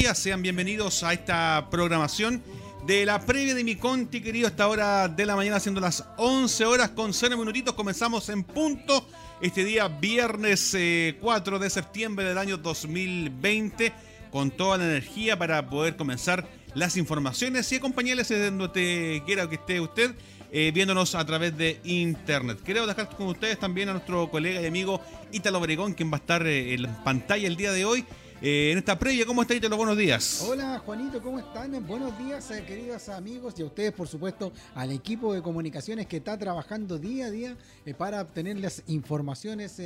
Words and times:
Sean 0.00 0.40
bienvenidos 0.40 1.04
a 1.04 1.12
esta 1.12 1.68
programación 1.70 2.42
de 2.86 3.04
la 3.04 3.20
previa 3.20 3.54
de 3.54 3.62
mi 3.62 3.76
Conti, 3.76 4.22
querido, 4.22 4.48
esta 4.48 4.66
hora 4.66 5.06
de 5.08 5.26
la 5.26 5.36
mañana, 5.36 5.60
siendo 5.60 5.80
las 5.80 6.04
11 6.16 6.64
horas 6.64 6.88
con 6.90 7.12
0 7.12 7.36
minutitos. 7.36 7.74
Comenzamos 7.74 8.28
en 8.30 8.42
punto 8.42 9.06
este 9.42 9.62
día, 9.62 9.86
viernes 9.88 10.74
4 11.20 11.56
eh, 11.56 11.60
de 11.60 11.70
septiembre 11.70 12.24
del 12.24 12.38
año 12.38 12.56
2020, 12.56 13.92
con 14.32 14.50
toda 14.50 14.78
la 14.78 14.84
energía 14.84 15.38
para 15.38 15.68
poder 15.68 15.96
comenzar 15.96 16.48
las 16.74 16.96
informaciones 16.96 17.70
y 17.70 17.76
acompañarles 17.76 18.30
donde 18.30 19.22
quiera 19.26 19.48
que 19.48 19.56
esté 19.56 19.80
usted. 19.80 20.14
Eh, 20.50 20.72
viéndonos 20.74 21.14
a 21.14 21.24
través 21.24 21.56
de 21.56 21.78
internet. 21.84 22.58
Quiero 22.64 22.84
dejar 22.84 23.08
con 23.10 23.28
ustedes 23.28 23.56
también 23.60 23.88
a 23.88 23.92
nuestro 23.92 24.28
colega 24.32 24.60
y 24.60 24.66
amigo 24.66 25.00
Ítalo 25.30 25.58
Obregón, 25.58 25.94
quien 25.94 26.10
va 26.10 26.16
a 26.16 26.20
estar 26.20 26.44
eh, 26.44 26.74
en 26.74 26.92
pantalla 27.04 27.46
el 27.46 27.54
día 27.54 27.70
de 27.70 27.84
hoy 27.84 28.04
eh, 28.42 28.72
en 28.72 28.78
esta 28.78 28.98
previa. 28.98 29.26
¿Cómo 29.26 29.42
está, 29.42 29.54
los 29.54 29.76
Buenos 29.76 29.96
días. 29.96 30.46
Hola, 30.48 30.78
Juanito, 30.78 31.22
¿cómo 31.22 31.38
están? 31.38 31.86
Buenos 31.86 32.16
días, 32.18 32.50
eh, 32.50 32.64
queridos 32.66 33.08
amigos, 33.10 33.54
y 33.58 33.62
a 33.62 33.66
ustedes, 33.66 33.92
por 33.92 34.08
supuesto, 34.08 34.52
al 34.74 34.92
equipo 34.92 35.34
de 35.34 35.42
comunicaciones 35.42 36.06
que 36.06 36.18
está 36.18 36.38
trabajando 36.38 36.98
día 36.98 37.26
a 37.26 37.30
día 37.30 37.56
eh, 37.84 37.92
para 37.92 38.22
obtener 38.22 38.58
las 38.58 38.82
informaciones 38.86 39.80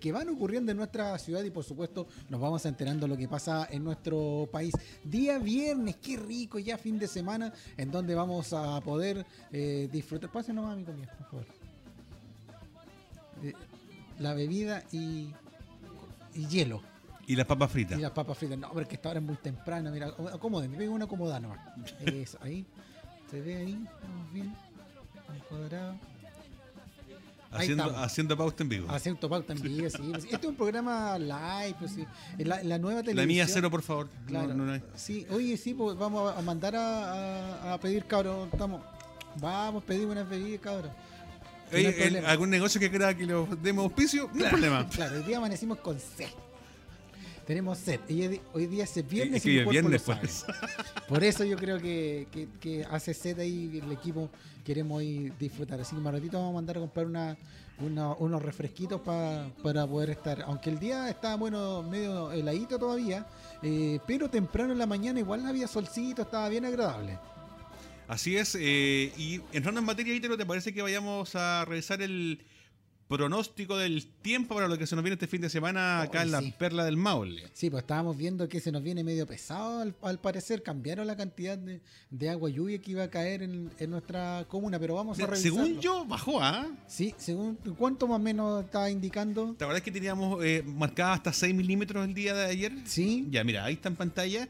que 0.00 0.12
van 0.12 0.28
ocurriendo 0.28 0.72
en 0.72 0.78
nuestra 0.78 1.18
ciudad 1.18 1.42
y, 1.42 1.50
por 1.50 1.64
supuesto, 1.64 2.06
nos 2.28 2.40
vamos 2.40 2.64
enterando 2.64 3.06
lo 3.06 3.16
que 3.16 3.28
pasa 3.28 3.68
en 3.70 3.84
nuestro 3.84 4.48
país. 4.50 4.72
Día 5.04 5.38
viernes, 5.38 5.96
qué 5.96 6.16
rico, 6.16 6.58
ya 6.58 6.78
fin 6.78 6.98
de 6.98 7.06
semana, 7.06 7.52
en 7.76 7.90
donde 7.90 8.14
vamos 8.14 8.52
a 8.52 8.80
poder 8.80 9.26
disfrutar. 9.92 10.30
Pase 10.30 10.52
nomás 10.52 10.78
mi 10.78 10.84
comida, 10.84 11.14
por 11.18 11.26
favor. 11.26 11.46
la 14.18 14.34
bebida 14.34 14.82
y, 14.92 15.32
y 16.34 16.46
hielo. 16.48 16.82
Y 17.28 17.36
las 17.36 17.46
papas 17.46 17.70
fritas. 17.70 17.98
Y 17.98 18.00
las 18.00 18.10
papas 18.10 18.38
fritas. 18.38 18.58
No, 18.58 18.70
pero 18.72 18.88
que 18.88 18.94
esta 18.94 19.10
hora 19.10 19.20
es 19.20 19.24
muy 19.24 19.36
temprano. 19.36 19.90
Mira, 19.90 20.08
acomódenme, 20.32 20.76
me 20.76 20.78
pego 20.78 20.94
una 20.94 21.04
acomodada 21.04 21.38
nomás. 21.38 21.60
Eso, 22.06 22.38
ahí. 22.40 22.64
Se 23.30 23.40
ve 23.42 23.56
ahí. 23.56 23.78
Estamos 23.84 24.32
bien. 24.32 24.46
Un 24.46 25.38
cuadrado. 25.48 25.94
Haciendo, 27.50 27.96
haciendo 27.98 28.36
pauta 28.36 28.62
en 28.62 28.68
vivo. 28.70 28.90
Haciendo 28.90 29.28
pauta 29.28 29.52
en 29.52 29.60
vivo, 29.60 29.90
sí. 29.90 30.12
Este 30.14 30.36
es 30.36 30.44
un 30.44 30.56
programa 30.56 31.18
live, 31.18 31.76
pues 31.78 31.92
sí. 31.92 32.06
La, 32.38 32.62
la 32.62 32.78
nueva 32.78 33.02
televisión. 33.02 33.16
La 33.16 33.26
mía 33.26 33.46
cero, 33.46 33.70
por 33.70 33.82
favor. 33.82 34.08
Claro. 34.26 34.54
Sí, 34.96 35.26
oye, 35.30 35.58
sí, 35.58 35.74
pues 35.74 35.98
vamos 35.98 36.34
a 36.34 36.40
mandar 36.40 36.76
a, 36.76 37.74
a, 37.74 37.78
pedir, 37.78 38.06
cabrón. 38.06 38.48
Estamos. 38.50 38.80
Vamos 39.38 39.82
a 39.82 39.86
pedir 39.86 40.06
unas 40.06 40.26
bebidas, 40.26 40.60
cabrón. 40.62 40.92
¿Algún 42.26 42.48
negocio 42.48 42.80
que 42.80 42.90
crea 42.90 43.14
que 43.14 43.26
le 43.26 43.34
demos 43.62 43.84
auspicio? 43.84 44.30
No 44.32 44.44
hay 44.44 44.50
problema. 44.50 44.88
Claro, 44.94 45.16
hoy 45.16 45.24
día 45.24 45.36
amanecimos 45.36 45.78
con 45.80 46.00
C. 46.00 46.26
Tenemos 47.48 47.78
sed. 47.78 48.00
hoy 48.52 48.66
día 48.66 48.84
es 48.84 49.08
viernes 49.08 49.46
y 49.46 49.64
viernes 49.64 50.02
pues. 50.02 50.44
Por 51.08 51.24
eso 51.24 51.44
yo 51.44 51.56
creo 51.56 51.80
que, 51.80 52.86
hace 52.90 53.14
sed 53.14 53.38
ahí 53.38 53.80
el 53.82 53.90
equipo. 53.90 54.28
Queremos 54.62 55.02
ir 55.02 55.32
disfrutar. 55.38 55.80
Así 55.80 55.96
que 55.96 56.02
más 56.02 56.12
ratito 56.12 56.36
vamos 56.36 56.50
a 56.50 56.54
mandar 56.56 56.76
a 56.76 56.80
comprar 56.80 57.06
una, 57.06 57.38
unos 57.78 58.42
refresquitos 58.42 59.00
para 59.00 59.86
poder 59.86 60.10
estar. 60.10 60.42
Aunque 60.42 60.68
el 60.68 60.78
día 60.78 61.08
está 61.08 61.36
bueno, 61.36 61.82
medio 61.82 62.32
heladito 62.32 62.78
todavía, 62.78 63.26
eh, 63.62 63.98
pero 64.06 64.28
temprano 64.28 64.74
en 64.74 64.78
la 64.78 64.86
mañana 64.86 65.18
igual 65.18 65.46
había 65.46 65.68
solcito, 65.68 66.20
estaba 66.20 66.50
bien 66.50 66.66
agradable. 66.66 67.18
Así 68.08 68.36
es. 68.36 68.58
Eh, 68.60 69.10
y 69.16 69.40
entrando 69.54 69.80
en 69.80 69.86
materia, 69.86 70.20
¿te 70.20 70.44
parece 70.44 70.74
que 70.74 70.82
vayamos 70.82 71.34
a 71.34 71.64
revisar 71.64 72.02
el 72.02 72.44
pronóstico 73.08 73.76
del 73.76 74.06
tiempo 74.06 74.54
para 74.54 74.68
lo 74.68 74.76
que 74.76 74.86
se 74.86 74.94
nos 74.94 75.02
viene 75.02 75.14
este 75.14 75.26
fin 75.26 75.40
de 75.40 75.48
semana 75.48 76.02
acá 76.02 76.22
en 76.22 76.30
la 76.30 76.42
Perla 76.58 76.84
del 76.84 76.96
Maule. 76.96 77.44
Sí, 77.54 77.70
pues 77.70 77.82
estábamos 77.82 78.16
viendo 78.16 78.48
que 78.48 78.60
se 78.60 78.70
nos 78.70 78.82
viene 78.82 79.02
medio 79.02 79.26
pesado 79.26 79.80
al, 80.02 80.20
parecer, 80.20 80.62
cambiaron 80.62 81.06
la 81.06 81.16
cantidad 81.16 81.58
de, 81.58 82.30
agua 82.30 82.50
lluvia 82.50 82.78
que 82.78 82.90
iba 82.90 83.04
a 83.04 83.10
caer 83.10 83.42
en, 83.42 83.70
nuestra 83.88 84.44
comuna, 84.48 84.78
pero 84.78 84.94
vamos 84.94 85.18
a 85.18 85.26
revisar. 85.26 85.42
Según 85.42 85.80
yo, 85.80 86.04
bajó, 86.04 86.42
¿ah? 86.42 86.68
Sí, 86.86 87.14
según 87.16 87.56
cuánto 87.78 88.06
más 88.06 88.16
o 88.16 88.22
menos 88.22 88.64
estaba 88.64 88.90
indicando. 88.90 89.54
¿Te 89.54 89.64
acuerdas 89.64 89.82
que 89.82 89.90
teníamos 89.90 90.44
eh, 90.44 90.62
marcada 90.66 91.14
hasta 91.14 91.32
6 91.32 91.54
milímetros 91.54 92.06
el 92.06 92.12
día 92.12 92.34
de 92.34 92.44
ayer? 92.44 92.72
Sí. 92.84 93.26
Ya, 93.30 93.42
mira, 93.42 93.64
ahí 93.64 93.74
está 93.74 93.88
en 93.88 93.96
pantalla 93.96 94.48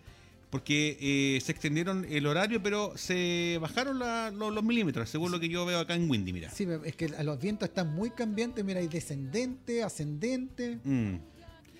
porque 0.50 0.96
eh, 1.00 1.40
se 1.40 1.52
extendieron 1.52 2.06
el 2.08 2.26
horario, 2.26 2.62
pero 2.62 2.96
se 2.96 3.58
bajaron 3.60 3.98
los, 3.98 4.64
milímetros, 4.64 5.08
según 5.10 5.30
lo 5.30 5.40
que 5.40 5.48
yo 5.48 5.66
veo 5.66 5.78
acá 5.78 5.94
en 5.94 6.08
Windy, 6.08 6.32
mira. 6.32 6.50
Sí, 6.50 6.66
es 6.84 6.96
que 6.96 7.08
los 7.08 7.38
vientos 7.38 7.68
están 7.68 7.94
muy 7.94 8.10
cambiantes, 8.10 8.64
mira, 8.64 8.80
hay 8.80 8.88
descendente, 8.88 9.82
ascendente. 9.82 10.78
Mm. 10.84 11.16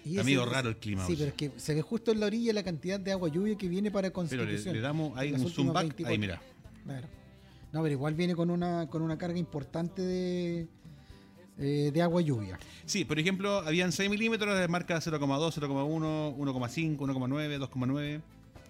Y 0.05 0.19
Amigo, 0.19 0.45
raro 0.47 0.71
el 0.71 0.77
clima. 0.77 1.07
Sí, 1.07 1.15
pero 1.17 1.29
es 1.29 1.35
que 1.35 1.51
se 1.57 1.75
ve 1.75 1.83
justo 1.83 2.13
en 2.13 2.21
la 2.21 2.27
orilla 2.27 2.53
la 2.53 2.63
cantidad 2.63 3.01
de 3.01 3.13
agua 3.13 3.29
lluvia 3.29 3.57
que 3.57 3.69
viene 3.69 3.91
para 3.91 4.11
Constitución. 4.11 4.61
Pero 4.65 4.75
le, 4.75 4.81
damos 4.81 5.17
ahí 5.19 5.33
un 5.33 5.51
zoom 5.51 5.73
back, 5.73 5.95
ahí 6.07 6.19
mira. 6.19 6.41
Claro. 6.85 7.09
No, 7.73 7.83
pero 7.83 7.93
igual 7.93 8.15
viene 8.15 8.35
con 8.35 8.51
una, 8.51 8.87
con 8.89 9.03
una 9.03 9.19
carga 9.19 9.39
importante 9.39 10.01
de, 10.01 10.67
eh, 11.59 11.91
de 11.93 12.03
agua 12.03 12.23
lluvia. 12.23 12.59
Sí, 12.87 13.05
por 13.05 13.19
ejemplo, 13.19 13.59
habían 13.59 13.93
6 13.93 14.09
milímetros 14.09 14.59
de 14.59 14.67
marca 14.69 14.97
0,2, 14.97 15.53
0,1, 15.53 16.37
1,5, 16.37 16.97
1,9, 16.97 17.59
2,9 17.59 18.23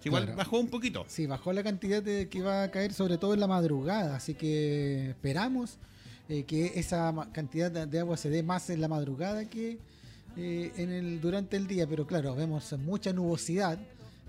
igual 0.07 0.33
bajó 0.35 0.59
un 0.59 0.67
poquito. 0.67 1.05
Sí, 1.07 1.25
bajó 1.25 1.53
la 1.53 1.63
cantidad 1.63 2.01
de, 2.01 2.29
que 2.29 2.39
iba 2.39 2.63
a 2.63 2.71
caer, 2.71 2.93
sobre 2.93 3.17
todo 3.17 3.33
en 3.33 3.39
la 3.39 3.47
madrugada. 3.47 4.15
Así 4.15 4.33
que 4.33 5.09
esperamos 5.09 5.77
eh, 6.29 6.43
que 6.43 6.73
esa 6.75 7.13
cantidad 7.31 7.71
de, 7.71 7.99
agua 7.99 8.17
se 8.17 8.29
dé 8.29 8.43
más 8.43 8.69
en 8.69 8.81
la 8.81 8.87
madrugada 8.87 9.45
que 9.49 9.77
eh, 10.37 10.71
en 10.77 10.91
el, 10.91 11.21
durante 11.21 11.57
el 11.57 11.67
día. 11.67 11.87
Pero 11.87 12.05
claro, 12.05 12.35
vemos 12.35 12.73
mucha 12.79 13.13
nubosidad. 13.13 13.79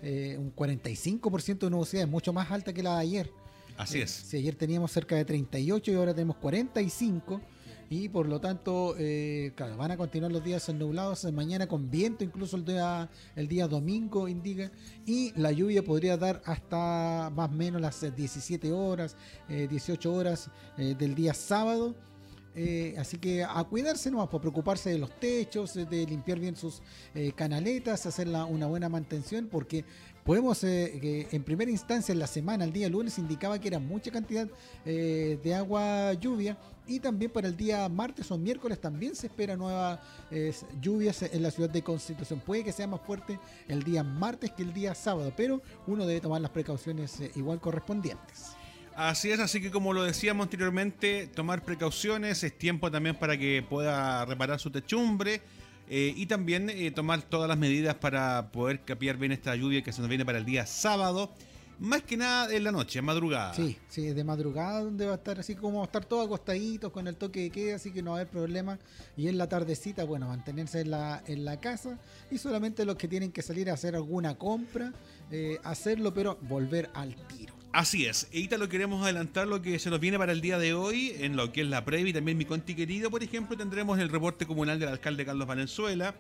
Eh, 0.03 0.37
un 0.39 0.55
45% 0.55 1.59
de 1.59 1.71
nubosidad 1.71 2.05
es 2.05 2.09
mucho 2.09 2.33
más 2.33 2.51
alta 2.51 2.73
que 2.73 2.83
la 2.83 2.95
de 2.97 3.01
ayer. 3.01 3.31
Así 3.77 4.01
es. 4.01 4.11
Si 4.11 4.37
ayer 4.37 4.55
teníamos 4.55 4.93
cerca 4.93 5.17
de 5.17 5.25
38 5.25 5.91
y 5.91 5.95
ahora 5.95 6.15
tenemos 6.15 6.37
45 6.37 7.41
y 7.93 8.09
por 8.09 8.29
lo 8.29 8.41
tanto, 8.41 8.95
eh, 8.99 9.53
claro, 9.57 9.77
van 9.77 9.91
a 9.91 9.97
continuar 9.97 10.31
los 10.31 10.45
días 10.45 10.73
nublados, 10.73 11.25
mañana 11.33 11.67
con 11.67 11.91
viento, 11.91 12.23
incluso 12.23 12.57
el 12.57 12.65
día, 12.65 13.11
el 13.35 13.49
día 13.49 13.67
domingo 13.67 14.29
indica, 14.29 14.71
y 15.05 15.33
la 15.37 15.51
lluvia 15.51 15.83
podría 15.83 16.17
dar 16.17 16.41
hasta 16.45 17.33
más 17.35 17.51
o 17.51 17.53
menos 17.53 17.81
las 17.81 18.15
17 18.15 18.71
horas, 18.71 19.17
18 19.49 20.09
eh, 20.09 20.17
horas 20.17 20.51
eh, 20.79 20.95
del 20.97 21.17
día 21.17 21.35
sábado. 21.35 21.97
así 22.97 23.19
que 23.19 23.43
a 23.43 23.65
cuidarse 23.65 24.09
nomás, 24.09 24.29
por 24.29 24.41
preocuparse 24.41 24.91
de 24.91 24.99
los 24.99 25.11
techos, 25.19 25.75
de 25.75 26.07
limpiar 26.07 26.39
bien 26.39 26.55
sus 26.55 26.83
canaletas, 27.35 28.07
hacer 28.07 28.29
una 28.29 28.67
buena 28.69 28.89
mantención, 28.89 29.49
porque 29.51 29.85
podemos, 30.25 30.61
que 30.61 31.29
en 31.31 31.43
primera 31.43 31.71
instancia, 31.71 32.13
en 32.13 32.19
la 32.19 32.27
semana, 32.27 32.65
el 32.65 32.73
día 32.73 32.89
lunes, 32.89 33.19
indicaba 33.19 33.59
que 33.59 33.69
era 33.69 33.79
mucha 33.79 34.11
cantidad 34.11 34.49
de 34.85 35.55
agua 35.55 36.13
lluvia 36.15 36.57
y 36.87 36.99
también 36.99 37.31
para 37.31 37.47
el 37.47 37.57
día 37.57 37.89
martes 37.89 38.31
o 38.31 38.39
miércoles 38.39 38.81
también 38.81 39.15
se 39.15 39.29
espera 39.29 39.57
nuevas 39.57 40.01
lluvias 40.81 41.23
en 41.23 41.43
la 41.43 41.51
ciudad 41.51 41.71
de 41.71 41.83
Constitución. 41.83 42.41
Puede 42.41 42.65
que 42.65 42.73
sea 42.73 42.87
más 42.87 43.01
fuerte 43.01 43.39
el 43.69 43.83
día 43.83 44.03
martes 44.03 44.51
que 44.51 44.63
el 44.63 44.73
día 44.73 44.95
sábado, 44.95 45.33
pero 45.37 45.63
uno 45.87 46.07
debe 46.07 46.21
tomar 46.21 46.41
las 46.41 46.51
precauciones 46.51 47.21
eh, 47.21 47.31
igual 47.37 47.61
correspondientes. 47.61 48.53
Así 48.97 49.31
es, 49.31 49.41
así 49.41 49.61
que 49.61 49.71
como 49.71 49.93
lo 49.93 50.03
decíamos 50.03 50.45
anteriormente, 50.45 51.27
tomar 51.29 51.63
precauciones, 51.65 52.43
es 52.43 52.59
tiempo 52.59 52.91
también 52.91 53.17
para 53.17 53.39
que 53.39 53.65
pueda 53.67 54.25
reparar 54.27 54.59
su 54.59 54.71
techumbre 54.71 55.41
eh, 55.91 56.15
y 56.17 56.27
también 56.27 56.71
eh, 56.71 56.91
tomar 56.91 57.21
todas 57.23 57.49
las 57.49 57.59
medidas 57.59 57.97
para 57.97 58.51
poder 58.53 58.81
capiar 58.85 59.17
bien 59.17 59.33
esta 59.33 59.55
lluvia 59.57 59.83
que 59.83 59.93
se 59.93 60.01
nos 60.01 60.09
viene 60.09 60.25
para 60.25 60.39
el 60.39 60.45
día 60.45 60.65
sábado 60.65 61.35
más 61.81 62.03
que 62.03 62.17
nada 62.17 62.55
en 62.55 62.63
la 62.63 62.73
noche, 62.73 62.99
en 62.99 63.07
madrugada. 63.07 63.55
Sí, 63.55 63.79
sí, 63.89 64.13
de 64.13 64.23
madrugada 64.23 64.85
donde 64.85 65.07
va 65.07 65.13
a 65.13 65.17
estar 65.17 65.41
así 65.41 65.55
como 65.55 65.79
va 65.79 65.85
a 65.85 65.87
estar 65.87 66.05
todo 66.05 66.21
acostaditos 66.21 66.93
con 66.93 67.09
el 67.09 67.17
toque 67.17 67.41
de 67.41 67.51
queda, 67.51 67.77
así 67.77 67.91
que 67.91 68.03
no 68.03 68.11
va 68.11 68.19
a 68.19 68.21
haber 68.21 68.31
problema. 68.31 68.79
Y 69.17 69.29
en 69.29 69.39
la 69.39 69.49
tardecita, 69.49 70.05
bueno, 70.05 70.29
mantenerse 70.29 70.83
en 70.83 70.91
la, 70.91 71.23
en 71.27 71.47
la 71.47 71.59
casa 71.59 71.99
y 72.31 72.37
solamente 72.37 72.85
los 72.85 72.97
que 72.97 73.09
tienen 73.09 73.33
que 73.33 73.41
salir 73.41 73.71
a 73.71 73.75
hacer 73.75 73.97
alguna 73.97 74.37
compra, 74.37 74.93
eh, 75.31 75.59
hacerlo, 75.65 76.13
pero 76.13 76.39
volver 76.43 76.91
al 76.93 77.17
tiro. 77.27 77.60
Así 77.73 78.07
es, 78.07 78.25
ahorita 78.33 78.59
lo 78.59 78.69
queremos 78.69 79.03
adelantar 79.05 79.47
lo 79.47 79.63
que 79.63 79.79
se 79.79 79.91
nos 79.91 80.01
viene 80.01 80.19
para 80.19 80.33
el 80.33 80.41
día 80.41 80.59
de 80.59 80.75
hoy, 80.75 81.15
en 81.21 81.37
lo 81.37 81.53
que 81.53 81.61
es 81.61 81.69
la 81.69 81.85
previa 81.85 82.11
y 82.11 82.13
también 82.13 82.37
mi 82.37 82.45
conti 82.45 82.75
querido, 82.75 83.11
por 83.11 83.23
ejemplo, 83.23 83.57
tendremos 83.57 83.99
el 84.01 84.09
reporte 84.09 84.45
comunal 84.45 84.81
del 84.81 84.89
alcalde 84.89 85.25
Carlos 85.25 85.47
Valenzuela. 85.47 86.17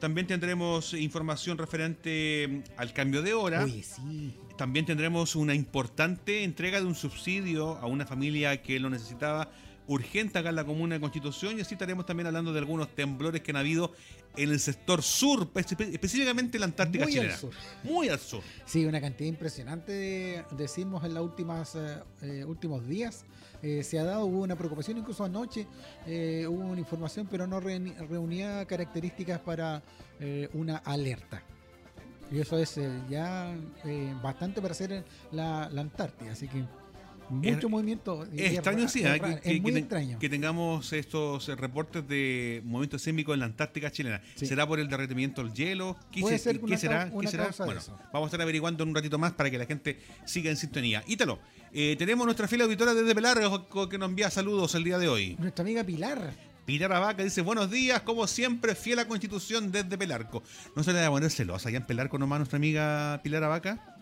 También 0.00 0.26
tendremos 0.26 0.92
información 0.94 1.56
referente 1.58 2.62
al 2.76 2.92
cambio 2.92 3.22
de 3.22 3.34
hora. 3.34 3.66
sí. 3.66 4.34
También 4.56 4.86
tendremos 4.86 5.34
una 5.34 5.52
importante 5.52 6.44
entrega 6.44 6.80
de 6.80 6.86
un 6.86 6.94
subsidio 6.94 7.76
a 7.78 7.86
una 7.86 8.06
familia 8.06 8.62
que 8.62 8.78
lo 8.78 8.88
necesitaba 8.88 9.50
urgente 9.86 10.38
acá 10.38 10.48
en 10.48 10.56
la 10.56 10.64
comuna 10.64 10.94
de 10.94 11.00
Constitución 11.00 11.58
y 11.58 11.60
así 11.60 11.74
estaremos 11.74 12.06
también 12.06 12.26
hablando 12.26 12.52
de 12.52 12.58
algunos 12.58 12.94
temblores 12.94 13.42
que 13.42 13.50
han 13.50 13.56
habido 13.56 13.92
en 14.36 14.50
el 14.50 14.58
sector 14.58 15.02
sur, 15.02 15.50
específicamente 15.54 16.56
en 16.56 16.60
la 16.60 16.66
Antártica 16.66 17.04
Muy 17.04 17.12
chilena. 17.12 17.34
Al 17.34 17.40
sur. 17.40 17.52
Muy 17.84 18.08
al 18.08 18.18
sur. 18.18 18.42
Sí, 18.64 18.84
una 18.84 19.00
cantidad 19.00 19.28
impresionante 19.28 19.92
de, 19.92 20.44
decimos 20.52 21.04
en 21.04 21.14
los 21.14 21.24
últimas, 21.24 21.74
eh, 21.74 21.98
eh, 22.22 22.44
últimos 22.44 22.86
días. 22.86 23.24
Eh, 23.62 23.82
se 23.82 23.98
ha 23.98 24.04
dado, 24.04 24.26
hubo 24.26 24.42
una 24.42 24.56
preocupación, 24.56 24.98
incluso 24.98 25.24
anoche 25.24 25.66
hubo 26.06 26.64
una 26.64 26.80
información, 26.80 27.26
pero 27.30 27.46
no 27.46 27.60
reunía 27.60 28.64
características 28.66 29.40
para 29.40 29.82
una 30.52 30.76
alerta. 30.78 31.42
Y 32.30 32.40
eso 32.40 32.58
es 32.58 32.78
eh, 32.78 32.90
ya 33.08 33.54
eh, 33.84 34.14
bastante 34.22 34.60
para 34.60 34.72
hacer 34.72 35.04
la, 35.30 35.68
la 35.70 35.80
Antártida. 35.82 36.32
Así 36.32 36.48
que 36.48 36.64
mucho 37.30 37.66
Es- 37.66 37.68
movimiento. 37.70 38.26
extraño, 38.36 38.82
ra- 38.84 38.88
sí, 38.88 39.00
es 39.02 39.18
ra- 39.20 39.40
que, 39.40 39.60
muy 39.60 39.72
que- 39.72 39.78
extraño. 39.78 40.18
que 40.18 40.28
tengamos 40.28 40.92
estos 40.92 41.48
eh, 41.48 41.56
reportes 41.56 42.06
de 42.08 42.60
movimiento 42.64 42.98
sísmico 42.98 43.34
en 43.34 43.40
la 43.40 43.46
Antártica 43.46 43.90
chilena. 43.90 44.20
Sí. 44.34 44.46
¿Será 44.46 44.66
por 44.66 44.78
el 44.80 44.88
derretimiento 44.88 45.42
del 45.42 45.52
hielo? 45.52 45.96
¿Qué, 46.10 46.20
Puede 46.20 46.38
se- 46.38 46.44
ser 46.44 46.58
qué 46.60 46.64
una 46.66 46.76
será? 46.76 47.10
¿Qué 47.20 47.26
será? 47.28 47.50
Bueno, 47.64 47.80
vamos 48.12 48.26
a 48.26 48.28
estar 48.28 48.40
averiguando 48.42 48.82
en 48.82 48.90
un 48.90 48.94
ratito 48.94 49.18
más 49.18 49.32
para 49.32 49.50
que 49.50 49.58
la 49.58 49.66
gente 49.66 49.98
siga 50.24 50.50
en 50.50 50.56
sintonía. 50.56 51.02
Ítalo, 51.06 51.38
eh, 51.72 51.96
tenemos 51.98 52.24
nuestra 52.24 52.46
fila 52.48 52.64
auditora 52.64 52.94
desde 52.94 53.14
Pelargo 53.14 53.88
que 53.88 53.98
nos 53.98 54.08
envía 54.08 54.30
saludos 54.30 54.74
el 54.74 54.84
día 54.84 54.98
de 54.98 55.08
hoy. 55.08 55.36
Nuestra 55.38 55.62
amiga 55.62 55.82
Pilar. 55.84 56.32
Pilar 56.64 56.92
Abaca 56.94 57.22
dice, 57.22 57.42
buenos 57.42 57.70
días, 57.70 58.00
como 58.02 58.26
siempre, 58.26 58.74
fiel 58.74 58.98
a 58.98 59.06
Constitución 59.06 59.70
desde 59.70 59.98
Pelarco. 59.98 60.42
¿No 60.74 60.82
se 60.82 60.94
le 60.94 61.00
va 61.00 61.06
a 61.08 61.10
poner 61.10 61.30
celosa 61.30 61.68
allá 61.68 61.76
en 61.76 61.84
Pelarco 61.84 62.16
nomás 62.18 62.38
nuestra 62.38 62.56
amiga 62.56 63.20
Pilar 63.22 63.44
Abaca? 63.44 63.96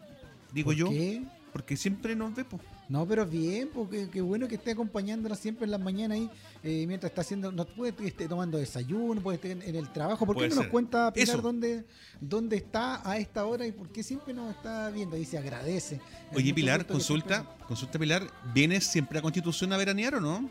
Digo 0.52 0.66
¿Por 0.66 0.76
yo, 0.76 0.88
qué? 0.90 1.22
porque 1.52 1.76
siempre 1.76 2.14
nos 2.14 2.34
ve, 2.36 2.44
po. 2.44 2.60
No, 2.92 3.06
pero 3.08 3.24
bien, 3.24 3.70
porque 3.72 4.10
qué 4.10 4.20
bueno 4.20 4.46
que 4.46 4.56
esté 4.56 4.72
acompañándonos 4.72 5.38
siempre 5.38 5.64
en 5.64 5.70
las 5.70 5.80
mañanas 5.80 6.18
ahí, 6.18 6.30
eh, 6.62 6.84
mientras 6.86 7.10
está 7.10 7.22
haciendo, 7.22 7.50
no 7.50 7.64
puede 7.64 7.94
que 7.94 8.06
esté 8.06 8.28
tomando 8.28 8.58
desayuno, 8.58 9.18
puede 9.22 9.36
estar 9.36 9.50
en, 9.50 9.62
en 9.62 9.76
el 9.76 9.90
trabajo. 9.90 10.26
¿Por 10.26 10.36
qué 10.36 10.40
Puede 10.40 10.50
no 10.50 10.56
nos 10.56 10.66
cuenta 10.66 11.10
Pilar 11.10 11.40
dónde, 11.40 11.86
dónde 12.20 12.56
está 12.56 13.00
a 13.10 13.16
esta 13.16 13.46
hora 13.46 13.66
y 13.66 13.72
por 13.72 13.88
qué 13.88 14.02
siempre 14.02 14.34
nos 14.34 14.54
está 14.54 14.90
viendo? 14.90 15.16
Dice 15.16 15.38
agradece. 15.38 16.02
Es 16.30 16.36
Oye, 16.36 16.52
Pilar, 16.52 16.86
consulta, 16.86 17.36
siempre- 17.36 17.66
consulta 17.66 17.98
Pilar, 17.98 18.30
¿vienes 18.52 18.84
siempre 18.84 19.20
a 19.20 19.22
Constitución 19.22 19.72
a 19.72 19.78
veranear 19.78 20.16
o 20.16 20.20
no? 20.20 20.50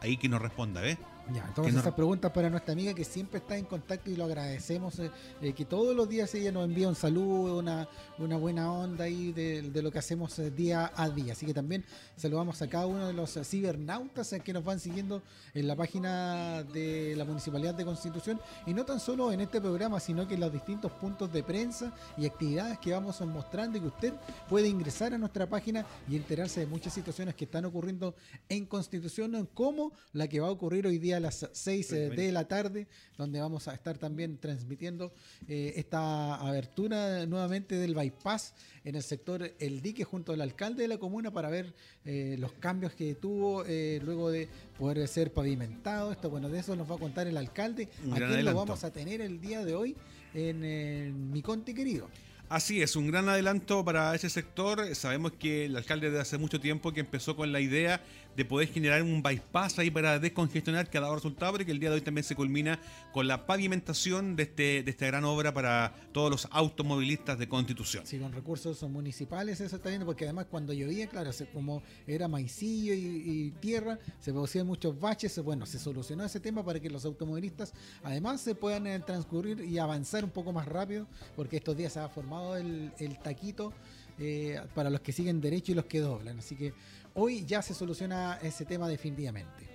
Ahí 0.00 0.16
que 0.16 0.26
nos 0.26 0.40
responda, 0.40 0.80
¿ves? 0.80 0.96
Ya, 1.32 1.42
entonces 1.48 1.72
no- 1.72 1.80
esas 1.80 1.94
preguntas 1.94 2.30
para 2.32 2.50
nuestra 2.50 2.72
amiga 2.72 2.92
que 2.92 3.02
siempre 3.04 3.38
está 3.38 3.56
en 3.56 3.64
contacto 3.64 4.10
y 4.10 4.16
lo 4.16 4.24
agradecemos, 4.24 4.98
eh, 4.98 5.10
eh, 5.40 5.54
que 5.54 5.64
todos 5.64 5.96
los 5.96 6.06
días 6.06 6.34
ella 6.34 6.52
nos 6.52 6.66
envía 6.66 6.86
un 6.86 6.94
saludo, 6.94 7.58
una, 7.58 7.88
una 8.18 8.36
buena 8.36 8.70
onda 8.70 9.04
ahí 9.04 9.32
de, 9.32 9.62
de 9.62 9.82
lo 9.82 9.90
que 9.90 9.98
hacemos 9.98 10.38
eh, 10.38 10.50
día 10.50 10.92
a 10.94 11.08
día. 11.08 11.32
Así 11.32 11.46
que 11.46 11.54
también 11.54 11.82
saludamos 12.16 12.60
a 12.60 12.68
cada 12.68 12.86
uno 12.86 13.06
de 13.06 13.14
los 13.14 13.38
cibernautas 13.42 14.34
que 14.44 14.52
nos 14.52 14.64
van 14.64 14.78
siguiendo 14.80 15.22
en 15.54 15.66
la 15.66 15.74
página 15.74 16.62
de 16.62 17.14
la 17.16 17.24
Municipalidad 17.24 17.74
de 17.74 17.86
Constitución 17.86 18.38
y 18.66 18.74
no 18.74 18.84
tan 18.84 19.00
solo 19.00 19.32
en 19.32 19.40
este 19.40 19.62
programa, 19.62 20.00
sino 20.00 20.28
que 20.28 20.34
en 20.34 20.40
los 20.40 20.52
distintos 20.52 20.92
puntos 20.92 21.32
de 21.32 21.42
prensa 21.42 21.94
y 22.18 22.26
actividades 22.26 22.78
que 22.80 22.92
vamos 22.92 23.18
mostrando 23.22 23.78
y 23.78 23.80
que 23.80 23.86
usted 23.86 24.12
puede 24.48 24.68
ingresar 24.68 25.14
a 25.14 25.18
nuestra 25.18 25.48
página 25.48 25.86
y 26.06 26.16
enterarse 26.16 26.60
de 26.60 26.66
muchas 26.66 26.92
situaciones 26.92 27.34
que 27.34 27.46
están 27.46 27.64
ocurriendo 27.64 28.14
en 28.50 28.66
Constitución, 28.66 29.48
como 29.54 29.92
la 30.12 30.28
que 30.28 30.40
va 30.40 30.48
a 30.48 30.50
ocurrir 30.50 30.86
hoy 30.86 30.98
día 30.98 31.13
a 31.14 31.20
las 31.20 31.48
6 31.52 31.92
eh, 31.92 32.10
de 32.10 32.32
la 32.32 32.46
tarde, 32.46 32.86
donde 33.16 33.40
vamos 33.40 33.68
a 33.68 33.74
estar 33.74 33.98
también 33.98 34.38
transmitiendo 34.38 35.12
eh, 35.48 35.74
esta 35.76 36.36
abertura 36.36 37.26
nuevamente 37.26 37.76
del 37.76 37.94
bypass 37.94 38.54
en 38.84 38.96
el 38.96 39.02
sector 39.02 39.52
El 39.58 39.80
Dique 39.80 40.04
junto 40.04 40.32
al 40.32 40.40
alcalde 40.40 40.82
de 40.82 40.88
la 40.88 40.98
comuna 40.98 41.30
para 41.30 41.48
ver 41.48 41.74
eh, 42.04 42.36
los 42.38 42.52
cambios 42.52 42.92
que 42.92 43.14
tuvo 43.14 43.64
eh, 43.66 44.00
luego 44.04 44.30
de 44.30 44.48
poder 44.78 45.06
ser 45.08 45.32
pavimentado. 45.32 46.12
Esto, 46.12 46.30
bueno, 46.30 46.48
de 46.48 46.58
eso 46.58 46.76
nos 46.76 46.90
va 46.90 46.96
a 46.96 46.98
contar 46.98 47.26
el 47.26 47.36
alcalde, 47.36 47.88
a 48.12 48.16
quien 48.16 48.44
lo 48.44 48.54
vamos 48.54 48.84
a 48.84 48.92
tener 48.92 49.20
el 49.20 49.40
día 49.40 49.64
de 49.64 49.74
hoy 49.74 49.96
en, 50.34 50.64
en 50.64 51.30
mi 51.30 51.42
conti 51.42 51.74
querido. 51.74 52.08
Así 52.50 52.82
es, 52.82 52.94
un 52.94 53.10
gran 53.10 53.28
adelanto 53.28 53.84
para 53.84 54.14
ese 54.14 54.28
sector. 54.28 54.94
Sabemos 54.94 55.32
que 55.32 55.64
el 55.64 55.76
alcalde 55.76 56.10
de 56.10 56.20
hace 56.20 56.36
mucho 56.36 56.60
tiempo 56.60 56.92
que 56.92 57.00
empezó 57.00 57.36
con 57.36 57.52
la 57.52 57.60
idea 57.60 58.02
de 58.36 58.44
poder 58.44 58.68
generar 58.68 59.02
un 59.02 59.22
bypass 59.22 59.78
ahí 59.78 59.90
para 59.90 60.18
descongestionar 60.18 60.88
que 60.88 60.98
ha 60.98 61.00
dado 61.00 61.14
resultado, 61.14 61.52
pero 61.52 61.64
que 61.64 61.72
el 61.72 61.78
día 61.78 61.90
de 61.90 61.96
hoy 61.96 62.00
también 62.00 62.24
se 62.24 62.34
culmina 62.34 62.80
con 63.12 63.28
la 63.28 63.46
pavimentación 63.46 64.36
de, 64.36 64.44
este, 64.44 64.82
de 64.82 64.90
esta 64.90 65.06
gran 65.06 65.24
obra 65.24 65.52
para 65.54 65.94
todos 66.12 66.30
los 66.30 66.48
automovilistas 66.50 67.38
de 67.38 67.48
Constitución. 67.48 68.06
Sí, 68.06 68.18
con 68.18 68.32
recursos 68.32 68.82
municipales, 68.84 69.60
eso 69.60 69.76
está 69.76 69.88
bien, 69.88 70.04
porque 70.04 70.24
además 70.24 70.46
cuando 70.50 70.72
llovía, 70.72 71.06
claro, 71.06 71.30
como 71.52 71.82
era 72.06 72.28
maicillo 72.28 72.94
y, 72.94 73.52
tierra, 73.60 73.98
se 74.20 74.32
producían 74.32 74.66
muchos 74.66 74.98
baches. 74.98 75.38
Bueno, 75.38 75.66
se 75.66 75.78
solucionó 75.78 76.24
ese 76.24 76.40
tema 76.40 76.64
para 76.64 76.80
que 76.80 76.90
los 76.90 77.04
automovilistas 77.04 77.72
además 78.02 78.40
se 78.40 78.54
puedan 78.54 78.86
eh, 78.86 79.00
transcurrir 79.00 79.60
y 79.60 79.78
avanzar 79.78 80.24
un 80.24 80.30
poco 80.30 80.52
más 80.52 80.66
rápido, 80.66 81.06
porque 81.36 81.56
estos 81.56 81.76
días 81.76 81.92
se 81.92 82.00
ha 82.00 82.08
formado 82.08 82.56
el, 82.56 82.92
el 82.98 83.18
taquito 83.18 83.72
eh, 84.18 84.60
para 84.74 84.90
los 84.90 85.00
que 85.00 85.10
siguen 85.12 85.40
derecho 85.40 85.72
y 85.72 85.74
los 85.74 85.86
que 85.86 85.98
doblan. 85.98 86.38
Así 86.38 86.54
que 86.54 86.72
hoy 87.14 87.44
ya 87.44 87.62
se 87.62 87.74
soluciona 87.74 88.38
ese 88.42 88.64
tema 88.64 88.88
definitivamente. 88.88 89.68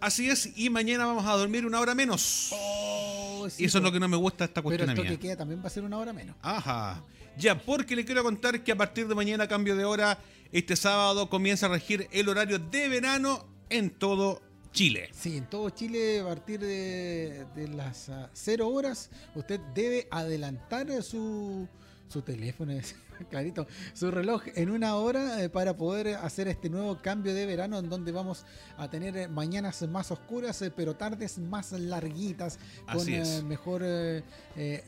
Así 0.00 0.28
es, 0.28 0.50
y 0.56 0.68
mañana 0.68 1.06
vamos 1.06 1.24
a 1.24 1.32
dormir 1.32 1.64
una 1.64 1.80
hora 1.80 1.94
menos. 1.94 2.50
Oh, 2.52 3.48
sí, 3.48 3.62
y 3.62 3.66
eso 3.66 3.78
es 3.78 3.84
lo 3.84 3.90
que 3.90 3.98
no 3.98 4.08
me 4.08 4.16
gusta 4.16 4.44
esta 4.44 4.60
Pero 4.60 4.64
cuestión 4.64 4.90
a 4.90 4.92
esto 4.92 5.04
que 5.04 5.18
queda 5.18 5.36
también 5.36 5.62
va 5.62 5.68
a 5.68 5.70
ser 5.70 5.84
una 5.84 5.96
hora 5.98 6.12
menos. 6.12 6.36
Ajá. 6.42 7.02
Ya, 7.38 7.58
porque 7.58 7.96
le 7.96 8.04
quiero 8.04 8.22
contar 8.22 8.62
que 8.62 8.72
a 8.72 8.76
partir 8.76 9.08
de 9.08 9.14
mañana, 9.14 9.48
cambio 9.48 9.74
de 9.76 9.84
hora, 9.84 10.18
este 10.52 10.76
sábado 10.76 11.30
comienza 11.30 11.66
a 11.66 11.68
regir 11.70 12.06
el 12.12 12.28
horario 12.28 12.58
de 12.58 12.88
verano 12.88 13.46
en 13.70 13.90
todo 13.90 14.42
Chile. 14.72 15.08
Sí, 15.12 15.36
en 15.36 15.46
todo 15.46 15.70
Chile 15.70 16.20
a 16.20 16.24
partir 16.24 16.60
de, 16.60 17.46
de 17.54 17.68
las 17.68 18.08
ah, 18.08 18.28
0 18.32 18.68
horas 18.68 19.08
usted 19.34 19.60
debe 19.74 20.06
adelantar 20.10 21.02
su, 21.02 21.68
su 22.08 22.22
teléfono, 22.22 22.72
es 22.72 22.94
clarito, 23.30 23.66
su 23.92 24.10
reloj 24.10 24.42
en 24.54 24.70
una 24.70 24.96
hora 24.96 25.42
eh, 25.42 25.48
para 25.48 25.76
poder 25.76 26.16
hacer 26.16 26.48
este 26.48 26.68
nuevo 26.68 26.98
cambio 27.00 27.34
de 27.34 27.46
verano 27.46 27.78
en 27.78 27.88
donde 27.88 28.12
vamos 28.12 28.44
a 28.76 28.88
tener 28.88 29.16
eh, 29.16 29.28
mañanas 29.28 29.82
más 29.88 30.10
oscuras 30.10 30.60
eh, 30.62 30.72
pero 30.74 30.96
tardes 30.96 31.38
más 31.38 31.72
larguitas 31.72 32.58
con 32.92 33.08
eh, 33.08 33.42
mejor 33.44 33.82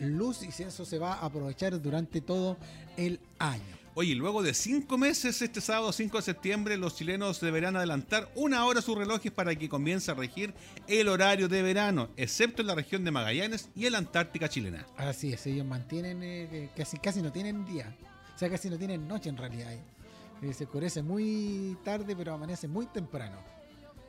luz 0.01 0.43
y 0.43 0.53
si 0.53 0.65
eso 0.65 0.85
se 0.85 0.99
va 0.99 1.15
a 1.15 1.27
aprovechar 1.27 1.81
durante 1.81 2.21
todo 2.21 2.57
el 2.97 3.21
año. 3.39 3.86
Oye, 3.99 4.15
luego 4.15 4.43
de 4.43 4.53
cinco 4.53 4.99
meses, 4.99 5.41
este 5.41 5.63
sábado 5.63 5.91
5 5.91 6.19
de 6.19 6.23
septiembre, 6.23 6.77
los 6.77 6.97
chilenos 6.97 7.41
deberán 7.41 7.77
adelantar 7.77 8.31
una 8.35 8.67
hora 8.67 8.83
sus 8.83 8.95
relojes 8.95 9.33
para 9.33 9.57
que 9.57 9.71
comience 9.71 10.11
a 10.11 10.15
regir 10.15 10.53
el 10.87 11.09
horario 11.09 11.49
de 11.49 11.63
verano, 11.63 12.11
excepto 12.19 12.61
en 12.61 12.69
la 12.69 12.75
región 12.75 13.05
de 13.07 13.11
Magallanes 13.11 13.71
y 13.75 13.87
en 13.87 13.93
la 13.93 13.99
Antártica 13.99 14.51
chilena. 14.51 14.87
Así 14.99 15.33
es, 15.33 15.47
ellos 15.47 15.65
mantienen, 15.65 16.23
eh, 16.23 16.47
que 16.51 16.83
casi, 16.83 16.99
casi 16.99 17.23
no 17.23 17.33
tienen 17.33 17.65
día, 17.65 17.97
o 18.35 18.39
sea, 18.39 18.51
casi 18.51 18.69
no 18.69 18.77
tienen 18.77 19.09
noche 19.09 19.31
en 19.31 19.39
realidad. 19.39 19.73
eh. 19.73 19.81
Eh, 20.43 20.53
se 20.53 20.65
oscurece 20.65 21.03
muy 21.03 21.79
tarde, 21.83 22.15
pero 22.15 22.35
amanece 22.35 22.69
muy 22.69 22.85
temprano. 22.89 23.39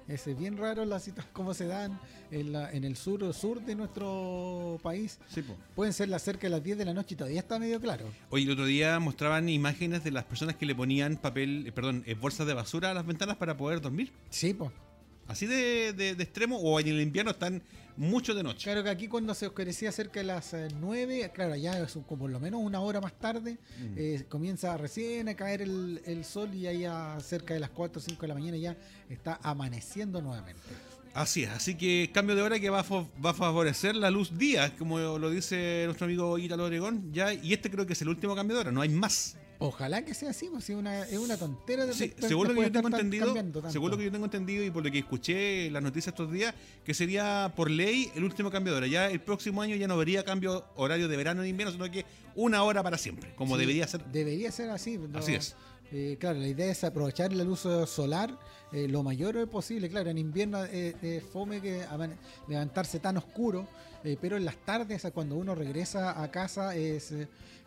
Es 0.08 0.26
bien 0.38 0.58
raro 0.58 0.86
la 0.86 1.00
situación, 1.00 1.30
cómo 1.34 1.54
se 1.54 1.68
dan 1.68 2.00
en, 2.32 2.52
la- 2.54 2.72
en 2.72 2.84
el 2.84 2.96
sur, 2.96 3.34
sur 3.34 3.62
de 3.62 3.76
nuestro 3.76 4.80
país. 4.82 5.20
Sí, 5.28 5.42
po. 5.42 5.56
Pueden 5.76 5.94
ser 5.94 6.10
las 6.10 6.22
cerca 6.24 6.44
de 6.44 6.50
las 6.50 6.64
10 6.64 6.78
de 6.78 6.86
la 6.86 6.94
noche 6.94 7.14
y 7.16 7.18
todavía 7.18 7.40
está 7.40 7.60
medio 7.60 7.80
claro. 7.82 8.06
Oye, 8.30 8.46
el 8.46 8.52
otro 8.52 8.66
día 8.66 9.00
mostraban 9.00 9.50
imágenes 9.50 10.04
de 10.04 10.12
las 10.12 10.24
personas 10.24 10.56
que 10.56 10.66
le 10.66 10.76
ponían 10.76 11.18
papel, 11.18 11.66
eh, 11.68 11.72
perdón, 11.72 12.04
eh, 12.06 12.14
bolsas 12.16 12.48
de 12.48 12.54
basura 12.54 12.92
a 12.92 12.94
las 12.94 13.06
ventanas 13.06 13.36
para 13.38 13.58
poder 13.58 13.82
dormir. 13.82 14.12
Sí, 14.30 14.54
pues. 14.54 14.72
Así 15.28 15.46
de, 15.46 15.94
de- 15.94 16.16
de 16.16 16.24
extremo, 16.24 16.58
o 16.58 16.80
en 16.80 16.88
el 16.88 17.02
invierno 17.02 17.32
están 17.32 17.62
mucho 17.98 18.34
de 18.36 18.44
noche. 18.44 18.64
Claro 18.66 18.84
que 18.84 18.90
aquí 18.90 19.08
cuando 19.08 19.34
se 19.34 19.48
oscurecía 19.48 19.92
cerca 19.92 20.20
de 20.20 20.26
las 20.28 20.54
eh, 20.54 20.68
9, 20.80 21.32
claro, 21.34 21.56
ya 21.56 21.80
es 21.80 21.92
como 21.94 22.20
por 22.22 22.30
lo 22.30 22.40
menos 22.40 22.62
una 22.64 22.80
hora 22.80 23.02
más 23.02 23.14
tarde, 23.20 23.58
Mm. 23.80 23.94
eh, 23.98 24.26
comienza 24.30 24.78
recién 24.78 25.28
a 25.30 25.36
caer 25.36 25.64
el, 25.64 26.02
el 26.06 26.24
sol 26.24 26.54
y 26.54 26.68
ahí 26.68 26.86
a 26.86 27.18
cerca 27.20 27.54
de 27.56 27.60
las 27.60 27.72
4 27.72 28.00
o 28.00 28.02
5 28.02 28.22
de 28.22 28.28
la 28.28 28.34
mañana 28.36 28.58
ya 28.58 28.78
está 29.10 29.40
amaneciendo 29.44 30.22
nuevamente. 30.22 30.62
Así 31.14 31.44
es, 31.44 31.50
así 31.50 31.76
que 31.76 32.12
cambio 32.14 32.36
de 32.36 32.44
hora 32.44 32.60
que 32.60 32.70
va 32.70 32.82
a, 32.82 32.86
va 33.26 33.32
a 33.32 33.34
favorecer 33.34 33.96
la 33.96 34.12
luz 34.12 34.38
día, 34.38 34.76
como 34.78 35.00
lo 35.00 35.30
dice 35.32 35.82
nuestro 35.86 36.06
amigo 36.06 36.38
Ítalo 36.38 36.66
Oregón, 36.66 37.12
ya, 37.12 37.34
y 37.34 37.54
este 37.54 37.72
creo 37.72 37.88
que 37.88 37.94
es 37.94 38.02
el 38.04 38.10
último 38.10 38.36
cambio 38.36 38.56
de 38.56 38.62
hora, 38.62 38.72
no 38.72 38.82
hay 38.82 38.90
más. 38.90 39.36
Ojalá 39.60 40.04
que 40.06 40.14
sea 40.14 40.30
así, 40.30 40.50
pues 40.52 40.66
si 40.66 40.74
una, 40.74 41.02
es 41.08 41.18
una 41.18 41.36
tontera 41.36 41.86
de 41.88 41.94
Sí, 41.94 42.14
según 42.20 42.48
lo 42.48 42.54
que 42.54 42.62
yo 42.62 42.72
tengo 42.72 42.88
entendido, 42.90 43.34
según 43.70 43.90
lo 43.92 43.98
que 43.98 44.04
yo 44.06 44.12
tengo 44.12 44.26
entendido 44.26 44.64
y 44.64 44.70
por 44.70 44.86
lo 44.86 44.92
que 44.92 45.00
escuché 45.00 45.66
en 45.68 45.74
las 45.74 45.82
noticias 45.82 46.14
estos 46.14 46.32
días, 46.32 46.54
que 46.84 46.94
sería 46.94 47.52
por 47.56 47.72
ley 47.72 48.12
el 48.16 48.24
último 48.24 48.52
cambio 48.52 48.74
de 48.74 48.78
hora. 48.78 48.88
Ya 48.88 49.10
el 49.10 49.20
próximo 49.20 49.62
año 49.62 49.76
ya 49.76 49.88
no 49.88 49.98
vería 49.98 50.24
cambio 50.24 50.64
horario 50.76 51.08
de 51.08 51.18
verano 51.18 51.42
ni 51.42 51.50
invierno, 51.50 51.72
sino 51.74 51.90
que 51.90 52.06
una 52.36 52.64
hora 52.64 52.84
para 52.84 52.98
siempre, 53.00 53.34
como 53.36 53.56
Sí, 53.56 53.62
debería 53.62 53.88
ser. 53.88 54.06
Debería 54.06 54.52
ser 54.52 54.70
así. 54.70 54.98
no- 55.00 55.18
Así 55.18 55.34
es. 55.34 55.56
eh, 55.92 56.18
claro, 56.20 56.38
la 56.40 56.48
idea 56.48 56.70
es 56.72 56.84
aprovechar 56.84 57.34
la 57.34 57.44
luz 57.44 57.66
eh, 57.66 57.88
solar 57.88 58.38
eh, 58.74 58.88
lo 58.88 59.02
mayor 59.02 59.50
posible. 59.50 59.90
Claro, 59.90 60.10
en 60.12 60.18
invierno 60.20 60.60
eh, 60.66 61.24
fome 61.32 61.62
que 61.62 61.84
levantarse 62.48 63.00
tan 63.00 63.18
oscuro, 63.18 63.68
pero 64.22 64.38
en 64.38 64.46
las 64.46 64.58
tardes, 64.58 65.06
cuando 65.14 65.36
uno 65.36 65.56
regresa 65.56 66.22
a 66.22 66.30
casa, 66.32 66.76
es 66.76 67.14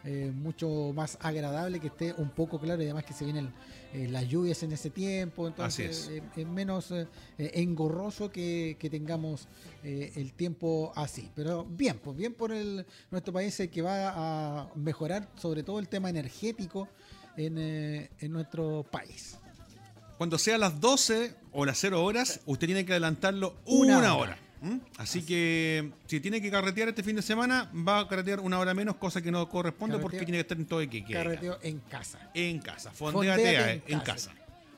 eh, 0.04 0.32
mucho 0.34 0.92
más 0.94 1.18
agradable 1.20 1.80
que 1.80 1.88
esté 1.88 2.12
un 2.16 2.30
poco 2.30 2.58
claro 2.58 2.80
y 2.82 2.86
además 2.86 3.04
que 3.04 3.12
se 3.12 3.24
vienen 3.24 3.52
eh, 3.92 4.08
las 4.08 4.26
lluvias 4.28 4.62
en 4.62 4.72
ese 4.72 4.90
tiempo. 4.90 5.46
Entonces, 5.48 6.08
eh, 6.10 6.22
es 6.36 6.46
menos 6.46 6.90
eh, 6.90 7.06
eh, 7.38 7.50
engorroso 7.54 8.30
que, 8.30 8.76
que 8.78 8.88
tengamos 8.88 9.48
el 9.82 10.32
tiempo 10.34 10.92
así. 10.94 11.30
Pero 11.34 11.64
bien, 11.64 11.98
pues 12.02 12.16
bien 12.16 12.34
por 12.34 12.52
el, 12.52 12.84
nuestro 13.10 13.32
país 13.32 13.60
que 13.72 13.82
va 13.82 14.62
a 14.62 14.70
mejorar 14.74 15.28
sobre 15.36 15.62
todo 15.62 15.78
el 15.78 15.88
tema 15.88 16.10
energético 16.10 16.88
en, 17.36 17.56
eh, 17.58 18.10
en 18.20 18.32
nuestro 18.32 18.84
país. 18.90 19.36
Cuando 20.18 20.36
sea 20.38 20.58
las 20.58 20.80
12 20.80 21.34
o 21.52 21.64
las 21.64 21.78
0 21.78 22.04
horas, 22.04 22.40
usted 22.44 22.66
tiene 22.66 22.84
que 22.84 22.92
adelantarlo 22.92 23.56
una, 23.64 23.98
Una 23.98 24.14
hora. 24.14 24.32
hora. 24.32 24.38
¿Mm? 24.62 24.76
Así 24.98 25.22
que 25.22 25.90
si 26.06 26.20
tiene 26.20 26.40
que 26.42 26.50
carretear 26.50 26.88
este 26.90 27.02
fin 27.02 27.16
de 27.16 27.22
semana, 27.22 27.70
va 27.74 28.00
a 28.00 28.08
carretear 28.08 28.40
una 28.40 28.58
hora 28.58 28.74
menos, 28.74 28.96
cosa 28.96 29.22
que 29.22 29.30
no 29.30 29.48
corresponde 29.48 29.96
Carreteo- 29.96 30.02
porque 30.02 30.18
tiene 30.18 30.32
que 30.38 30.40
estar 30.42 30.58
en 30.58 30.66
todo 30.66 30.80
el 30.82 30.90
que 30.90 31.04
queda. 31.04 31.22
Carreteo 31.22 31.58
en 31.62 31.78
casa. 31.80 32.30
En 32.34 32.58
casa, 32.58 32.90
Fondéate 32.92 33.42
fondeate 33.42 33.82
en 33.86 33.98
en, 33.98 34.00
casa. 34.00 34.32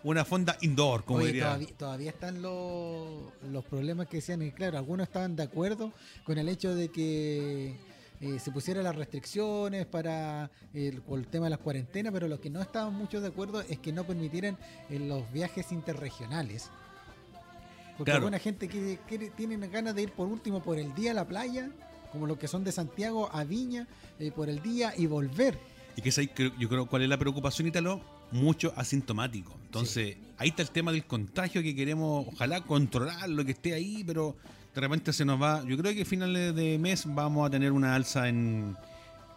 Una 0.05 0.25
fonda 0.25 0.57
indoor, 0.63 1.05
como 1.05 1.19
Oye, 1.19 1.27
diría. 1.29 1.45
todavía, 1.47 1.69
todavía 1.77 2.11
están 2.11 2.43
los, 2.43 3.33
los 3.51 3.65
problemas 3.65 4.07
que 4.09 4.17
decían, 4.19 4.43
y 4.43 4.51
claro, 4.53 4.79
algunos 4.79 5.07
estaban 5.07 5.35
de 5.37 5.45
acuerdo 5.45 5.93
con 6.25 6.39
el 6.39 6.49
hecho 6.49 6.75
de 6.75 6.89
que 6.91 7.77
eh, 8.21 8.39
se 8.39 8.51
pusieran 8.53 8.85
las 8.85 8.95
restricciones 8.95 9.87
para 9.87 10.51
el, 10.75 11.03
por 11.03 11.19
el 11.19 11.27
tema 11.27 11.47
de 11.47 11.51
las 11.51 11.59
cuarentenas, 11.61 12.13
pero 12.13 12.27
lo 12.29 12.41
que 12.41 12.51
no 12.51 12.61
estaban 12.61 12.95
muchos 12.95 13.23
de 13.23 13.29
acuerdo 13.29 13.63
es 13.63 13.79
que 13.79 13.93
no 13.93 14.05
permitieran 14.05 14.57
eh, 14.91 14.99
los 15.01 15.31
viajes 15.33 15.71
interregionales. 15.73 16.71
Porque 18.03 18.11
Claro. 18.11 18.25
alguna 18.25 18.41
gente 18.41 18.67
que, 18.67 18.99
que 19.09 19.31
tienen 19.31 19.71
ganas 19.71 19.95
de 19.95 20.03
ir 20.03 20.11
por 20.11 20.27
último 20.27 20.61
por 20.61 20.77
el 20.77 20.93
día 20.93 21.13
a 21.13 21.15
la 21.15 21.25
playa, 21.29 21.71
como 22.11 22.27
los 22.27 22.37
que 22.37 22.49
son 22.49 22.65
de 22.65 22.73
Santiago 22.73 23.31
a 23.33 23.45
Viña, 23.45 23.87
eh, 24.19 24.33
por 24.33 24.49
el 24.49 24.61
día 24.61 24.93
y 24.99 25.07
volver. 25.07 25.57
Y 25.97 26.03
que 26.03 26.09
es 26.09 26.19
ahí, 26.19 26.29
yo 26.59 26.69
creo, 26.69 26.87
¿cuál 26.87 27.03
es 27.03 27.09
la 27.09 27.17
preocupación, 27.17 27.69
Ítalo? 27.69 28.01
Mucho 28.33 28.73
asintomático. 28.77 29.55
Entonces, 29.67 30.17
ahí 30.37 30.49
está 30.49 30.63
el 30.63 30.71
tema 30.73 30.91
del 30.91 31.05
contagio 31.05 31.63
que 31.63 31.77
queremos, 31.77 32.27
ojalá 32.27 32.63
controlar 32.63 33.29
lo 33.29 33.45
que 33.45 33.53
esté 33.53 33.73
ahí, 33.73 34.03
pero 34.05 34.35
de 34.75 34.81
repente 34.81 35.13
se 35.13 35.25
nos 35.25 35.41
va. 35.41 35.63
Yo 35.65 35.77
creo 35.79 35.95
que 35.95 36.03
a 36.03 36.05
finales 36.05 36.55
de 36.57 36.77
mes 36.79 37.05
vamos 37.07 37.47
a 37.47 37.51
tener 37.51 37.71
una 37.71 37.95
alza 37.95 38.29
en, 38.29 38.77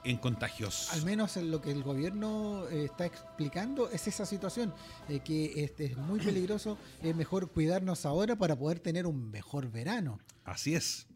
en 0.05 0.17
contagios. 0.17 0.91
Al 0.93 1.03
menos 1.03 1.35
en 1.37 1.51
lo 1.51 1.61
que 1.61 1.71
el 1.71 1.83
gobierno 1.83 2.67
eh, 2.69 2.85
está 2.85 3.05
explicando 3.05 3.89
es 3.89 4.07
esa 4.07 4.25
situación, 4.25 4.73
eh, 5.09 5.19
que 5.19 5.63
este 5.63 5.85
es 5.85 5.97
muy 5.97 6.19
peligroso, 6.19 6.77
es 7.03 7.15
mejor 7.15 7.49
cuidarnos 7.51 8.05
ahora 8.05 8.35
para 8.35 8.55
poder 8.55 8.79
tener 8.79 9.05
un 9.07 9.29
mejor 9.31 9.71
verano. 9.71 10.19
Así 10.43 10.75
es. 10.75 11.07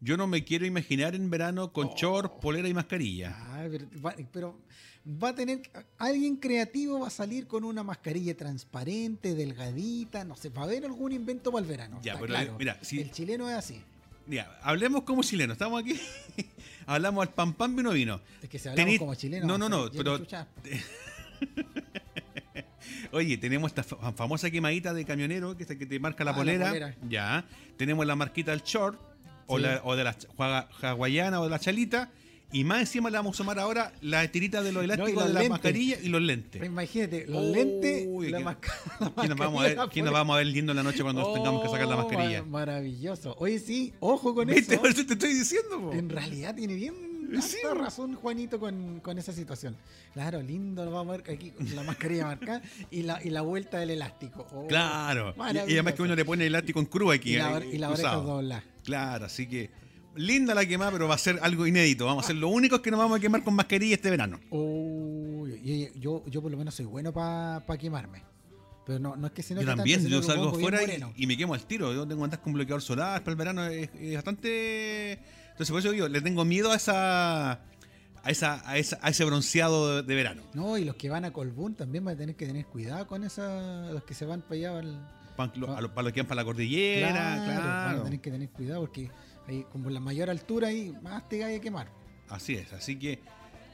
Yo 0.00 0.16
no 0.16 0.26
me 0.28 0.44
quiero 0.44 0.64
imaginar 0.64 1.14
en 1.16 1.28
verano 1.28 1.72
con 1.72 1.88
short, 1.94 2.40
polera 2.40 2.68
y 2.68 2.74
mascarilla. 2.74 3.34
Ah, 3.36 3.66
pero, 3.68 3.86
va, 4.04 4.14
pero 4.30 4.58
va 5.04 5.30
a 5.30 5.34
tener, 5.34 5.62
alguien 5.96 6.36
creativo 6.36 7.00
va 7.00 7.08
a 7.08 7.10
salir 7.10 7.48
con 7.48 7.64
una 7.64 7.82
mascarilla 7.82 8.36
transparente, 8.36 9.34
delgadita, 9.34 10.24
no 10.24 10.36
sé, 10.36 10.50
va 10.50 10.60
a 10.62 10.64
haber 10.66 10.84
algún 10.84 11.10
invento 11.12 11.50
para 11.50 11.62
el 11.64 11.68
verano. 11.68 11.98
Ya, 12.02 12.14
pero, 12.14 12.26
claro. 12.26 12.56
mira, 12.58 12.78
si- 12.82 13.00
El 13.00 13.10
chileno 13.10 13.48
es 13.48 13.56
así, 13.56 13.80
Ya, 14.28 14.58
hablemos 14.62 15.02
como 15.04 15.22
chilenos. 15.22 15.54
Estamos 15.54 15.80
aquí. 15.82 15.98
Hablamos 16.88 17.26
al 17.26 17.32
pan 17.34 17.52
pan 17.54 17.76
vino 17.76 17.90
vino. 17.92 18.20
es 18.42 18.48
que 18.48 18.58
se 18.58 18.70
hablamos 18.70 18.98
como 18.98 19.14
chileno. 19.14 19.46
No, 19.46 19.58
no, 19.58 19.68
no, 19.68 19.90
pero. 19.90 20.18
Oye, 23.12 23.36
tenemos 23.38 23.70
esta 23.70 23.82
fa- 23.82 24.12
famosa 24.12 24.50
quemadita 24.50 24.92
de 24.92 25.04
camionero, 25.04 25.56
que 25.56 25.62
es 25.64 25.68
la 25.68 25.76
que 25.76 25.86
te 25.86 25.98
marca 26.00 26.24
la 26.24 26.30
Ah, 26.30 26.34
la 26.34 26.38
polera. 26.38 26.94
Ya. 27.08 27.44
Tenemos 27.76 28.06
la 28.06 28.16
marquita 28.16 28.50
del 28.50 28.62
short, 28.62 28.98
o, 29.46 29.58
la, 29.58 29.80
o 29.84 29.96
de 29.96 30.04
la 30.04 30.16
hawaiana 30.82 31.40
o 31.40 31.44
de 31.44 31.50
la 31.50 31.58
chalita. 31.58 32.10
Y 32.50 32.64
más 32.64 32.80
encima 32.80 33.10
le 33.10 33.18
vamos 33.18 33.36
a 33.36 33.38
sumar 33.38 33.58
ahora 33.58 33.92
la 34.00 34.26
tirita 34.30 34.62
de 34.62 34.72
los 34.72 34.82
elásticos 34.82 35.12
los 35.14 35.26
de 35.26 35.32
la 35.34 35.40
lentes. 35.40 35.50
mascarilla 35.50 35.98
y 36.02 36.08
los 36.08 36.22
lentes. 36.22 36.52
Pero 36.52 36.64
imagínate, 36.64 37.26
los 37.26 37.44
Uy, 37.44 37.52
lentes, 37.52 38.06
la, 38.32 38.38
que- 38.38 38.44
masca- 38.44 38.72
la 39.00 39.10
¿Quién 39.14 39.28
nos 39.28 39.38
vamos 39.38 39.60
a 39.60 39.62
ver, 39.64 39.76
mascarilla 39.76 39.92
quién 39.92 40.04
nos 40.06 40.14
vamos 40.14 40.34
a 40.34 40.36
ver 40.38 40.46
lindo 40.46 40.72
en 40.72 40.76
la 40.76 40.82
noche 40.82 41.02
cuando 41.02 41.32
tengamos 41.34 41.62
que 41.62 41.68
sacar 41.68 41.86
la 41.88 41.94
Oh, 41.96 41.98
mascarilla? 41.98 42.42
ma- 42.42 42.48
Maravilloso. 42.60 43.36
Oye, 43.38 43.58
sí, 43.58 43.92
ojo 44.00 44.34
con 44.34 44.46
¿Viste? 44.48 44.76
eso. 44.76 44.84
Eso 44.86 45.04
te 45.06 45.12
estoy 45.12 45.34
diciendo, 45.34 45.78
po. 45.80 45.92
En 45.92 46.08
realidad 46.08 46.54
tiene 46.54 46.74
bien 46.74 46.94
Sí, 47.42 47.58
razón 47.76 48.14
Juanito 48.14 48.58
con, 48.58 49.00
con 49.00 49.18
esa 49.18 49.34
situación. 49.34 49.76
Claro, 50.14 50.40
lindo, 50.40 50.82
lo 50.86 50.90
vamos 50.92 51.12
a 51.12 51.16
ver 51.22 51.30
aquí 51.30 51.50
con 51.50 51.76
la 51.76 51.82
mascarilla 51.82 52.24
marcada 52.24 52.62
y 52.90 53.02
la, 53.02 53.22
y 53.22 53.28
la 53.28 53.42
vuelta 53.42 53.78
del 53.80 53.90
elástico. 53.90 54.46
Oh, 54.54 54.66
Claro. 54.66 55.34
Y- 55.36 55.72
Y, 55.72 55.74
además 55.74 55.92
que 55.92 56.00
uno 56.02 56.16
le 56.16 56.24
pone 56.24 56.44
el 56.46 56.54
elástico 56.54 56.80
en 56.80 56.86
cruz 56.86 57.14
aquí. 57.14 57.34
Y 57.34 57.36
la, 57.36 57.58
eh, 57.58 57.68
y 57.74 57.76
la 57.76 57.90
oreja 57.90 58.14
dobla. 58.14 58.64
Claro, 58.82 59.26
así 59.26 59.46
que 59.46 59.68
linda 60.18 60.54
la 60.54 60.66
quemada, 60.66 60.90
pero 60.92 61.08
va 61.08 61.14
a 61.14 61.18
ser 61.18 61.38
algo 61.42 61.66
inédito. 61.66 62.06
Vamos 62.06 62.24
a 62.24 62.26
ser 62.28 62.36
los 62.36 62.50
únicos 62.52 62.80
que 62.80 62.90
nos 62.90 62.98
vamos 62.98 63.18
a 63.18 63.20
quemar 63.20 63.42
con 63.44 63.54
mascarilla 63.54 63.94
este 63.94 64.10
verano. 64.10 64.38
Uy, 64.50 65.90
yo, 65.98 66.24
yo 66.26 66.42
por 66.42 66.50
lo 66.50 66.56
menos 66.58 66.74
soy 66.74 66.86
bueno 66.86 67.12
para 67.12 67.62
quemarme. 67.78 68.22
Pero 68.86 68.98
no, 69.00 69.16
no 69.16 69.26
es 69.26 69.32
que 69.34 69.42
se 69.42 69.50
Yo 69.54 69.56
note 69.56 69.66
tanto, 69.66 69.78
también, 69.80 70.06
yo 70.06 70.22
salgo 70.22 70.44
pongo 70.44 70.56
bien 70.58 70.70
fuera 70.70 70.80
moreno. 70.80 71.12
y, 71.14 71.24
y 71.24 71.26
me 71.26 71.36
quemo 71.36 71.52
al 71.54 71.66
tiro. 71.66 71.92
Yo 71.92 72.06
tengo 72.06 72.20
que 72.22 72.24
andar 72.24 72.40
con 72.40 72.54
bloqueador 72.54 72.80
solar 72.80 73.20
para 73.22 73.32
el 73.32 73.36
verano. 73.36 73.66
Es, 73.66 73.90
es 74.00 74.14
bastante. 74.14 75.12
Entonces, 75.12 75.70
por 75.70 75.80
eso 75.80 75.90
digo, 75.92 76.08
le 76.08 76.20
tengo 76.22 76.44
miedo 76.44 76.72
a 76.72 76.76
esa. 76.76 77.52
A, 78.24 78.30
esa, 78.30 78.68
a, 78.68 78.76
esa- 78.78 78.98
a 79.00 79.10
ese 79.10 79.24
bronceado 79.24 79.96
de, 79.96 80.02
de 80.02 80.14
verano. 80.14 80.42
No, 80.54 80.76
y 80.76 80.84
los 80.84 80.96
que 80.96 81.08
van 81.10 81.24
a 81.24 81.32
Colbún 81.32 81.74
también 81.74 82.04
van 82.04 82.14
a 82.14 82.18
tener 82.18 82.34
que 82.34 82.46
tener 82.46 82.64
cuidado 82.66 83.06
con 83.06 83.24
esa, 83.24 83.90
los 83.92 84.02
que 84.04 84.12
se 84.14 84.24
van 84.26 84.40
para 84.42 84.54
allá. 84.54 84.78
al- 84.78 85.08
Para, 85.36 85.52
los 86.02 86.12
que 86.12 86.20
van 86.20 86.26
para 86.26 86.40
la 86.42 86.44
cordillera, 86.44 87.08
Claro, 87.44 87.52
van 87.52 87.98
a 88.00 88.04
tener 88.04 88.20
que 88.20 88.30
tener 88.30 88.48
cuidado 88.50 88.80
porque 88.80 89.10
ahí, 89.48 89.66
como 89.72 89.90
la 89.90 90.00
mayor 90.00 90.30
altura 90.30 90.68
ahí, 90.68 90.94
más 91.02 91.28
te 91.28 91.42
hay 91.44 91.56
que 91.56 91.60
quemar. 91.62 91.88
Así 92.28 92.54
es, 92.54 92.72
así 92.72 92.98
que 92.98 93.20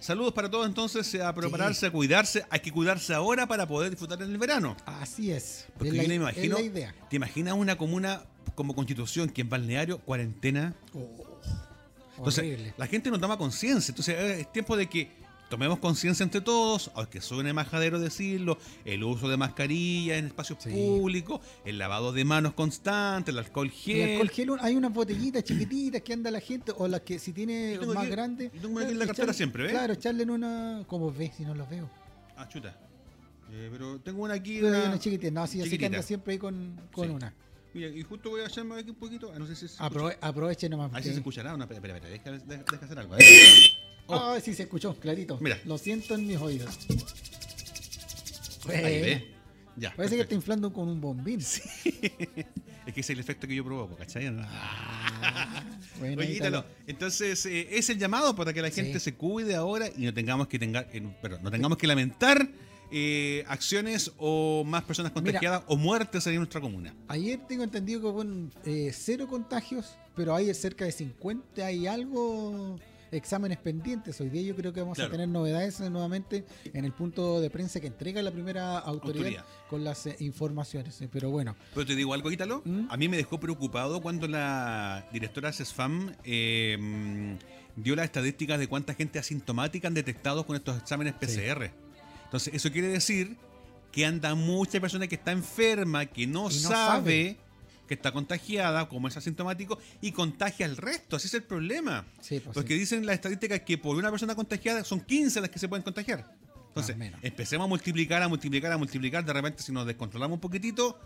saludos 0.01 0.33
para 0.33 0.51
todos 0.51 0.67
entonces, 0.67 1.15
a 1.21 1.35
prepararse, 1.35 1.87
a 1.87 1.91
cuidarse. 1.91 2.45
Hay 2.51 2.61
que 2.61 2.71
cuidarse 2.71 3.13
ahora 3.15 3.47
para 3.47 3.67
poder 3.67 3.91
disfrutar 3.91 4.21
en 4.23 4.31
el 4.31 4.39
verano. 4.39 4.77
Así 4.87 5.31
es. 5.33 5.67
Porque 5.77 5.89
es 5.89 5.95
la, 5.97 6.03
yo 6.03 6.09
me 6.09 6.15
es 6.15 6.21
imagino, 6.21 6.57
la 6.57 6.63
idea. 6.63 6.95
¿te 7.11 7.17
imaginas 7.17 7.55
una 7.55 7.77
comuna 7.77 8.23
como 8.55 8.75
Constitución 8.75 9.29
que 9.31 9.41
en 9.41 9.49
balneario, 9.49 9.99
cuarentena? 9.99 10.75
Oh, 10.93 11.41
Entonces, 12.19 12.45
horrible. 12.45 12.75
la 12.77 12.87
gente 12.87 13.11
no 13.11 13.19
toma 13.19 13.37
conciencia. 13.37 13.91
Entonces, 13.93 14.15
eh, 14.17 14.41
es 14.43 14.53
tiempo 14.53 14.77
de 14.77 14.89
que 14.89 15.11
tomemos 15.55 15.79
conciencia 15.79 16.25
entre 16.25 16.41
todos, 16.41 16.91
aunque 16.97 17.21
suene 17.21 17.53
majadero 17.53 18.01
decirlo, 18.01 18.59
el 18.85 19.05
uso 19.05 19.29
de 19.29 19.37
mascarilla 19.37 20.19
en 20.19 20.27
espacios 20.27 20.59
Sí. 20.61 20.71
públicos, 20.71 21.41
el 21.65 21.79
lavado 21.79 22.13
de 22.13 22.25
manos 22.25 22.55
constante, 22.55 23.31
el 23.31 23.39
alcohol 23.39 23.71
gel. 23.71 23.97
El 24.01 24.11
alcohol 24.23 24.31
gel, 24.31 24.49
hay 24.61 24.75
unas 24.75 24.93
botellitas 24.93 25.45
chiquititas 25.45 26.03
que 26.03 26.13
anda 26.13 26.33
la 26.33 26.41
gente, 26.41 26.73
o 26.77 26.89
las 26.89 27.03
que 27.03 27.21
si 27.21 27.33
tiene 27.33 27.79
más 27.87 27.99
aquí- 27.99 28.11
grande. 28.11 28.51
yo 28.53 28.63
tengo 28.63 28.81
aquí 28.81 28.91
en 28.91 28.99
la 28.99 29.07
cartera 29.07 29.33
siempre, 29.33 29.63
¿ves? 29.63 29.73
Claro, 29.73 29.93
echarle 29.93 30.25
en 30.25 30.31
una. 30.31 30.83
Como 30.89 31.13
ves, 31.13 31.31
si 31.37 31.45
no 31.45 31.55
los 31.55 31.71
veo. 31.71 31.89
Ah, 32.37 32.49
chuta. 32.49 32.77
Eh, 33.53 33.69
pero 33.71 34.01
tengo 34.01 34.25
una 34.25 34.35
aquí. 34.35 34.61
Una- 34.61 34.87
una 34.89 34.99
chiquitita. 34.99 35.31
No, 35.31 35.47
sí, 35.47 35.61
así 35.63 35.79
que 35.79 35.87
anda 35.87 36.03
siempre 36.03 36.33
ahí 36.33 36.39
con, 36.41 36.81
con 36.93 37.07
Sí. 37.07 37.15
una. 37.15 37.33
Mira, 37.75 37.89
y 37.89 38.03
justo 38.03 38.31
voy 38.31 38.41
a 38.43 38.47
echarme 38.47 38.79
aquí 38.79 38.91
un 38.91 38.97
poquito. 38.97 39.33
Ah, 39.35 39.39
no 39.39 39.47
sé 39.47 39.57
si 39.57 39.67
se 39.69 39.77
Aprove- 39.83 40.17
aproveche 40.21 40.69
nomás. 40.69 40.91
A 40.93 40.95
ver 40.95 41.03
si 41.03 41.09
porque- 41.09 41.13
se 41.15 41.19
escuchará. 41.21 41.55
Una, 41.55 41.65
espera, 41.65 41.79
espera, 41.79 41.97
espera, 42.15 42.39
deja, 42.39 42.45
deja- 42.47 42.65
deja 42.71 42.85
hacer 42.87 42.99
algo. 42.99 43.17
Oh. 44.07 44.15
Ah, 44.17 44.39
sí, 44.39 44.53
se 44.53 44.65
escuchó, 44.65 44.95
clarito. 45.01 45.39
Mira. 45.41 45.59
Lo 45.65 45.79
siento 45.79 46.15
en 46.15 46.27
mis 46.27 46.37
oídos. 46.37 46.79
Ahí 48.69 49.01
ve. 49.01 49.31
Ya. 49.77 49.95
Parece 49.97 50.15
que 50.17 50.21
está 50.23 50.29
perfecto. 50.29 50.35
inflando 50.35 50.73
con 50.75 50.89
un 50.89 51.01
bombín. 51.01 51.41
Es 52.87 52.93
que 52.93 53.01
es 53.01 53.09
el 53.09 53.19
efecto 53.19 53.49
que 53.49 53.55
yo 53.55 53.65
provoco, 53.65 53.97
¿cachai? 53.97 54.27
Ah, 54.27 55.65
bueno, 55.99 56.21
Oye, 56.21 56.35
Ítalo, 56.35 56.67
entonces 56.87 57.47
eh, 57.47 57.67
es 57.79 57.89
el 57.89 57.99
llamado 57.99 58.37
para 58.37 58.53
que 58.53 58.61
la 58.61 58.69
Sí. 58.71 58.83
gente 58.83 59.01
se 59.01 59.15
cuide 59.15 59.55
ahora 59.55 59.89
y 59.97 60.03
no 60.05 60.13
tengamos 60.13 60.49
que 60.49 60.59
tenga, 60.59 60.87
eh, 60.93 61.01
perdón, 61.23 61.43
no 61.43 61.51
tengamos 61.51 61.79
que 61.79 61.87
lamentar 61.87 62.47
eh, 62.97 63.45
acciones 63.49 64.13
o 64.19 64.63
más 64.65 64.85
personas 64.85 65.11
Mira. 65.13 65.23
contagiadas 65.25 65.63
o 65.67 65.77
muertes 65.77 66.25
en 66.29 66.37
nuestra 66.37 66.61
comuna. 66.61 66.95
Ayer 67.09 67.41
tengo 67.49 67.65
entendido 67.65 68.01
que 68.01 68.13
fueron 68.13 68.53
eh, 68.65 68.93
cero 68.95 69.27
contagios, 69.29 69.97
pero 70.15 70.33
hay 70.33 70.55
cerca 70.55 70.85
de 70.85 70.93
50 70.93 71.73
y 71.73 71.89
algo 71.89 72.79
exámenes 73.11 73.59
pendientes. 73.59 74.21
Hoy 74.21 74.29
día 74.29 74.43
yo 74.43 74.55
creo 74.57 74.73
que 74.73 74.81
vamos 74.81 74.95
Claro. 74.97 75.09
a 75.09 75.13
tener 75.13 75.29
novedades 75.29 75.81
nuevamente 75.81 76.45
en 76.73 76.85
el 76.85 76.93
punto 76.93 77.41
de 77.41 77.51
prensa 77.51 77.81
que 77.81 77.89
entrega 77.89 78.23
la 78.23 78.31
primera 78.31 78.79
autoridad, 78.79 79.25
Autoridad. 79.27 79.45
con 79.69 79.83
las 79.83 80.07
eh, 80.07 80.17
informaciones. 80.21 81.01
eh, 81.01 81.09
Pero 81.13 81.31
bueno, 81.31 81.57
Pero 81.75 81.87
te 81.87 81.97
digo 81.97 82.15
algo, 82.15 82.31
Ítalo, 82.31 82.63
¿Mm? 82.65 82.87
a 82.91 82.97
mí 82.97 83.09
me 83.09 83.17
dejó 83.17 83.41
preocupado 83.41 84.01
cuando 84.03 84.29
la 84.29 85.09
directora 85.13 85.53
CESFAM 85.53 86.13
eh, 86.25 87.37
dio 87.77 87.97
las 87.97 88.05
estadísticas 88.05 88.59
de 88.59 88.67
cuánta 88.69 88.95
gente 88.95 89.19
asintomática 89.19 89.89
han 89.89 89.95
detectado 89.95 90.47
con 90.47 90.55
estos 90.57 90.77
exámenes 90.79 91.15
Sí. 91.15 91.27
Entonces, 92.35 92.55
eso 92.55 92.73
quiere 92.73 92.89
decir 92.89 93.37
que 93.93 94.05
anda 94.05 94.35
mucha 94.35 94.81
persona 94.81 95.07
que 95.07 95.15
está 95.15 95.31
enferma, 95.31 96.05
que 96.07 96.27
no, 96.27 96.51
sabe, 96.51 97.37
que 97.87 97.95
está 97.95 98.11
contagiada, 98.11 98.89
como 98.89 99.07
es 99.07 99.17
asintomático, 99.17 99.79
y 100.01 100.11
contagia 100.11 100.67
al 100.67 100.77
resto. 100.77 101.15
Así 101.15 101.29
es 101.29 101.35
el 101.35 101.45
problema. 101.45 102.05
sí, 102.21 102.41
pues, 102.41 102.53
Porque 102.53 102.75
sí. 102.75 102.81
dicen 102.81 103.07
las 103.07 103.15
estadísticas 103.15 103.61
que 103.61 103.79
por 103.79 103.95
una 103.95 104.11
persona 104.11 104.35
contagiada 104.35 104.83
son 104.83 105.01
15 105.01 105.43
las 105.43 105.51
que 105.51 105.61
se 105.61 105.69
pueden 105.69 105.85
contagiar. 105.85 106.29
Entonces, 106.71 106.97
empecemos 107.23 107.67
a 107.67 107.69
multiplicar, 107.69 108.21
a 108.21 108.27
multiplicar, 108.27 108.73
a 108.73 108.79
multiplicar. 108.79 109.25
De 109.25 109.33
repente, 109.33 109.63
si 109.63 109.71
nos 109.71 109.87
descontrolamos 109.87 110.35
un 110.35 110.41
poquitito, 110.41 110.99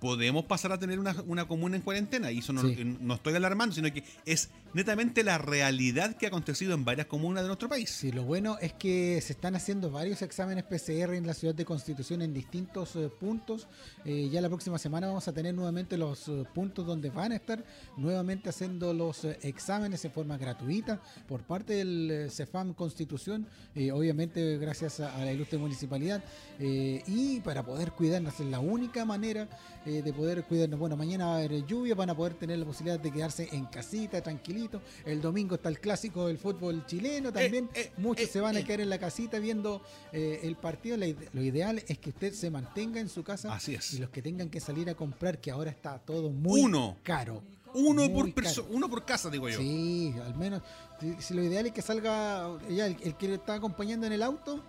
podemos 0.00 0.44
pasar 0.44 0.72
a 0.72 0.78
tener 0.78 0.98
una, 0.98 1.14
una 1.26 1.46
comuna 1.48 1.76
en 1.76 1.82
cuarentena. 1.82 2.30
Y 2.30 2.38
eso 2.38 2.52
no, 2.52 2.62
Sí. 2.62 2.96
no 3.00 3.14
estoy 3.14 3.34
alarmando, 3.34 3.74
sino 3.74 3.92
que 3.92 4.04
es 4.26 4.50
netamente 4.74 5.24
la 5.24 5.38
realidad 5.38 6.16
que 6.16 6.26
ha 6.26 6.28
acontecido 6.28 6.74
en 6.74 6.84
varias 6.84 7.06
comunas 7.06 7.42
de 7.42 7.48
nuestro 7.48 7.68
país. 7.68 7.90
Sí, 7.90 8.12
lo 8.12 8.24
bueno 8.24 8.58
es 8.60 8.72
que 8.74 9.20
se 9.20 9.32
están 9.32 9.54
haciendo 9.56 9.90
varios 9.90 10.22
exámenes 10.22 10.64
PCR 10.64 11.14
en 11.14 11.26
la 11.26 11.34
ciudad 11.34 11.54
de 11.54 11.64
Constitución 11.64 12.22
en 12.22 12.34
distintos 12.34 12.94
eh, 12.96 13.08
puntos. 13.18 13.66
Eh, 14.04 14.28
ya 14.30 14.40
la 14.40 14.48
próxima 14.48 14.78
semana 14.78 15.06
vamos 15.06 15.26
a 15.28 15.32
tener 15.32 15.54
nuevamente 15.54 15.96
los 15.96 16.28
eh, 16.28 16.44
puntos 16.54 16.86
donde 16.86 17.10
van 17.10 17.32
a 17.32 17.36
estar 17.36 17.64
nuevamente 17.96 18.48
haciendo 18.50 18.92
los 18.92 19.24
eh, 19.24 19.38
exámenes 19.42 20.04
en 20.04 20.12
forma 20.12 20.36
gratuita 20.36 21.00
por 21.26 21.42
parte 21.42 21.74
del 21.74 22.10
eh, 22.10 22.30
CEFAM 22.30 22.74
Constitución, 22.74 23.46
eh, 23.74 23.90
obviamente 23.92 24.58
gracias 24.58 25.00
a, 25.00 25.14
a 25.16 25.24
la 25.24 25.32
ilustre 25.32 25.58
municipalidad 25.58 26.22
eh, 26.58 27.02
y 27.06 27.40
para 27.40 27.64
poder 27.64 27.92
cuidarnos 27.92 28.38
es 28.40 28.46
la 28.46 28.60
única 28.60 29.04
manera 29.04 29.48
eh, 29.88 30.02
de 30.02 30.12
poder 30.12 30.44
cuidarnos. 30.44 30.78
Bueno, 30.78 30.96
mañana 30.96 31.26
va 31.26 31.32
a 31.32 31.36
haber 31.38 31.64
lluvia, 31.64 31.94
van 31.94 32.10
a 32.10 32.14
poder 32.16 32.34
tener 32.34 32.58
la 32.58 32.66
posibilidad 32.66 33.00
de 33.00 33.10
quedarse 33.10 33.48
en 33.52 33.64
casita, 33.66 34.20
tranquilito. 34.22 34.82
El 35.04 35.20
domingo 35.22 35.54
está 35.54 35.68
el 35.70 35.80
clásico 35.80 36.26
del 36.26 36.36
fútbol 36.38 36.84
chileno 36.86 37.32
también. 37.32 37.68
eh, 37.74 37.90
Muchos 37.96 38.26
eh, 38.26 38.28
se 38.32 38.40
van 38.40 38.56
a 38.56 38.60
eh. 38.60 38.64
quedar 38.64 38.82
en 38.82 38.90
la 38.90 38.98
casita 38.98 39.38
viendo 39.38 39.80
eh, 40.12 40.40
el 40.42 40.56
partido. 40.56 40.96
Lo 41.32 41.42
ideal 41.42 41.82
es 41.88 41.98
que 41.98 42.10
usted 42.10 42.32
se 42.34 42.50
mantenga 42.50 43.00
en 43.00 43.08
su 43.08 43.22
casa 43.24 43.52
Así 43.54 43.74
es. 43.74 43.94
y 43.94 43.98
los 43.98 44.10
que 44.10 44.20
tengan 44.22 44.50
que 44.50 44.60
salir 44.60 44.90
a 44.90 44.94
comprar, 44.94 45.40
que 45.40 45.50
ahora 45.50 45.70
está 45.70 45.98
todo 45.98 46.30
muy 46.30 46.60
Uno. 46.60 46.96
caro. 47.02 47.42
Uno 47.74 48.10
por 48.10 48.32
uno 48.70 48.88
por 48.88 49.04
casa, 49.04 49.28
digo 49.28 49.48
yo. 49.48 49.58
Sí, 49.58 50.14
al 50.24 50.34
menos. 50.36 50.62
Si, 51.00 51.14
si 51.20 51.34
lo 51.34 51.42
ideal 51.44 51.66
es 51.66 51.72
que 51.72 51.82
salga 51.82 52.58
ya 52.68 52.86
el, 52.86 52.96
el 53.02 53.14
que 53.16 53.28
le 53.28 53.34
está 53.34 53.54
acompañando 53.54 54.06
en 54.06 54.12
el 54.14 54.22
auto 54.22 54.64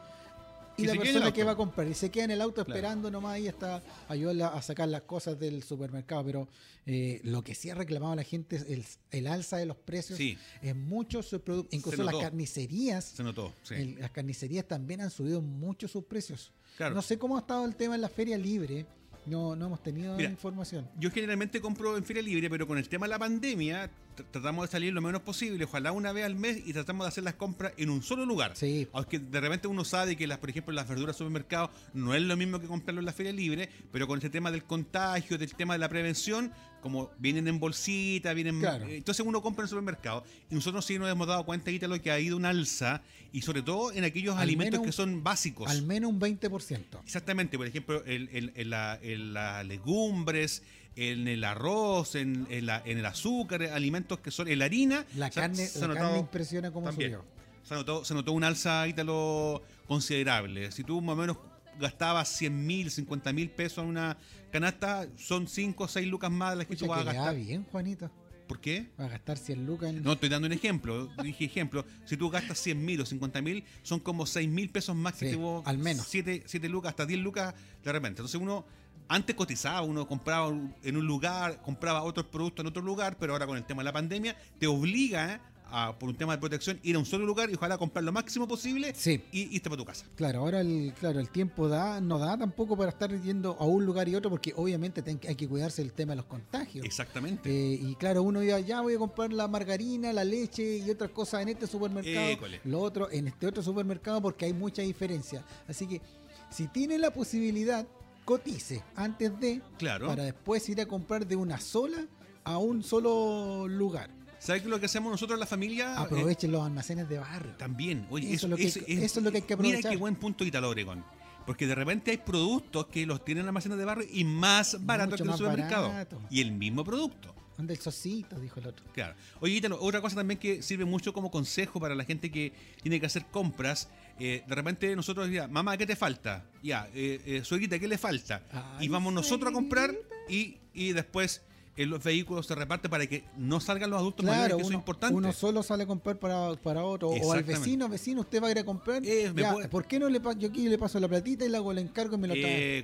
y 0.83 0.87
la 0.87 0.95
persona 0.95 1.31
que 1.33 1.43
va 1.43 1.51
a 1.51 1.55
comprar. 1.55 1.87
Y 1.87 1.93
se 1.93 2.09
queda 2.09 2.25
en 2.25 2.31
el 2.31 2.41
auto 2.41 2.63
Claro. 2.65 2.77
esperando 2.77 3.11
nomás 3.11 3.33
ahí 3.33 3.47
hasta 3.47 3.81
ayudarla 4.07 4.47
a 4.47 4.61
sacar 4.61 4.87
las 4.89 5.01
cosas 5.03 5.39
del 5.39 5.63
supermercado. 5.63 6.23
Pero 6.25 6.47
eh, 6.85 7.21
lo 7.23 7.43
que 7.43 7.53
sí 7.55 7.69
ha 7.69 7.75
reclamado 7.75 8.15
la 8.15 8.23
gente 8.23 8.55
es 8.55 8.63
el, 8.69 8.83
el 9.11 9.27
alza 9.27 9.57
de 9.57 9.65
los 9.65 9.77
precios 9.77 10.17
Sí. 10.17 10.37
en 10.61 10.83
muchos 10.87 11.27
productos. 11.43 11.73
Incluso 11.73 12.03
las 12.03 12.15
carnicerías. 12.15 13.05
Se 13.05 13.23
notó. 13.23 13.53
sí. 13.63 13.75
el- 13.75 13.99
las 13.99 14.11
carnicerías 14.11 14.65
también 14.67 15.01
han 15.01 15.11
subido 15.11 15.41
mucho 15.41 15.87
sus 15.87 16.03
precios. 16.05 16.51
Claro. 16.77 16.95
No 16.95 17.01
sé 17.01 17.17
cómo 17.17 17.35
ha 17.37 17.41
estado 17.41 17.65
el 17.65 17.75
tema 17.75 17.95
en 17.95 18.01
la 18.01 18.09
feria 18.09 18.37
libre. 18.37 18.85
No, 19.25 19.55
no 19.55 19.65
hemos 19.67 19.83
tenido 19.83 20.15
Mira, 20.15 20.29
información. 20.31 20.89
Yo 20.97 21.11
generalmente 21.11 21.59
compro 21.61 21.95
en 21.97 22.03
Feria 22.03 22.23
Libre, 22.23 22.49
pero 22.49 22.65
con 22.65 22.77
el 22.79 22.87
tema 22.89 23.05
de 23.05 23.09
la 23.11 23.19
pandemia 23.19 23.91
tratamos 24.31 24.67
de 24.67 24.71
salir 24.71 24.93
lo 24.93 25.01
menos 25.01 25.21
posible, 25.21 25.63
ojalá 25.65 25.91
una 25.91 26.11
vez 26.11 26.25
al 26.25 26.35
mes 26.35 26.61
y 26.65 26.73
tratamos 26.73 27.05
de 27.05 27.09
hacer 27.09 27.23
las 27.23 27.35
compras 27.35 27.73
en 27.77 27.89
un 27.89 28.01
solo 28.03 28.25
lugar. 28.25 28.53
Sí. 28.55 28.87
Aunque 28.93 29.19
de 29.19 29.39
repente 29.41 29.67
uno 29.67 29.83
sabe 29.85 30.15
que, 30.15 30.27
las, 30.27 30.37
por 30.37 30.49
ejemplo, 30.49 30.73
las 30.73 30.87
verduras 30.87 31.15
supermercados 31.15 31.71
no 31.93 32.13
es 32.13 32.21
lo 32.21 32.35
mismo 32.37 32.59
que 32.59 32.67
comprarlo 32.67 32.99
en 32.99 33.05
la 33.05 33.13
Feria 33.13 33.31
Libre, 33.31 33.69
pero 33.91 34.07
con 34.07 34.17
este 34.17 34.29
tema 34.29 34.51
del 34.51 34.63
contagio, 34.63 35.37
del 35.37 35.53
tema 35.55 35.73
de 35.73 35.79
la 35.79 35.89
prevención, 35.89 36.51
como 36.81 37.11
vienen 37.17 37.47
en 37.47 37.59
bolsita, 37.59 38.33
vienen... 38.33 38.59
Claro. 38.59 38.85
eh, 38.85 38.97
Entonces 38.97 39.25
uno 39.25 39.41
compra 39.41 39.63
en 39.63 39.65
el 39.65 39.69
supermercado 39.69 40.23
y 40.49 40.55
nosotros 40.55 40.85
sí 40.85 40.97
nos 40.97 41.11
hemos 41.11 41.27
dado 41.27 41.45
cuenta, 41.45 41.69
lo 41.87 42.01
que 42.01 42.11
ha 42.11 42.19
ido 42.19 42.37
un 42.37 42.45
alza 42.45 43.01
y 43.31 43.41
sobre 43.41 43.61
todo 43.61 43.91
en 43.91 44.03
aquellos 44.03 44.35
Al 44.35 44.43
alimentos 44.43 44.79
menos 44.79 44.85
que 44.87 44.91
son 44.91 45.23
básicos. 45.23 45.69
Al 45.69 45.83
menos 45.83 46.11
un 46.11 46.19
20%. 46.19 47.03
Exactamente, 47.03 47.57
por 47.57 47.67
ejemplo, 47.67 48.03
en 48.05 48.69
las 48.69 49.65
legumbres, 49.65 50.63
en 50.99 51.27
el 51.27 51.43
arroz, 51.43 52.15
en, 52.15 52.45
en 52.49 52.65
la- 52.65 52.81
en 52.85 52.97
el 52.97 53.05
azúcar, 53.05 53.63
alimentos 53.63 54.19
que 54.19 54.31
son, 54.31 54.47
en 54.47 54.59
la 54.59 54.65
harina. 54.65 55.05
La 55.15 55.31
se 55.31 55.39
carne, 55.39 55.65
se 55.67 55.79
la 55.81 55.87
notado 55.87 56.05
carne 56.07 56.19
impresiona 56.19 56.71
cómo 56.71 56.87
también. 56.87 57.11
subió. 57.11 57.25
Se 57.63 57.75
notó, 57.75 58.03
se 58.03 58.13
notó 58.13 58.31
un 58.31 58.43
alza, 58.43 58.87
Ítalo, 58.87 59.61
considerable. 59.87 60.71
Si 60.71 60.83
tú 60.83 61.01
más 61.01 61.13
o 61.13 61.17
menos 61.21 61.37
gastabas 61.79 62.27
100 62.29 62.65
mil, 62.65 62.89
50 62.91 63.31
mil 63.33 63.49
pesos 63.49 63.83
en 63.83 63.89
una 63.89 64.17
canasta, 64.51 65.07
son 65.17 65.47
5 65.47 65.83
o 65.83 65.87
6 65.87 66.07
lucas 66.07 66.31
más 66.31 66.51
de 66.51 66.55
las 66.57 66.67
que 66.67 66.73
Escucha 66.73 66.85
tú 66.87 66.89
vas 66.91 66.99
a 67.07 67.11
que 67.11 67.17
va 67.17 67.23
gastar. 67.25 67.35
bien, 67.43 67.63
Juanito. 67.71 68.11
¿Por 68.47 68.59
qué? 68.59 68.89
Va 68.99 69.05
a 69.05 69.09
gastar 69.09 69.37
100 69.37 69.65
lucas 69.67 69.91
en... 69.91 70.01
No, 70.01 70.13
estoy 70.13 70.27
dando 70.29 70.47
un 70.47 70.53
ejemplo. 70.53 71.07
Dije 71.21 71.45
ejemplo. 71.45 71.85
Si 72.05 72.17
tú 72.17 72.31
gastas 72.31 72.57
100 72.57 72.83
mil 72.83 72.99
o 72.99 73.05
50 73.05 73.41
mil, 73.43 73.63
son 73.83 73.99
como 73.99 74.25
6 74.25 74.49
mil 74.49 74.71
pesos 74.71 74.95
más 74.95 75.13
que 75.13 75.25
Sí, 75.27 75.31
te 75.33 75.37
vos- 75.37 75.61
al 75.67 75.77
menos. 75.77 76.07
7, 76.07 76.43
lucas, 76.67 76.89
hasta 76.89 77.05
10 77.05 77.19
lucas 77.19 77.53
de 77.83 77.91
repente. 77.91 78.21
Entonces 78.21 78.41
uno 78.41 78.65
antes 79.09 79.35
cotizaba, 79.35 79.81
uno 79.81 80.07
compraba 80.07 80.47
en 80.83 80.95
un 80.97 81.05
lugar, 81.05 81.61
compraba 81.61 82.03
otros 82.03 82.27
productos 82.27 82.63
en 82.63 82.67
otro 82.67 82.81
lugar, 82.81 83.17
pero 83.19 83.33
ahora 83.33 83.45
con 83.47 83.57
el 83.57 83.63
tema 83.65 83.81
de 83.81 83.85
la 83.85 83.93
pandemia 83.93 84.37
te 84.59 84.67
obliga 84.67 85.41
a, 85.71 85.99
por 85.99 86.09
un 86.09 86.15
tema 86.15 86.33
de 86.33 86.39
protección, 86.39 86.79
ir 86.81 86.95
a 86.95 86.99
un 86.99 87.05
solo 87.05 87.27
lugar 87.27 87.49
y 87.51 87.53
ojalá 87.53 87.77
comprar 87.77 88.03
lo 88.03 88.11
máximo 88.11 88.47
posible 88.47 88.91
Sí. 88.95 89.21
y 89.31 89.55
irte 89.55 89.69
para 89.69 89.77
tu 89.77 89.85
casa. 89.85 90.05
Claro, 90.15 90.39
ahora 90.39 90.61
el, 90.61 90.93
claro, 90.99 91.19
el 91.19 91.29
tiempo 91.29 91.67
da, 91.67 92.01
no 92.01 92.17
da 92.17 92.35
tampoco 92.37 92.75
para 92.75 92.89
estar 92.89 93.11
yendo 93.21 93.55
a 93.59 93.65
un 93.65 93.85
lugar 93.85 94.09
y 94.09 94.15
otro 94.15 94.31
porque 94.31 94.51
obviamente 94.55 95.03
ten- 95.03 95.19
hay 95.27 95.35
que 95.35 95.47
cuidarse 95.47 95.83
del 95.83 95.93
tema 95.93 96.13
de 96.13 96.17
los 96.17 96.25
contagios. 96.25 96.83
Exactamente. 96.85 97.49
Eh, 97.51 97.79
y 97.83 97.93
claro, 97.95 98.23
uno 98.23 98.41
iba, 98.41 98.59
ya 98.59 98.81
voy 98.81 98.95
a 98.95 98.97
comprar 98.97 99.31
la 99.31 99.47
margarina, 99.47 100.11
la 100.11 100.23
leche 100.23 100.77
y 100.79 100.89
otras 100.89 101.11
cosas 101.11 101.43
en 101.43 101.49
este 101.49 101.67
supermercado, 101.67 102.29
École. 102.29 102.61
lo 102.63 102.79
otro 102.79 103.11
en 103.11 103.27
este 103.27 103.45
otro 103.45 103.61
supermercado 103.61 104.21
porque 104.23 104.45
hay 104.45 104.53
mucha 104.53 104.81
diferencia. 104.81 105.43
Así 105.67 105.85
que 105.87 106.01
si 106.49 106.67
tiene 106.67 106.97
la 106.97 107.11
posibilidad, 107.13 107.85
cotice 108.33 108.83
antes 108.95 109.39
de, 109.39 109.59
Claro. 109.79 110.05
para 110.05 110.21
después 110.23 110.69
ir 110.69 110.79
a 110.79 110.85
comprar 110.85 111.25
de 111.25 111.35
una 111.35 111.59
sola 111.59 112.05
a 112.43 112.59
un 112.59 112.83
solo 112.83 113.67
lugar. 113.67 114.11
¿Sabes 114.37 114.61
qué 114.61 114.67
es 114.67 114.71
lo 114.71 114.79
que 114.79 114.85
hacemos 114.85 115.11
nosotros 115.11 115.35
en 115.35 115.39
la 115.39 115.47
familia? 115.47 115.93
Eh, 115.93 115.97
Aprovechen 115.97 116.51
los 116.51 116.63
almacenes 116.63 117.09
de 117.09 117.17
barrio. 117.17 117.53
También, 117.57 118.05
oye, 118.11 118.31
Eso 118.31 118.45
es 118.45 118.49
lo 118.51 118.55
que 118.55 118.63
hay 118.67 118.71
que- 118.71 119.03
eso 119.03 119.19
es 119.19 119.25
lo 119.25 119.31
que 119.31 119.37
hay 119.37 119.41
que 119.43 119.55
Mira 119.57 119.69
aprovechar. 119.69 119.91
qué 119.91 119.97
buen 119.97 120.15
punto 120.15 120.45
Italo 120.45 120.69
Obregón. 120.69 121.03
Porque 121.47 121.65
de 121.65 121.73
repente 121.73 122.11
hay 122.11 122.17
productos 122.17 122.85
que 122.87 123.07
los 123.07 123.25
tienen 123.25 123.41
en 123.45 123.47
almacenes 123.47 123.79
de 123.79 123.85
barrio 123.85 124.07
y 124.11 124.23
más 124.25 124.77
baratos 124.85 125.17
que 125.17 125.23
en 125.23 125.29
el 125.31 125.35
supermercado. 125.35 125.87
barato. 125.89 126.21
Y 126.29 126.39
el 126.41 126.51
mismo 126.51 126.83
producto. 126.83 127.33
Anda 127.57 127.73
el 127.73 127.79
socito, 127.79 128.39
dijo 128.39 128.59
el 128.61 128.67
otro. 128.67 128.85
Claro. 128.93 129.15
Oye, 129.41 129.55
Ítalo, 129.55 129.77
otra 129.81 129.99
cosa 130.01 130.15
también 130.15 130.39
que 130.39 130.61
sirve 130.61 130.85
mucho 130.85 131.11
como 131.11 131.29
consejo 131.31 131.79
para 131.79 131.95
la 131.95 132.05
gente 132.05 132.31
que 132.31 132.53
tiene 132.83 132.99
que 133.01 133.07
hacer 133.07 133.25
compras. 133.25 133.89
Eh, 134.19 134.43
de 134.47 134.55
repente 134.55 134.95
nosotros 134.95 135.27
decíamos, 135.27 135.51
mamá, 135.51 135.77
¿qué 135.77 135.85
te 135.85 135.95
falta? 135.95 136.45
Ya, 136.63 136.87
eh, 136.93 137.21
eh, 137.25 137.41
suegrita, 137.43 137.79
¿qué 137.79 137.87
le 137.87 137.97
falta? 137.97 138.43
Ay, 138.51 138.85
y 138.85 138.89
vamos 138.89 139.13
nosotros 139.13 139.49
a 139.51 139.53
comprar 139.53 139.93
y, 140.27 140.57
y 140.73 140.91
después 140.93 141.41
en 141.77 141.89
los 141.91 142.03
vehículos 142.03 142.45
se 142.45 142.55
reparte 142.55 142.89
para 142.89 143.07
que 143.07 143.23
no 143.37 143.61
salgan 143.61 143.89
los 143.89 143.99
adultos 143.99 144.25
mayores, 144.25 144.47
Claro, 144.47 144.57
que 144.57 144.61
eso 144.63 144.67
es 144.69 144.73
uno, 144.75 144.79
importante. 144.79 145.15
uno 145.15 145.31
solo 145.31 145.63
sale 145.63 145.83
a 145.83 145.87
comprar 145.87 146.17
para, 146.19 146.53
para 146.61 146.83
otro. 146.83 147.07
O 147.09 147.31
al 147.31 147.43
vecino, 147.43 147.87
vecino, 147.87 148.19
usted 148.21 148.43
va 148.43 148.47
a 148.47 148.51
ir 148.51 148.59
a 148.59 148.65
comprar. 148.65 149.01
Eh, 149.05 149.31
me 149.33 149.43
Ya, 149.43 149.53
puede- 149.53 149.69
¿Por 149.69 149.85
qué 149.87 149.97
no 149.97 150.09
le 150.09 150.19
yo 150.37 150.49
aquí 150.49 150.67
le 150.67 150.77
paso 150.77 150.99
la 150.99 151.07
platita 151.07 151.45
y 151.45 151.49
le 151.49 151.55
hago 151.55 151.71
el 151.71 151.77
encargo 151.77 152.15
y 152.15 152.19
me 152.19 152.27
lo 152.27 152.33
trae? 152.33 152.83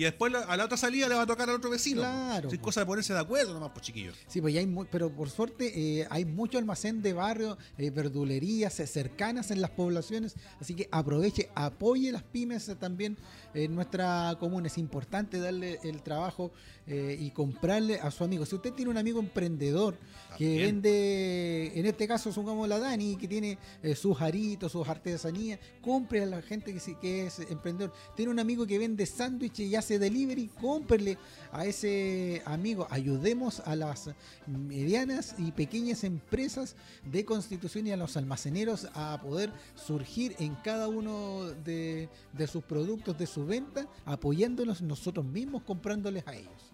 Y 0.00 0.04
después 0.04 0.32
la- 0.32 0.38
a 0.44 0.56
la 0.56 0.64
otra 0.64 0.78
salida 0.78 1.06
le 1.10 1.14
va 1.14 1.20
a 1.22 1.26
tocar 1.26 1.46
al 1.50 1.56
otro 1.56 1.68
vecino. 1.68 2.00
Claro, 2.00 2.48
Es 2.50 2.58
cosa 2.58 2.80
de 2.80 2.86
ponerse 2.86 3.12
de 3.12 3.18
acuerdo 3.18 3.52
nomás, 3.52 3.72
pues 3.74 3.84
chiquillos. 3.84 4.16
Sí, 4.28 4.40
pues 4.40 4.54
ya 4.54 4.60
hay 4.60 4.66
mu- 4.66 4.86
pero 4.90 5.14
por 5.14 5.28
suerte 5.28 5.72
eh, 6.00 6.06
hay 6.08 6.24
mucho 6.24 6.56
almacén 6.56 7.02
de 7.02 7.12
barrio, 7.12 7.58
eh, 7.76 7.90
verdulerías 7.90 8.80
eh, 8.80 8.86
cercanas 8.86 9.50
en 9.50 9.60
las 9.60 9.68
poblaciones, 9.72 10.36
así 10.58 10.72
que 10.72 10.88
aproveche, 10.90 11.50
apoye 11.54 12.10
las 12.12 12.22
pymes 12.22 12.66
eh, 12.70 12.76
también 12.76 13.18
en 13.52 13.74
nuestra 13.74 14.34
comuna. 14.40 14.68
Es 14.68 14.78
importante 14.78 15.38
darle 15.38 15.78
el 15.84 16.00
trabajo 16.02 16.50
eh, 16.86 17.18
y 17.20 17.30
comprarle 17.32 18.00
a 18.00 18.10
su 18.10 18.24
amigo. 18.24 18.46
Si 18.46 18.54
usted 18.54 18.72
tiene 18.72 18.90
un 18.90 18.96
amigo 18.96 19.20
emprendedor 19.20 19.98
que 20.38 20.62
vende, 20.62 21.72
en 21.78 21.84
este 21.86 22.08
caso 22.08 22.32
supongamos 22.32 22.68
la 22.68 22.78
Dani, 22.78 23.16
que 23.16 23.28
tiene 23.28 23.58
sus 23.94 24.20
aritos, 24.20 24.72
sus 24.72 24.88
artesanías, 24.88 25.60
compre 25.82 26.22
a 26.22 26.26
la 26.26 26.40
gente 26.40 26.72
que, 26.72 26.80
sí- 26.80 26.96
que 27.00 27.26
es 27.26 27.38
emprendedor. 27.50 27.92
Tiene 28.16 28.30
un 28.32 28.38
amigo 28.38 28.66
que 28.66 28.78
vende 28.78 29.04
sándwiches 29.06 29.66
y 29.66 29.76
hace 29.76 29.89
delivery, 29.98 30.48
cómprele 30.60 31.18
a 31.52 31.66
ese 31.66 32.42
amigo. 32.44 32.86
Ayudemos 32.90 33.60
a 33.60 33.76
las 33.76 34.10
medianas 34.46 35.34
y 35.38 35.52
pequeñas 35.52 36.04
empresas 36.04 36.76
de 37.04 37.24
Constitución 37.24 37.86
y 37.86 37.92
a 37.92 37.96
los 37.96 38.16
almaceneros 38.16 38.88
a 38.94 39.20
poder 39.20 39.52
surgir 39.74 40.36
en 40.38 40.54
cada 40.56 40.88
uno 40.88 41.50
de, 41.64 42.08
de 42.32 42.46
sus 42.46 42.62
productos, 42.64 43.18
de 43.18 43.26
su 43.26 43.46
venta, 43.46 43.86
apoyándolos 44.04 44.82
nosotros 44.82 45.24
mismos, 45.24 45.62
comprándoles 45.62 46.26
a 46.26 46.34
ellos. 46.34 46.69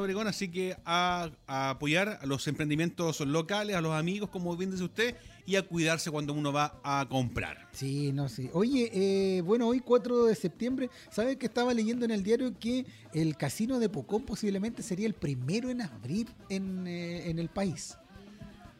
Obregón, 0.00 0.26
así 0.26 0.48
que 0.48 0.76
a, 0.84 1.30
a 1.46 1.70
apoyar 1.70 2.18
a 2.22 2.26
los 2.26 2.46
emprendimientos 2.48 3.20
locales, 3.20 3.76
a 3.76 3.80
los 3.80 3.92
amigos, 3.92 4.30
como 4.30 4.56
bien 4.56 4.70
dice 4.70 4.84
usted, 4.84 5.16
y 5.44 5.56
a 5.56 5.62
cuidarse 5.62 6.10
cuando 6.10 6.32
uno 6.32 6.52
va 6.52 6.80
a 6.82 7.06
comprar. 7.08 7.68
Sí, 7.72 8.12
no 8.12 8.28
sé. 8.28 8.50
Oye, 8.54 8.90
eh, 8.92 9.40
bueno, 9.42 9.68
hoy 9.68 9.80
4 9.80 10.24
de 10.26 10.34
septiembre, 10.34 10.90
¿sabes 11.10 11.36
que 11.36 11.46
estaba 11.46 11.74
leyendo 11.74 12.04
en 12.04 12.10
el 12.10 12.22
diario 12.22 12.58
que 12.58 12.86
el 13.12 13.36
casino 13.36 13.78
de 13.78 13.88
Pocón 13.88 14.24
posiblemente 14.24 14.82
sería 14.82 15.06
el 15.06 15.14
primero 15.14 15.68
en 15.68 15.82
abrir 15.82 16.28
en, 16.48 16.86
eh, 16.86 17.28
en 17.30 17.38
el 17.38 17.48
país? 17.48 17.96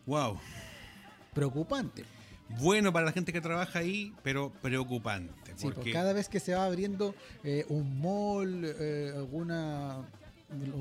Wow. 0.06 0.38
Preocupante. 1.34 2.04
Bueno 2.60 2.92
para 2.92 3.06
la 3.06 3.12
gente 3.12 3.32
que 3.32 3.40
trabaja 3.40 3.78
ahí, 3.78 4.12
pero 4.22 4.52
preocupante. 4.60 5.52
Sí, 5.56 5.62
pues 5.62 5.74
porque 5.74 5.92
cada 5.92 6.12
vez 6.12 6.28
que 6.28 6.40
se 6.40 6.54
va 6.54 6.66
abriendo 6.66 7.14
eh, 7.44 7.64
un 7.68 8.00
mall, 8.00 8.64
eh, 8.64 9.12
alguna 9.14 9.98
un 9.98 10.21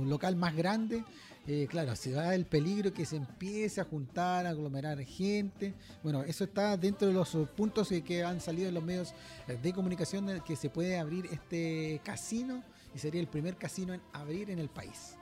local 0.05 0.35
más 0.35 0.55
grande, 0.55 1.03
eh, 1.47 1.67
claro, 1.67 1.95
se 1.95 2.11
da 2.11 2.35
el 2.35 2.45
peligro 2.45 2.93
que 2.93 3.05
se 3.05 3.15
empiece 3.15 3.81
a 3.81 3.85
juntar, 3.85 4.45
a 4.45 4.49
aglomerar 4.49 5.03
gente. 5.03 5.73
Bueno, 6.03 6.21
eso 6.23 6.43
está 6.43 6.77
dentro 6.77 7.07
de 7.07 7.13
los 7.13 7.35
puntos 7.55 7.89
que 8.05 8.23
han 8.23 8.39
salido 8.39 8.67
en 8.67 8.75
los 8.75 8.83
medios 8.83 9.13
eh, 9.47 9.57
de 9.61 9.73
comunicación 9.73 10.27
de 10.27 10.41
que 10.41 10.55
se 10.55 10.69
puede 10.69 10.99
abrir 10.99 11.25
este 11.31 11.99
casino 12.03 12.63
y 12.93 12.99
sería 12.99 13.21
el 13.21 13.27
primer 13.27 13.55
casino 13.55 13.93
en 13.93 14.01
abrir 14.13 14.51
en 14.51 14.59
el 14.59 14.69
país. 14.69 15.15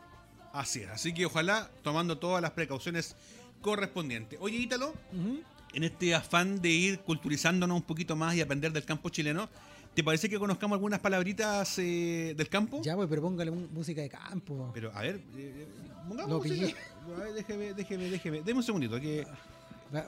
Así 0.52 0.82
es, 0.82 0.90
así 0.90 1.14
que 1.14 1.26
ojalá 1.26 1.70
tomando 1.84 2.18
todas 2.18 2.42
las 2.42 2.52
precauciones 2.52 3.16
correspondiente. 3.62 4.38
Oye, 4.42 4.58
Ítalo, 4.58 4.94
en 5.74 5.84
este 5.84 6.16
afán 6.16 6.62
de 6.62 6.70
ir 6.70 7.00
culturizándonos 7.00 7.78
un 7.78 7.84
poquito 7.84 8.16
más 8.16 8.36
y 8.36 8.42
aprender 8.42 8.74
del 8.74 8.84
campo 8.84 9.10
chileno, 9.10 9.50
¿te 10.00 10.04
parece 10.06 10.30
que 10.30 10.40
conozcamos 10.40 10.78
algunas 10.78 11.02
palabritas 11.02 11.78
eh, 11.78 12.34
del 12.38 12.48
campo? 12.48 12.82
Ya, 12.82 12.96
pues, 12.96 13.10
pero 13.10 13.22
póngale 13.22 13.52
música 13.52 14.00
de 14.02 14.08
campo. 14.08 14.72
Pero, 14.74 14.96
a 14.96 15.02
ver, 15.02 15.16
eh, 15.16 15.22
eh, 15.36 15.68
pongamos 16.08 16.32
Lo 16.32 16.38
música. 16.38 16.78
A 17.18 17.20
ver, 17.20 17.34
déjeme, 17.34 17.74
déjeme, 17.74 18.10
déjeme. 18.10 18.42
Deme 18.42 18.60
un 18.60 18.64
segundito, 18.64 18.98
que 18.98 19.28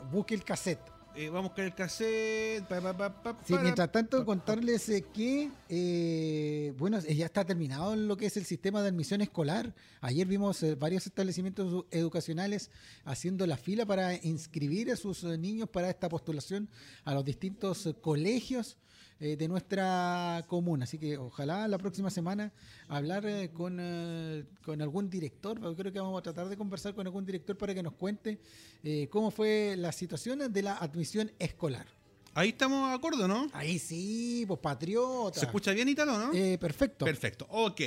Busque 0.10 0.34
el 0.36 0.46
cassette. 0.46 0.80
eh, 1.14 1.28
vamos 1.28 1.40
a 1.40 1.48
buscar 1.50 1.66
el 1.66 1.74
cassette. 1.76 2.64
pa, 2.70 2.80
pa, 2.80 2.94
pa, 2.96 3.22
pa, 3.22 3.38
Sí, 3.46 3.52
para- 3.52 3.64
mientras 3.64 3.92
tanto, 3.92 4.24
contarles 4.26 4.88
eh, 4.88 5.04
que, 5.14 5.52
eh, 5.68 6.74
bueno, 6.78 6.98
ya 7.02 7.26
está 7.26 7.44
terminado 7.44 7.94
lo 7.98 8.16
que 8.16 8.28
es 8.28 8.38
el 8.38 8.46
sistema 8.46 8.82
de 8.82 8.88
admisión 8.88 9.20
escolar. 9.20 9.74
Ayer 10.00 10.26
vimos 10.26 10.64
varios 10.80 11.06
establecimientos 11.06 11.68
edu- 11.70 11.86
educacionales 11.92 12.72
haciendo 13.04 13.46
la 13.46 13.58
fila 13.58 13.86
para 13.86 14.14
inscribir 14.24 14.90
a 14.90 14.96
sus 14.96 15.26
niños 15.26 15.68
para 15.68 15.90
esta 15.90 16.08
postulación 16.08 16.70
a 17.04 17.14
los 17.14 17.26
distintos 17.26 17.90
colegios 18.00 18.78
eh, 19.22 19.38
de 19.38 19.48
nuestra 19.48 20.44
comuna. 20.48 20.84
Así 20.84 20.98
que 20.98 21.18
ojalá 21.18 21.68
la 21.68 21.78
próxima 21.78 22.10
semana 22.10 22.52
hablar 22.88 23.26
eh, 23.26 23.52
con, 23.54 23.78
eh, 23.80 24.44
con 24.66 24.82
algún 24.82 25.10
director. 25.10 25.62
Yo 25.62 25.76
creo 25.76 25.94
que 25.94 26.00
vamos 26.00 26.20
a 26.20 26.24
tratar 26.24 26.50
de 26.50 26.58
conversar 26.58 26.94
con 26.94 27.06
algún 27.06 27.24
director 27.26 27.56
para 27.56 27.74
que 27.74 27.84
nos 27.84 27.94
cuente 27.94 28.40
eh, 28.84 29.08
cómo 29.10 29.32
fue 29.32 29.76
la 29.78 29.92
situación 29.92 30.52
de 30.52 30.62
la 30.62 30.76
admisión 30.78 31.32
escolar. 31.40 31.86
Ahí 32.34 32.50
estamos 32.50 32.90
de 32.90 32.96
acuerdo, 32.96 33.28
¿no? 33.28 33.48
Ahí 33.52 33.78
sí, 33.78 34.46
pues 34.48 34.60
patriota. 34.60 35.40
¿Se 35.40 35.46
escucha 35.46 35.72
bien, 35.74 35.90
Ítalo, 35.90 36.18
no? 36.18 36.34
Eh, 36.34 36.58
perfecto. 36.58 37.04
Perfecto, 37.04 37.46
ok. 37.50 37.82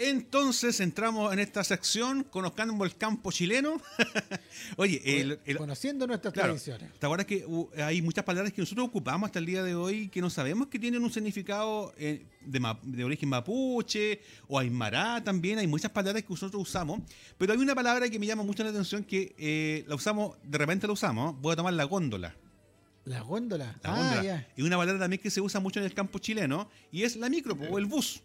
Entonces 0.00 0.78
entramos 0.78 1.32
en 1.32 1.40
esta 1.40 1.64
sección 1.64 2.22
conozcando 2.22 2.84
el 2.84 2.96
campo 2.96 3.32
chileno. 3.32 3.82
Oye, 4.76 5.02
el, 5.04 5.40
el- 5.44 5.56
Conociendo 5.56 6.06
nuestras 6.06 6.32
claro, 6.32 6.50
tradiciones. 6.50 6.92
¿te 7.00 7.04
acuerdas 7.04 7.26
que 7.26 7.44
hay 7.82 8.00
muchas 8.00 8.22
palabras 8.22 8.52
que 8.52 8.62
nosotros 8.62 8.86
ocupamos 8.86 9.26
hasta 9.26 9.40
el 9.40 9.46
día 9.46 9.64
de 9.64 9.74
hoy 9.74 10.06
que 10.06 10.20
no 10.20 10.30
sabemos 10.30 10.68
que 10.68 10.78
tienen 10.78 11.02
un 11.02 11.10
significado 11.10 11.92
eh, 11.98 12.24
de, 12.42 13.02
origen 13.04 13.28
mapuche 13.28 14.20
o 14.46 14.56
aymara 14.56 15.24
también? 15.24 15.58
Hay 15.58 15.66
muchas 15.66 15.90
palabras 15.90 16.22
que 16.22 16.30
nosotros 16.30 16.62
usamos, 16.62 17.00
pero 17.36 17.52
hay 17.52 17.58
una 17.58 17.74
palabra 17.74 18.08
que 18.08 18.20
me 18.20 18.26
llama 18.26 18.44
mucho 18.44 18.62
la 18.62 18.70
atención 18.70 19.02
que 19.02 19.34
eh, 19.36 19.84
la 19.88 19.96
usamos, 19.96 20.36
de 20.44 20.58
repente 20.58 20.86
la 20.86 20.92
usamos. 20.92 21.40
Voy 21.40 21.54
a 21.54 21.56
tomar 21.56 21.72
la 21.72 21.82
góndola. 21.82 22.36
La 23.04 23.22
góndola. 23.22 23.76
La 23.82 23.92
ah, 23.92 23.96
góndola. 23.96 24.22
ya. 24.22 24.48
Y 24.56 24.62
una 24.62 24.76
palabra 24.76 25.00
también 25.00 25.20
que 25.20 25.30
se 25.30 25.40
usa 25.40 25.58
mucho 25.58 25.80
en 25.80 25.86
el 25.86 25.92
campo 25.92 26.20
chileno 26.20 26.70
y 26.92 27.02
es 27.02 27.16
la 27.16 27.28
micro 27.28 27.58
o 27.68 27.78
el 27.78 27.86
bus. 27.86 28.22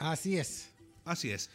Así 0.00 0.36
es. 0.38 0.70
Así 1.04 1.30
es. 1.30 1.50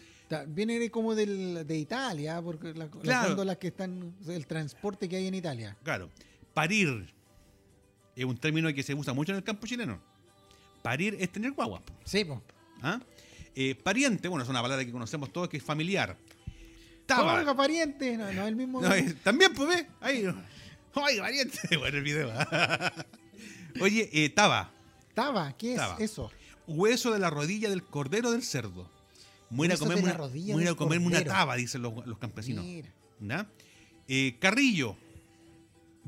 Viene 0.47 0.89
como 0.89 1.13
del, 1.13 1.65
de 1.67 1.77
Italia, 1.77 2.41
porque 2.41 2.73
la- 2.73 2.85
las 2.85 2.89
Claro. 3.03 3.27
góndolas 3.29 3.57
que 3.57 3.67
están, 3.67 4.15
el 4.27 4.47
transporte 4.47 5.07
que 5.09 5.17
hay 5.17 5.27
en 5.27 5.35
Italia. 5.35 5.75
Claro. 5.83 6.09
Parir 6.53 7.13
es 8.15 8.25
un 8.25 8.37
término 8.37 8.73
que 8.73 8.81
se 8.83 8.93
usa 8.93 9.13
mucho 9.13 9.31
en 9.33 9.37
el 9.37 9.43
campo 9.43 9.67
chileno. 9.67 9.99
Parir 10.81 11.15
es 11.19 11.31
tener 11.31 11.51
guagua. 11.51 11.81
Sí, 12.05 12.23
pues. 12.25 12.39
¿ah? 12.81 12.99
Eh, 13.55 13.75
pariente, 13.75 14.27
bueno, 14.27 14.43
es 14.43 14.49
una 14.49 14.61
palabra 14.61 14.83
que 14.85 14.91
conocemos 14.91 15.31
todos 15.31 15.47
que 15.49 15.57
es 15.57 15.63
familiar. 15.63 16.17
Taba. 17.05 17.35
Oiga, 17.35 17.55
pariente. 17.55 18.17
No, 18.17 18.25
no 18.31 18.41
es 18.43 18.47
el 18.47 18.55
mismo. 18.55 18.81
No, 18.81 18.89
también, 19.23 19.53
pues 19.53 19.69
ve. 19.69 19.87
Ahí. 20.01 20.25
Pariente. 20.93 21.59
Bueno, 21.77 21.97
el 21.97 22.03
video. 22.03 22.31
Oye, 23.81 24.09
eh, 24.13 24.29
taba. 24.29 24.71
Taba, 25.13 25.55
¿qué 25.57 25.71
es 25.73 25.77
Taba. 25.77 25.97
eso? 25.99 26.31
Hueso 26.67 27.11
de 27.11 27.19
la 27.19 27.29
rodilla 27.29 27.69
del 27.69 27.83
cordero 27.83 28.31
del 28.31 28.43
cerdo. 28.43 28.89
Voy 29.49 29.69
a 29.71 29.77
comerme 29.77 30.03
una, 30.03 30.17
voy 30.17 30.67
a 30.67 30.75
comerme 30.75 31.05
una 31.07 31.23
taba, 31.23 31.55
dicen 31.55 31.81
los, 31.81 32.05
los 32.07 32.17
campesinos. 32.17 32.65
Eh, 34.07 34.35
Carrillo. 34.39 34.95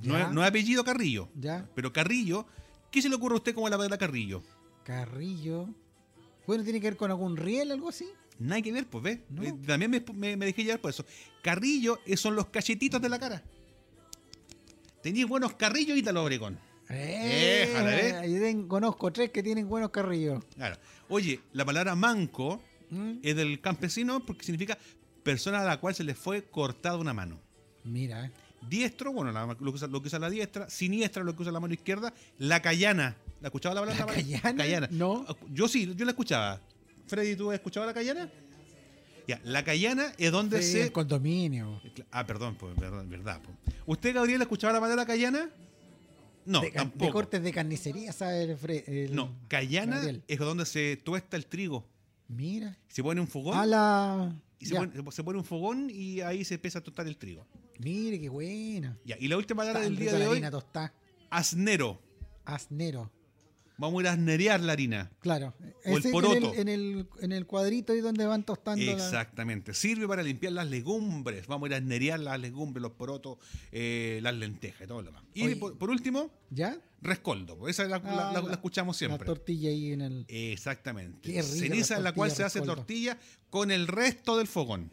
No 0.04 0.18
es, 0.18 0.32
no 0.32 0.44
es 0.44 0.50
apellido 0.50 0.84
Carrillo. 0.84 1.30
Ya. 1.36 1.68
Pero 1.76 1.92
Carrillo, 1.94 2.46
¿qué 2.92 3.02
se 3.02 3.10
le 3.10 3.16
ocurre 3.16 3.34
a 3.36 3.38
usted 3.38 3.54
como 3.56 3.68
la 3.70 3.78
palabra 3.78 3.98
Carrillo? 3.98 4.44
Carrillo. 4.84 5.68
Bueno, 6.46 6.64
tiene 6.64 6.80
que 6.80 6.88
ver 6.88 6.98
con 6.98 7.10
algún 7.12 7.36
riel, 7.38 7.72
algo 7.72 7.90
así. 7.90 8.06
Nada 8.40 8.62
que 8.62 8.72
ver, 8.72 8.86
pues, 8.88 9.04
¿ves? 9.04 9.20
No. 9.30 9.44
Eh, 9.44 9.54
también 9.66 9.90
me, 9.92 10.04
me- 10.14 10.38
me 10.38 10.46
dejé 10.46 10.64
llevar 10.64 10.80
por 10.80 10.92
eso. 10.92 11.04
Carrillo 11.42 12.00
eh, 12.06 12.16
son 12.18 12.36
los 12.36 12.48
cachetitos 12.48 13.02
de 13.02 13.10
la 13.10 13.18
cara. 13.20 13.44
Tenías 15.02 15.28
buenos 15.28 15.54
carrillos, 15.54 15.98
Ítalo 15.98 16.24
Obregón. 16.24 16.60
Eh, 16.90 18.22
¿eh? 18.24 18.66
conozco 18.68 19.12
tres 19.12 19.30
que 19.32 19.44
tienen 19.44 19.68
buenos 19.68 19.90
carrillos. 19.92 20.44
Claro. 20.56 20.78
Oye, 21.10 21.40
la 21.54 21.66
palabra 21.66 21.96
manco 21.96 22.62
¿Mm? 22.90 23.14
es 23.24 23.36
del 23.36 23.60
campesino 23.62 24.26
porque 24.26 24.46
significa 24.46 24.78
persona 25.24 25.62
a 25.62 25.66
la 25.66 25.80
cual 25.80 25.94
se 25.96 26.04
le 26.04 26.16
fue 26.16 26.44
cortada 26.44 26.98
una 26.98 27.14
mano. 27.14 27.40
Mira, 27.84 28.26
eh. 28.26 28.32
Diestro, 28.70 29.12
bueno, 29.14 29.32
la- 29.32 29.46
lo, 29.46 29.58
que 29.58 29.76
usa, 29.76 29.88
lo 29.88 30.02
que 30.02 30.08
usa 30.08 30.20
la 30.20 30.30
diestra. 30.30 30.70
Siniestra, 30.70 31.24
lo 31.24 31.36
que 31.36 31.42
usa 31.44 31.52
la 31.52 31.60
mano 31.60 31.74
izquierda. 31.74 32.14
La 32.40 32.62
cayana. 32.62 33.16
¿La 33.42 33.48
escuchaba 33.50 33.76
la 33.76 33.82
palabra? 33.82 34.16
¿La 34.44 34.56
cayana? 34.56 34.88
No. 34.92 35.26
Yo 35.54 35.68
sí, 35.68 35.94
yo 35.96 36.06
la 36.06 36.12
escuchaba. 36.12 36.60
Freddy, 37.08 37.36
¿tú 37.36 37.52
has 37.52 37.56
escuchado 37.56 37.86
la 37.86 37.94
cayana? 37.94 38.30
Ya, 39.28 39.40
la 39.44 39.64
cayana 39.64 40.14
es 40.18 40.32
donde 40.32 40.62
Sí, 40.64 40.72
se... 40.74 40.82
el 40.84 40.92
condominio. 40.92 41.82
Ah, 42.12 42.26
perdón, 42.26 42.56
pues, 42.56 42.76
verdad. 42.78 43.06
verdad 43.08 43.42
pues. 43.44 43.58
¿Usted, 43.86 44.16
Gabriel, 44.16 44.42
escuchaba 44.42 44.74
la 44.74 44.80
palabra 44.80 45.06
cayana? 45.06 45.50
No, 46.48 46.62
de, 46.62 46.72
ca- 46.72 46.80
de 46.86 46.90
tampoco. 46.90 47.12
cortes 47.14 47.44
de 47.44 47.52
carnicería, 47.52 48.12
¿sabe? 48.14 48.44
El 48.44 48.58
fre- 48.58 48.84
el- 48.88 49.16
No, 49.16 49.38
cayana 49.48 49.98
Gabriel. 49.98 50.24
es 50.28 50.40
donde 50.40 50.66
se 50.66 50.98
tuesta 50.98 51.38
el 51.38 51.46
trigo. 51.46 51.86
Mira. 52.28 52.78
Se 52.88 53.04
pone 53.04 53.22
un 53.22 53.28
fogón 53.28 53.58
A 53.58 53.66
la. 53.66 54.36
y 54.60 54.66
se 54.66 54.76
pone, 54.76 55.12
se 55.12 55.24
pone 55.24 55.38
un 55.40 55.46
fogón 55.46 55.90
y 55.90 56.22
ahí 56.22 56.44
se 56.46 56.56
empieza 56.56 56.80
a 56.80 56.84
tostar 56.84 57.06
el 57.08 57.18
trigo. 57.18 57.46
Mire, 57.80 58.20
qué 58.20 58.30
buena. 58.30 58.98
Ya, 59.06 59.16
y 59.20 59.28
la 59.28 59.38
última 59.38 59.62
palabra 59.62 59.82
del 59.82 59.96
día 59.98 60.14
de 60.14 60.28
hoy, 60.28 60.42
tostada. 60.50 60.94
asnero. 61.30 62.02
Asnero. 62.46 63.12
Vamos 63.80 64.00
a 64.00 64.02
ir 64.02 64.08
a 64.08 64.14
asnerear 64.14 64.60
la 64.62 64.74
harina. 64.74 65.12
Claro. 65.20 65.54
O 65.86 65.98
el 65.98 66.04
poroto. 66.12 66.36
En 66.36 66.44
el, 66.46 66.60
en, 66.60 66.68
el, 66.70 67.08
en 67.22 67.32
el 67.32 67.46
cuadrito 67.46 67.94
ahí 67.94 68.00
donde 68.02 68.26
van 68.26 68.44
tostando 68.44 68.84
la- 68.84 68.92
Exactamente. 68.94 69.74
Sirve 69.76 70.08
para 70.08 70.24
limpiar 70.24 70.54
las 70.54 70.68
legumbres. 70.68 71.46
Vamos 71.46 71.68
a 71.68 71.70
ir 71.70 71.74
a 71.76 71.78
asnerear 71.78 72.20
las 72.20 72.40
legumbres, 72.40 72.82
los 72.82 72.94
porotos, 72.94 73.38
eh, 73.72 74.20
las 74.24 74.34
lentejas 74.36 74.82
y 74.86 74.88
todo 74.88 75.02
lo 75.02 75.06
demás. 75.12 75.24
Y 75.36 75.44
Oye. 75.44 75.56
por, 75.58 75.78
por 75.78 75.92
último, 75.92 76.32
¿Ya? 76.50 76.76
rescoldo. 77.02 77.68
Esa 77.68 77.84
la, 77.84 78.00
la- 78.00 78.30
Ah, 78.30 78.34
la- 78.34 78.42
la 78.42 78.52
escuchamos 78.54 78.96
La 78.96 78.98
siempre. 78.98 79.26
tortilla 79.28 79.70
ahí 79.70 79.92
en 79.94 80.02
el. 80.02 80.26
Exactamente. 80.28 81.32
Qué 81.32 81.42
rica 81.42 81.56
Ceniza 81.56 81.94
la 81.96 81.98
en 82.00 82.04
la 82.06 82.14
cual 82.14 82.32
se 82.32 82.44
hace 82.44 82.60
rescoldo. 82.60 82.82
tortilla 82.82 83.18
con 83.52 83.70
el 83.70 83.88
resto 83.88 84.38
del 84.38 84.48
fogón. 84.48 84.92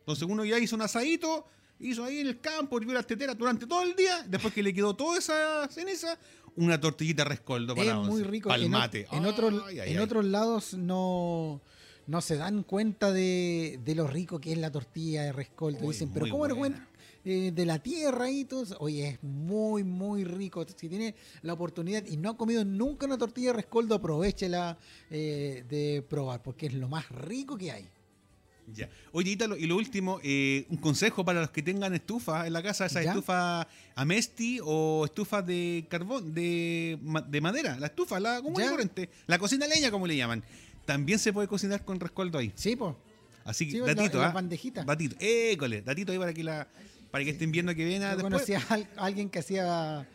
Entonces 0.00 0.28
uno 0.28 0.44
ya 0.44 0.58
hizo 0.58 0.76
un 0.76 0.82
asadito, 0.82 1.46
hizo 1.80 2.04
ahí 2.04 2.18
en 2.20 2.26
el 2.26 2.40
campo, 2.40 2.78
hirvió 2.78 2.94
las 2.94 3.06
teteras 3.06 3.36
durante 3.38 3.66
todo 3.66 3.82
el 3.82 3.94
día. 3.96 4.22
Después 4.28 4.52
que 4.52 4.62
le 4.62 4.72
quedó 4.74 4.94
toda 4.94 5.18
esa 5.18 5.66
ceniza, 5.70 6.18
una 6.58 6.80
tortillita 6.80 7.24
rescoldo 7.24 7.74
para 7.74 7.88
Es 7.90 7.94
once. 7.96 8.10
muy 8.10 8.22
rico. 8.22 8.50
Mate. 8.68 9.06
en 9.12 9.24
otros, 9.26 9.62
Ay, 9.66 9.78
en 9.80 9.88
ay. 9.88 9.98
otros 9.98 10.24
lados 10.24 10.74
no, 10.74 11.60
no 12.06 12.20
se 12.20 12.36
dan 12.36 12.62
cuenta 12.62 13.12
de, 13.12 13.80
de 13.84 13.94
lo 13.94 14.06
rico 14.06 14.40
que 14.40 14.52
es 14.52 14.58
la 14.58 14.70
tortilla 14.70 15.22
de 15.22 15.32
rescoldo. 15.32 15.80
Uy, 15.82 15.92
Dicen, 15.92 16.10
pero 16.12 16.26
¿cómo 16.26 16.38
buena. 16.38 16.54
cuentan? 16.54 16.88
Eh, 17.24 17.52
de 17.52 17.66
la 17.66 17.78
tierra 17.80 18.30
y 18.30 18.44
todo. 18.44 18.76
Oye, 18.78 19.08
es 19.08 19.22
muy, 19.22 19.82
muy 19.84 20.24
rico. 20.24 20.64
Si 20.76 20.88
tiene 20.88 21.14
la 21.42 21.52
oportunidad 21.52 22.04
y 22.06 22.16
no 22.16 22.30
ha 22.30 22.36
comido 22.36 22.64
nunca 22.64 23.06
una 23.06 23.18
tortilla 23.18 23.48
de 23.48 23.54
rescoldo, 23.54 23.96
aprovechela 23.96 24.78
eh, 25.10 25.64
de 25.68 26.02
probar, 26.08 26.42
porque 26.42 26.66
es 26.66 26.74
lo 26.74 26.88
más 26.88 27.08
rico 27.10 27.58
que 27.58 27.72
hay. 27.72 27.88
Ya. 28.74 28.88
Oye, 29.12 29.30
Ítalo, 29.32 29.56
y 29.56 29.66
lo 29.66 29.76
último, 29.76 30.20
eh, 30.22 30.66
un 30.68 30.76
consejo 30.76 31.24
para 31.24 31.40
los 31.40 31.50
que 31.50 31.62
tengan 31.62 31.94
estufa 31.94 32.46
en 32.46 32.52
la 32.52 32.62
casa, 32.62 32.86
esas 32.86 33.04
¿Ya? 33.04 33.10
estufas 33.12 33.66
Amesti 33.94 34.60
o 34.62 35.04
estufas 35.06 35.46
de 35.46 35.86
carbón, 35.88 36.34
de, 36.34 36.98
de 37.28 37.40
madera, 37.40 37.78
la 37.78 37.86
estufa, 37.86 38.20
la 38.20 38.40
común 38.42 38.60
corriente, 38.62 39.08
la 39.26 39.38
cocina 39.38 39.66
leña, 39.66 39.90
como 39.90 40.06
le 40.06 40.16
llaman. 40.16 40.44
También 40.84 41.18
se 41.18 41.32
puede 41.32 41.48
cocinar 41.48 41.84
con 41.84 41.98
rescoldo 41.98 42.38
ahí. 42.38 42.52
Sí, 42.54 42.76
pues. 42.76 42.94
Así 43.44 43.64
que, 43.66 43.72
Sí, 43.72 43.78
la- 43.78 43.94
datito, 43.94 44.18
las 44.20 44.30
¿ah? 44.30 44.34
bandejitas. 44.34 44.84
Datito, 44.86 45.16
école, 45.18 45.80
datito 45.82 46.12
ahí 46.12 46.18
para 46.18 46.34
que, 46.34 46.44
la, 46.44 46.68
para 47.10 47.24
que 47.24 47.30
estén 47.30 47.50
viendo 47.50 47.74
que 47.74 47.84
viene 47.84 48.04
Yo 48.04 48.16
después. 48.16 48.32
conocí 48.32 48.52
a 48.54 48.60
al- 48.68 48.88
alguien 48.96 49.30
que 49.30 49.38
hacía 49.38 50.06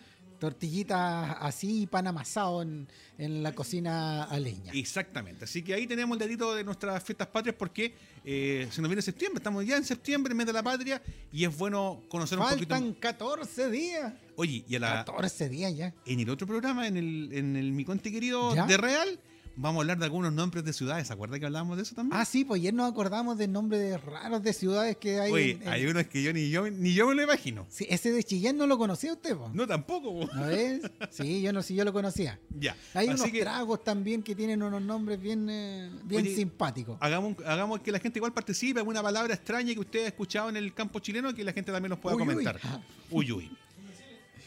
tortillitas 0.44 1.38
así, 1.40 1.88
pan 1.88 2.06
amasado 2.06 2.62
en, 2.64 2.86
en 3.18 3.42
la 3.42 3.56
cocina 3.56 4.24
a 4.26 4.38
leña. 4.42 4.74
Exactamente. 4.74 5.46
Así 5.46 5.64
que 5.64 5.74
ahí 5.74 5.88
tenemos 5.88 6.18
el 6.18 6.20
datito 6.20 6.54
de 6.54 6.66
nuestras 6.66 7.02
fiestas 7.02 7.28
patrias 7.28 7.56
porque 7.58 7.96
eh, 8.26 8.68
se 8.70 8.82
nos 8.82 8.90
viene 8.90 9.02
septiembre. 9.02 9.38
Estamos 9.38 9.66
ya 9.66 9.78
en 9.78 9.86
septiembre, 9.86 10.34
mes 10.34 10.46
de 10.46 10.52
la 10.52 10.62
patria, 10.62 11.02
y 11.32 11.46
es 11.46 11.58
bueno 11.58 12.04
conocer 12.10 12.38
un 12.38 12.44
Faltan 12.44 12.82
poquito. 12.82 13.00
14 13.00 13.72
días. 13.72 14.14
Oye, 14.36 14.66
y 14.68 14.76
a 14.76 14.80
la, 14.80 15.06
14 15.06 15.48
días 15.48 15.74
ya. 15.78 15.94
en 16.06 16.20
el 16.20 16.30
otro 16.30 16.46
programa, 16.46 16.88
en 16.88 16.98
el, 16.98 17.30
en 17.32 17.56
el 17.56 17.72
Mi 17.72 17.86
Conti 17.86 18.12
Querido 18.12 18.54
¿Ya? 18.54 18.66
de 18.66 18.76
Real, 18.76 19.18
vamos 19.56 19.80
a 19.80 19.82
hablar 19.84 19.98
de 20.00 20.06
algunos 20.06 20.34
nombres 20.34 20.64
de 20.66 20.74
ciudades. 20.74 21.08
¿Se 21.08 21.14
acuerda 21.14 21.40
que 21.40 21.46
hablábamos 21.46 21.78
de 21.78 21.84
eso 21.84 21.96
también? 21.96 22.20
Ah, 22.20 22.26
sí, 22.26 22.44
pues 22.46 22.60
ayer 22.62 22.74
nos 22.74 22.92
acordamos 22.92 23.38
de 23.38 23.48
nombres 23.48 24.04
raros 24.04 24.42
de 24.44 24.54
ciudades 24.54 24.98
que 24.98 25.20
hay. 25.20 25.32
Oye, 25.32 25.52
en- 25.52 25.62
en- 25.64 25.68
hay 25.70 25.86
unos 25.86 26.06
que 26.08 26.22
yo 26.24 26.34
ni 26.34 26.50
yo 26.50 26.70
ni 26.70 26.94
yo 26.94 27.08
me 27.08 27.16
lo 27.16 27.24
imagino. 27.24 27.66
Sí, 27.70 27.86
ese 27.90 28.12
de 28.12 28.24
Chillán 28.24 28.58
no 28.58 28.68
lo 28.68 28.78
conocía 28.78 29.14
usted, 29.14 29.36
po? 29.36 29.50
No 29.54 29.68
tampoco. 29.68 30.20
po. 30.28 30.34
¿No 30.36 30.48
ves? 30.48 30.82
Sí, 31.12 31.42
yo 31.42 31.54
no, 31.54 31.62
sí, 31.62 31.76
yo 31.76 31.84
lo 31.86 31.94
conocía. 31.94 32.40
Ya. 32.60 32.76
Hay 32.94 33.08
Así 33.08 33.20
unos 33.22 33.32
que 33.32 33.42
tragos 33.42 33.84
también 33.84 34.24
que 34.24 34.36
tienen 34.36 34.62
unos 34.64 34.82
nombres 34.82 35.20
bien, 35.20 35.48
eh, 35.50 35.90
bien 36.04 36.22
Oye, 36.24 36.36
simpáticos. 36.36 36.98
hagamos, 37.00 37.36
hagamos 37.46 37.82
que 37.82 37.92
la 37.92 38.00
gente 38.00 38.20
igual 38.20 38.34
participe, 38.34 38.80
alguna 38.80 39.02
palabra 39.04 39.34
extraña 39.34 39.74
que 39.74 39.80
usted 39.80 40.06
ha 40.06 40.08
escuchado 40.08 40.50
en 40.50 40.58
el 40.58 40.74
campo 40.74 41.00
chileno, 41.00 41.34
que 41.34 41.44
la 41.44 41.54
gente 41.54 41.72
también 41.72 41.90
nos 41.92 42.00
pueda 42.00 42.16
Uy, 42.16 42.22
uy. 42.22 42.28
comentar. 42.28 42.60
Uy, 43.12 43.32
uy. 43.32 43.52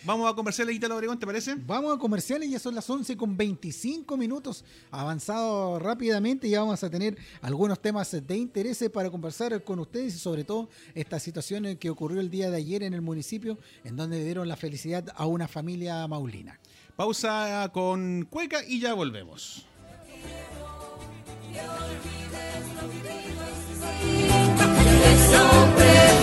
Vamos 0.07 0.31
a 0.31 0.35
conversar 0.37 0.71
Ítalo 0.71 0.95
Obregón, 0.95 1.19
¿te 1.19 1.27
parece? 1.27 1.57
Vamos 1.67 1.97
a 1.97 1.99
comerciales, 1.99 2.49
ya 2.49 2.61
son 2.61 2.77
las 2.77 2.89
11 2.89 3.17
con 3.17 3.37
25 3.37 4.17
minutos. 4.17 4.65
Avanzado 4.93 5.81
rápidamente, 5.81 6.49
ya 6.49 6.61
vamos 6.61 6.85
a 6.85 6.89
tener 6.89 7.19
algunos 7.43 7.83
temas 7.83 8.13
de 8.25 8.37
interés 8.37 8.85
para 8.95 9.11
conversar 9.11 9.65
con 9.65 9.81
ustedes 9.81 10.15
y 10.15 10.19
sobre 10.21 10.45
todo 10.45 10.69
esta 10.95 11.19
situación 11.19 11.77
que 11.77 11.91
ocurrió 11.91 12.21
el 12.21 12.31
día 12.31 12.51
de 12.51 12.59
ayer 12.59 12.85
en 12.85 12.95
el 12.95 13.03
municipio, 13.03 13.59
en 13.83 13.97
donde 13.97 14.19
le 14.19 14.25
dieron 14.25 14.47
la 14.47 14.55
felicidad 14.55 15.05
a 15.17 15.27
una 15.27 15.49
familia 15.49 16.07
maulina. 16.07 16.61
Pausa 16.95 17.69
con 17.73 18.29
Cueca 18.31 18.65
y 18.65 18.79
ya 18.79 18.95
volvemos. 18.95 19.67
Prefiero, 25.27 26.16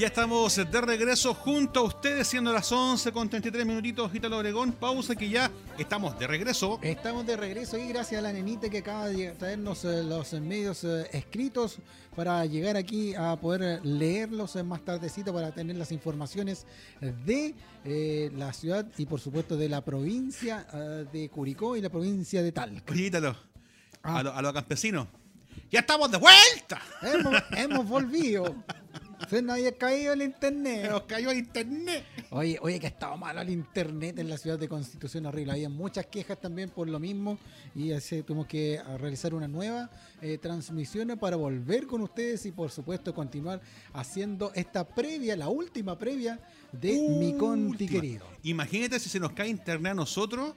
ya 0.00 0.06
estamos 0.06 0.56
de 0.56 0.80
regreso 0.80 1.34
junto 1.34 1.80
a 1.80 1.82
ustedes, 1.82 2.26
siendo 2.26 2.50
las 2.54 2.72
11 2.72 3.12
con 3.12 3.28
33 3.28 3.66
minutitos, 3.66 4.14
Ítalo 4.14 4.38
Obregón. 4.38 4.72
Pausa 4.72 5.14
que 5.14 5.28
ya 5.28 5.50
estamos 5.76 6.18
de 6.18 6.26
regreso. 6.26 6.78
Estamos 6.80 7.26
de 7.26 7.36
regreso 7.36 7.76
y 7.76 7.86
gracias 7.88 8.18
a 8.18 8.22
la 8.22 8.32
nenita 8.32 8.70
que 8.70 8.78
acaba 8.78 9.08
de 9.08 9.32
traernos 9.32 9.84
eh, 9.84 10.02
los 10.02 10.32
medios 10.40 10.84
eh, 10.84 11.06
escritos 11.12 11.76
para 12.16 12.46
llegar 12.46 12.78
aquí 12.78 13.14
a 13.14 13.36
poder 13.36 13.62
eh, 13.62 13.80
leerlos 13.82 14.56
eh, 14.56 14.62
más 14.62 14.82
tardecito 14.86 15.34
para 15.34 15.52
tener 15.52 15.76
las 15.76 15.92
informaciones 15.92 16.66
de 17.26 17.54
eh, 17.84 18.30
la 18.34 18.54
ciudad 18.54 18.86
y 18.96 19.04
por 19.04 19.20
supuesto 19.20 19.58
de 19.58 19.68
la 19.68 19.82
provincia 19.84 20.66
eh, 20.72 21.04
de 21.12 21.28
Curicó 21.28 21.76
y 21.76 21.82
la 21.82 21.90
provincia 21.90 22.42
de 22.42 22.52
Talca. 22.52 22.90
Oye, 22.92 23.10
Ah. 24.02 24.16
a, 24.20 24.22
lo- 24.22 24.34
a 24.34 24.40
los 24.40 24.52
campesinos. 24.54 25.08
¡Ya 25.70 25.80
estamos 25.80 26.10
de 26.10 26.16
vuelta! 26.16 26.80
Hemos, 27.02 27.34
hemos 27.54 27.86
volvido. 27.86 28.54
Se 29.28 29.42
nos 29.42 29.54
había 29.54 29.72
caído 29.72 30.12
el 30.12 30.22
internet. 30.22 30.90
Nos 30.90 31.02
cayó 31.02 31.30
el 31.30 31.38
internet. 31.38 32.04
Oye, 32.30 32.58
oye, 32.62 32.80
que 32.80 32.86
ha 32.86 32.90
estado 32.90 33.16
malo 33.16 33.40
el 33.40 33.50
internet 33.50 34.18
en 34.18 34.28
la 34.28 34.36
ciudad 34.38 34.58
de 34.58 34.68
Constitución 34.68 35.26
horrible. 35.26 35.52
Había 35.52 35.68
muchas 35.68 36.06
quejas 36.06 36.40
también 36.40 36.70
por 36.70 36.88
lo 36.88 36.98
mismo 36.98 37.38
y 37.74 37.92
así 37.92 38.22
tuvimos 38.22 38.46
que 38.46 38.78
ah, 38.78 38.96
realizar 38.96 39.34
una 39.34 39.48
nueva 39.48 39.90
eh, 40.22 40.38
transmisión 40.38 41.08
para 41.18 41.36
volver 41.36 41.86
con 41.86 42.00
ustedes 42.00 42.46
y 42.46 42.52
por 42.52 42.70
supuesto 42.70 43.14
continuar 43.14 43.60
haciendo 43.92 44.52
esta 44.54 44.88
previa, 44.88 45.36
la 45.36 45.48
última 45.48 45.98
previa 45.98 46.40
de 46.72 46.92
Mi 47.18 47.36
Conti 47.36 47.84
Última. 47.84 47.90
querido. 47.90 48.26
Imagínate 48.42 48.98
si 48.98 49.08
se 49.08 49.20
nos 49.20 49.32
cae 49.32 49.48
internet 49.48 49.92
a 49.92 49.94
nosotros, 49.94 50.54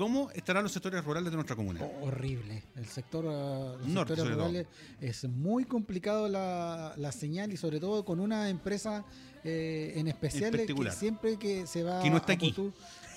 ¿cómo 0.00 0.30
estarán 0.30 0.62
los 0.62 0.72
sectores 0.72 1.04
rurales 1.04 1.30
de 1.30 1.36
nuestra 1.36 1.54
comuna? 1.54 1.80
Oh, 1.82 2.06
horrible. 2.06 2.62
El 2.74 2.86
sector, 2.86 3.26
ah, 3.28 3.76
los 3.78 3.86
Norte, 3.86 4.14
sectores 4.14 4.34
todo. 4.34 4.46
rurales 4.46 4.66
es 4.98 5.24
muy 5.28 5.66
complicado 5.66 6.26
la, 6.26 6.94
la 6.96 7.12
señal 7.12 7.52
y 7.52 7.58
sobre 7.58 7.80
todo 7.80 8.02
con 8.02 8.18
una 8.18 8.48
empresa 8.48 9.04
eh, 9.44 9.92
en 9.96 10.08
especial 10.08 10.54
En 10.58 10.66
que 10.66 10.90
siempre 10.90 11.38
que 11.38 11.66
se 11.66 11.82
va 11.82 12.00
Que 12.02 12.08
no 12.08 12.16
está 12.16 12.32
a 12.32 12.36
aquí. 12.36 12.54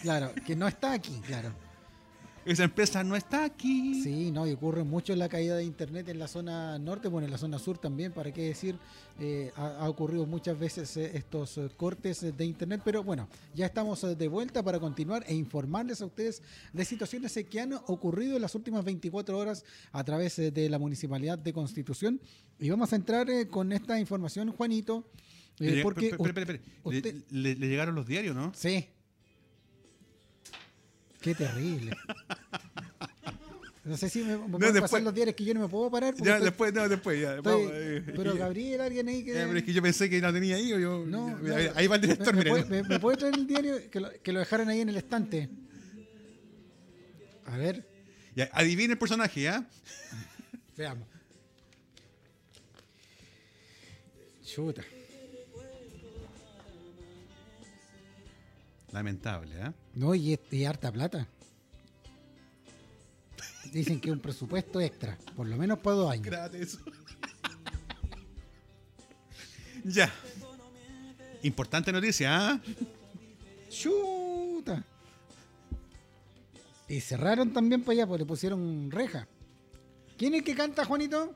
Claro, 0.01 0.33
que 0.45 0.57
no 0.57 0.67
está 0.67 0.91
aquí, 0.91 1.21
claro. 1.25 1.53
Esa 2.45 2.65
empresa 2.65 3.03
no 3.03 3.15
está 3.15 3.45
aquí. 3.45 4.01
Sí, 4.03 4.31
no, 4.31 4.45
y 4.45 4.51
ocurre 4.51 4.83
mucho 4.83 5.15
la 5.15 5.29
caída 5.29 5.55
de 5.55 5.63
internet 5.63 6.09
en 6.09 6.19
la 6.19 6.27
zona 6.27 6.77
norte, 6.77 7.07
bueno, 7.07 7.25
en 7.25 7.31
la 7.31 7.37
zona 7.37 7.57
sur 7.57 7.77
también, 7.77 8.11
para 8.11 8.33
qué 8.33 8.43
decir, 8.43 8.77
eh, 9.19 9.51
ha, 9.55 9.77
ha 9.77 9.89
ocurrido 9.89 10.25
muchas 10.25 10.59
veces 10.59 10.97
eh, 10.97 11.11
estos 11.13 11.57
eh, 11.57 11.69
cortes 11.77 12.23
eh, 12.23 12.31
de 12.31 12.45
internet, 12.45 12.81
pero 12.83 13.03
bueno, 13.03 13.29
ya 13.55 13.65
estamos 13.65 14.01
de 14.01 14.27
vuelta 14.27 14.61
para 14.61 14.79
continuar 14.79 15.23
e 15.27 15.33
informarles 15.33 16.01
a 16.01 16.05
ustedes 16.05 16.41
de 16.73 16.83
situaciones 16.85 17.33
que 17.49 17.59
han 17.61 17.73
ocurrido 17.73 18.35
en 18.35 18.41
las 18.41 18.55
últimas 18.55 18.83
24 18.83 19.37
horas 19.37 19.63
a 19.91 20.03
través 20.03 20.35
de 20.35 20.69
la 20.69 20.79
Municipalidad 20.79 21.39
de 21.39 21.53
Constitución. 21.53 22.19
Y 22.59 22.69
vamos 22.69 22.91
a 22.91 22.97
entrar 22.97 23.27
con 23.49 23.71
esta 23.71 23.99
información, 23.99 24.51
Juanito, 24.51 25.05
eh, 25.59 25.81
porque... 25.83 26.15
le 27.29 27.55
llegaron 27.55 27.95
los 27.95 28.07
diarios, 28.07 28.35
¿no? 28.35 28.51
Sí. 28.55 28.87
Qué 31.23 31.33
terrible. 31.33 31.95
No 33.85 33.97
sé 33.97 34.09
si 34.09 34.19
me, 34.23 34.37
me 34.37 34.47
pueden 34.49 34.59
después- 34.73 34.81
pasar 34.83 35.01
los 35.01 35.13
diarios 35.13 35.35
que 35.35 35.43
yo 35.45 35.53
no 35.53 35.61
me 35.61 35.67
puedo 35.67 35.89
parar. 35.91 36.13
Ya, 36.15 36.33
estoy- 36.35 36.45
después, 36.45 36.73
no, 36.73 36.87
después, 36.87 37.19
ya. 37.21 37.35
estoy- 37.37 37.51
vamos, 37.63 37.71
eh, 37.73 38.03
pero. 38.15 38.35
Gabriel, 38.35 38.81
alguien 38.81 39.07
ahí 39.09 39.23
que. 39.25 39.33
Ya, 39.33 39.45
pero 39.45 39.57
es 39.57 39.63
que 39.63 39.73
yo 39.73 39.81
pensé 39.81 40.09
que 40.09 40.21
no 40.21 40.31
tenía 40.31 40.55
ahí. 40.57 40.71
o 40.73 40.79
Yo, 40.79 41.05
no, 41.05 41.29
ya, 41.41 41.71
no, 41.71 41.77
ahí- 41.77 41.87
va 41.87 41.95
el 41.95 42.01
director, 42.01 42.33
me, 42.35 42.45
puede, 42.45 42.65
me- 42.65 42.83
me 42.83 42.99
puede 42.99 43.17
traer 43.17 43.35
el 43.35 43.47
diario 43.47 43.89
que 43.89 43.99
lo, 43.99 44.09
que 44.21 44.31
lo 44.31 44.39
dejaron 44.39 44.69
ahí 44.69 44.81
en 44.81 44.89
el 44.89 44.97
estante? 44.97 45.49
A 47.45 47.57
ver, 47.57 47.85
Ya, 48.35 48.49
adivine 48.53 48.93
el 48.93 48.99
personaje, 48.99 49.41
¿ya? 49.41 49.67
veamos. 50.77 51.07
Chuta. 54.45 54.83
Lamentable, 58.93 59.59
¿ah? 59.59 59.73
No, 59.95 60.13
y, 60.13 60.39
y 60.51 60.65
harta 60.65 60.91
plata. 60.91 61.27
Dicen 63.71 63.99
que 63.99 64.11
un 64.11 64.19
presupuesto 64.19 64.79
extra, 64.79 65.17
por 65.35 65.47
lo 65.47 65.57
menos 65.57 65.79
para 65.79 65.95
dos 65.95 66.11
años. 66.11 66.27
Gratis. 66.27 66.77
ya. 69.83 70.13
Importante 71.41 71.91
noticia, 71.91 72.51
¿ah? 72.51 72.61
Chuta. 73.67 74.83
Y 76.87 77.01
cerraron 77.01 77.51
también 77.51 77.81
para 77.81 77.93
allá, 77.93 78.07
porque 78.07 78.23
le 78.23 78.27
pusieron 78.27 78.91
reja. 78.91 79.27
¿Quién 80.19 80.35
es 80.35 80.41
el 80.41 80.45
que 80.45 80.55
canta, 80.55 80.85
Juanito? 80.85 81.33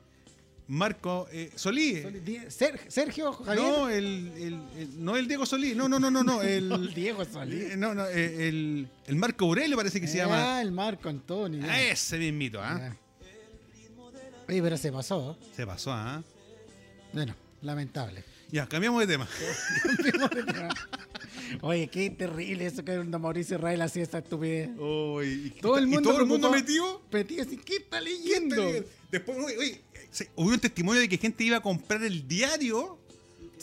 Marco 0.68 1.26
eh, 1.32 1.50
Solí. 1.54 2.02
Ser- 2.48 2.80
Sergio 2.88 3.32
Javier. 3.32 3.56
No, 3.64 3.88
el, 3.88 4.04
el- 4.36 4.62
el- 4.78 5.04
no 5.04 5.16
el 5.16 5.26
Diego 5.26 5.46
Solí. 5.46 5.74
No, 5.74 5.88
no, 5.88 5.98
no, 5.98 6.10
no, 6.10 6.22
no. 6.22 6.42
El, 6.42 6.92
Diego 6.94 7.24
Solí. 7.24 7.62
eh, 7.62 7.76
no, 7.76 7.94
no, 7.94 8.06
eh, 8.06 8.48
el, 8.48 8.88
el 9.06 9.16
Marco 9.16 9.46
Aurelio 9.46 9.76
parece 9.76 10.00
que 10.00 10.06
se 10.06 10.18
llama. 10.18 10.58
Ah, 10.58 10.62
el 10.62 10.70
Marco 10.72 11.08
Antonio. 11.08 11.60
ya. 11.64 11.72
A 11.72 11.82
ese 11.82 12.18
mismito, 12.18 12.60
¿ah? 12.62 12.78
Ya. 12.78 12.96
Oye, 14.48 14.62
pero 14.62 14.76
se 14.76 14.92
pasó. 14.92 15.36
Se 15.56 15.66
pasó, 15.66 15.92
¿ah? 15.92 16.22
Bueno, 17.12 17.34
lamentable. 17.62 18.22
Ya, 18.50 18.66
cambiamos 18.68 19.00
de 19.00 19.06
tema. 19.06 19.28
Oye, 21.62 21.88
qué 21.88 22.10
terrible 22.10 22.66
eso 22.66 22.84
que 22.84 22.92
don 22.92 23.10
Mauricio 23.20 23.56
Israel 23.56 23.80
hacía 23.82 24.02
esa 24.02 24.18
estupidez. 24.18 24.70
Oh, 24.78 25.22
y, 25.22 25.28
y- 25.56 25.60
Todo 25.60 25.78
el 25.78 25.84
y 25.84 25.88
mundo 25.88 26.10
todo 26.10 26.20
el 26.20 26.26
mundo 26.26 26.50
metido. 26.50 27.02
Metido 27.10 27.42
así, 27.42 27.56
¿qué 27.58 27.76
está 27.76 28.00
leyendo? 28.00 28.70
Después, 29.10 29.38
oye, 29.38 29.56
oye, 29.58 29.80
se- 30.10 30.30
hubo 30.36 30.48
un 30.50 30.58
testimonio 30.58 31.00
de 31.00 31.08
que 31.08 31.18
gente 31.18 31.44
iba 31.44 31.56
a 31.58 31.60
comprar 31.60 32.02
el 32.02 32.26
diario. 32.28 32.98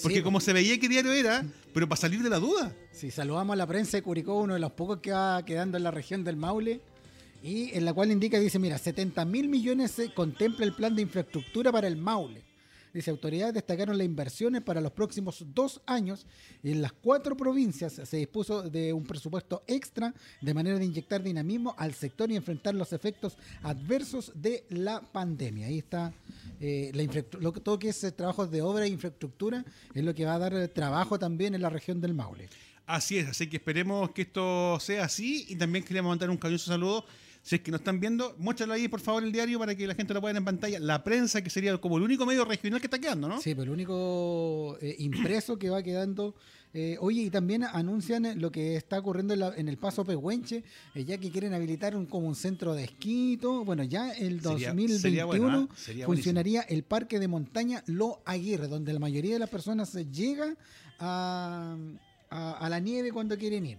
Porque 0.02 0.18
Sí, 0.18 0.24
como 0.24 0.42
se 0.42 0.52
veía 0.52 0.78
qué 0.78 0.90
diario 0.90 1.14
era, 1.14 1.46
pero 1.74 1.88
para 1.88 2.02
salir 2.02 2.22
de 2.22 2.30
la 2.30 2.38
duda. 2.40 2.76
Sí, 2.92 3.12
saludamos 3.12 3.54
a 3.54 3.58
la 3.58 3.66
prensa 3.66 3.96
de 3.96 4.04
Curicó, 4.04 4.42
uno 4.42 4.54
de 4.54 4.60
los 4.60 4.74
pocos 4.74 5.00
que 5.00 5.12
va 5.12 5.44
quedando 5.46 5.78
en 5.78 5.84
la 5.84 5.92
región 5.92 6.24
del 6.26 6.36
Maule, 6.36 6.82
y 7.42 7.72
en 7.74 7.86
la 7.86 7.94
cual 7.94 8.12
indica, 8.12 8.38
dice, 8.40 8.60
mira, 8.60 8.78
70 8.78 9.24
mil 9.24 9.48
millones 9.48 9.92
se 9.92 10.14
contempla 10.14 10.66
el 10.66 10.74
plan 10.74 10.96
de 10.96 11.04
infraestructura 11.04 11.72
para 11.72 11.88
el 11.88 11.96
Maule. 11.96 12.42
Dice, 12.96 13.12
autoridades 13.12 13.54
destacaron 13.54 13.98
las 13.98 14.06
inversiones 14.06 14.62
para 14.62 14.80
los 14.80 14.94
próximos 14.94 15.44
dos 15.54 15.82
años 15.86 16.26
en 16.64 16.82
las 16.82 16.94
cuatro 16.94 17.36
provincias 17.36 17.92
se 17.92 18.16
dispuso 18.16 18.70
de 18.70 18.94
un 18.94 19.04
presupuesto 19.04 19.64
extra 19.68 20.14
de 20.40 20.54
manera 20.54 20.80
de 20.80 20.86
inyectar 20.86 21.22
dinamismo 21.22 21.76
al 21.78 21.94
sector 21.94 22.32
y 22.32 22.38
enfrentar 22.38 22.74
los 22.74 22.94
efectos 22.94 23.38
adversos 23.64 24.32
de 24.34 24.64
la 24.70 25.02
pandemia. 25.02 25.68
Ahí 25.68 25.80
está 25.80 26.14
eh, 26.62 26.92
la 26.94 27.04
lo 27.42 27.52
todo 27.52 27.78
que 27.78 27.90
es 27.90 28.02
eh, 28.06 28.14
trabajos 28.14 28.50
de 28.50 28.62
obra 28.62 28.86
e 28.86 28.88
infraestructura 28.88 29.66
es 29.94 30.02
lo 30.02 30.16
que 30.16 30.24
va 30.24 30.36
a 30.36 30.40
dar 30.40 30.54
eh, 30.54 30.70
trabajo 30.70 31.20
también 31.20 31.54
en 31.54 31.64
la 31.64 31.70
región 31.70 32.00
del 32.00 32.14
Maule. 32.14 32.48
Así 32.86 33.18
es, 33.18 33.28
así 33.28 33.48
que 33.48 33.58
esperemos 33.58 34.12
que 34.12 34.22
esto 34.22 34.80
sea 34.80 35.04
así. 35.04 35.46
Y 35.50 35.58
también 35.58 35.84
queríamos 35.84 36.12
mandar 36.12 36.30
un 36.30 36.38
cariñoso 36.38 36.72
saludo 36.72 37.04
Si 37.48 37.58
es 37.58 37.62
que 37.62 37.70
no 37.70 37.78
están 37.78 38.00
viendo, 38.00 38.34
muéstralo 38.40 38.74
ahí, 38.74 38.88
por 38.88 39.00
favor, 39.00 39.24
el 39.24 39.32
diario 39.32 39.60
para 39.60 39.76
que 39.76 39.86
la 39.86 39.94
gente 39.94 40.16
lo 40.16 40.20
pueda 40.20 40.34
ver 40.34 40.40
en 40.40 40.46
pantalla. 40.46 40.80
La 40.80 41.04
prensa, 41.04 41.44
que 41.44 41.52
sería 41.52 41.78
como 41.78 41.98
el 41.98 42.04
único 42.04 42.26
medio 42.26 42.44
regional 42.44 42.82
que 42.82 42.88
está 42.88 42.98
quedando, 42.98 43.28
¿no? 43.28 43.40
Sí, 43.40 43.54
pero 43.54 43.66
el 43.66 43.70
único 43.70 44.78
eh, 44.82 44.96
impreso 44.98 45.56
que 45.60 45.70
va 45.70 45.84
quedando. 45.84 46.34
eh, 46.74 46.98
oye, 47.00 47.22
y 47.22 47.30
también 47.30 47.64
anuncian 47.64 48.42
lo 48.42 48.52
que 48.52 48.76
está 48.76 48.98
ocurriendo 48.98 49.36
en, 49.36 49.42
la- 49.42 49.54
en 49.56 49.70
el 49.70 49.78
Paso 49.78 50.04
Pehuenche, 50.04 50.64
eh, 50.96 51.06
ya 51.06 51.20
que 51.20 51.30
quieren 51.30 51.54
habilitar 51.54 51.96
un, 51.96 52.08
como 52.08 52.28
un 52.28 52.36
centro 52.36 52.74
de 52.74 52.86
esquí. 52.86 53.38
todo. 53.40 53.64
Bueno, 53.64 53.84
ya 53.84 54.12
el 54.12 54.42
Sería- 54.42 54.70
2021 54.70 55.00
sería 55.00 55.26
bueno, 55.26 55.70
¿ah? 55.72 55.76
Sería 55.78 56.06
funcionaría 56.08 56.62
el 56.64 56.82
parque 56.84 57.20
de 57.20 57.28
montaña 57.28 57.84
Lo 57.86 58.24
Aguirre, 58.26 58.68
donde 58.68 58.92
la 58.92 59.00
mayoría 59.00 59.34
de 59.34 59.40
las 59.40 59.50
personas 59.52 59.94
llega 60.12 60.56
a, 61.00 61.78
a- 62.32 62.54
a 62.54 62.70
la 62.70 62.80
nieve 62.80 63.12
cuando 63.12 63.38
quieren 63.38 63.66
ir. 63.68 63.78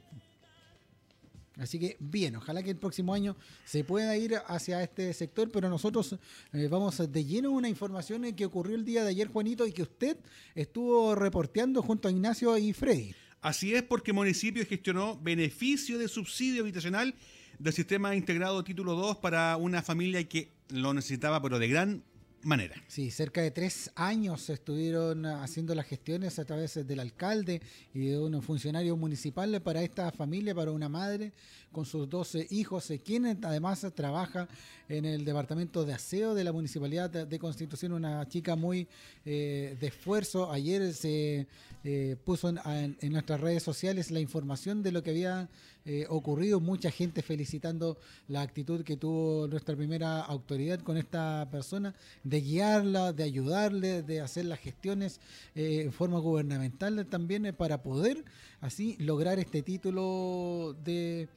Así 1.58 1.78
que 1.78 1.96
bien, 2.00 2.36
ojalá 2.36 2.62
que 2.62 2.70
el 2.70 2.76
próximo 2.76 3.14
año 3.14 3.36
se 3.64 3.82
pueda 3.82 4.16
ir 4.16 4.34
hacia 4.46 4.82
este 4.82 5.12
sector, 5.14 5.50
pero 5.50 5.70
nosotros 5.70 6.16
eh, 6.52 6.68
vamos 6.68 7.00
de 7.10 7.24
lleno 7.24 7.50
una 7.50 7.68
información 7.68 8.24
eh, 8.26 8.36
que 8.36 8.44
ocurrió 8.44 8.76
el 8.76 8.84
día 8.84 9.04
de 9.04 9.10
ayer, 9.10 9.28
Juanito, 9.28 9.66
y 9.66 9.72
que 9.72 9.82
usted 9.82 10.18
estuvo 10.54 11.14
reporteando 11.14 11.82
junto 11.82 12.08
a 12.08 12.10
Ignacio 12.10 12.56
y 12.58 12.72
Freddy. 12.72 13.14
Así 13.40 13.74
es 13.74 13.82
porque 13.82 14.10
el 14.10 14.16
municipio 14.16 14.66
gestionó 14.66 15.18
beneficio 15.18 15.98
de 15.98 16.08
subsidio 16.08 16.62
habitacional 16.62 17.14
del 17.58 17.72
sistema 17.72 18.14
integrado 18.14 18.62
título 18.64 18.94
2 18.94 19.18
para 19.18 19.56
una 19.56 19.82
familia 19.82 20.28
que 20.28 20.52
lo 20.68 20.92
necesitaba, 20.92 21.40
pero 21.40 21.58
de 21.58 21.68
gran 21.68 22.02
manera. 22.46 22.74
Sí, 22.86 23.10
cerca 23.10 23.42
de 23.42 23.50
tres 23.50 23.90
años 23.94 24.48
estuvieron 24.48 25.26
haciendo 25.26 25.74
las 25.74 25.86
gestiones 25.86 26.38
a 26.38 26.44
través 26.44 26.86
del 26.86 27.00
alcalde 27.00 27.60
y 27.92 28.06
de 28.06 28.18
un 28.18 28.40
funcionario 28.42 28.96
municipal 28.96 29.60
para 29.60 29.82
esta 29.82 30.10
familia, 30.12 30.54
para 30.54 30.70
una 30.70 30.88
madre 30.88 31.32
con 31.72 31.84
sus 31.84 32.08
12 32.08 32.46
hijos, 32.50 32.90
eh, 32.90 33.00
quien 33.00 33.26
además 33.44 33.86
trabaja 33.94 34.48
en 34.88 35.04
el 35.04 35.24
departamento 35.24 35.84
de 35.84 35.92
aseo 35.92 36.34
de 36.34 36.44
la 36.44 36.52
municipalidad 36.52 37.10
de 37.10 37.38
Constitución, 37.38 37.92
una 37.92 38.26
chica 38.28 38.56
muy 38.56 38.86
eh, 39.24 39.76
de 39.78 39.86
esfuerzo. 39.88 40.50
Ayer 40.50 40.94
se 40.94 41.46
eh, 41.84 42.16
puso 42.24 42.48
en 42.48 43.12
nuestras 43.12 43.40
redes 43.40 43.62
sociales 43.62 44.10
la 44.10 44.20
información 44.20 44.82
de 44.82 44.92
lo 44.92 45.02
que 45.02 45.10
había 45.10 45.48
eh, 45.86 46.04
ocurrido, 46.08 46.58
mucha 46.58 46.90
gente 46.90 47.22
felicitando 47.22 47.96
la 48.26 48.42
actitud 48.42 48.82
que 48.82 48.96
tuvo 48.96 49.46
nuestra 49.46 49.76
primera 49.76 50.20
autoridad 50.20 50.80
con 50.80 50.96
esta 50.96 51.48
persona, 51.50 51.94
de 52.24 52.40
guiarla, 52.40 53.12
de 53.12 53.22
ayudarle, 53.22 54.02
de 54.02 54.20
hacer 54.20 54.46
las 54.46 54.58
gestiones 54.58 55.20
eh, 55.54 55.82
en 55.84 55.92
forma 55.92 56.18
gubernamental 56.18 57.06
también 57.06 57.46
eh, 57.46 57.52
para 57.52 57.82
poder 57.82 58.24
así 58.60 58.96
lograr 58.98 59.38
este 59.38 59.62
título 59.62 60.76
de 60.84 61.28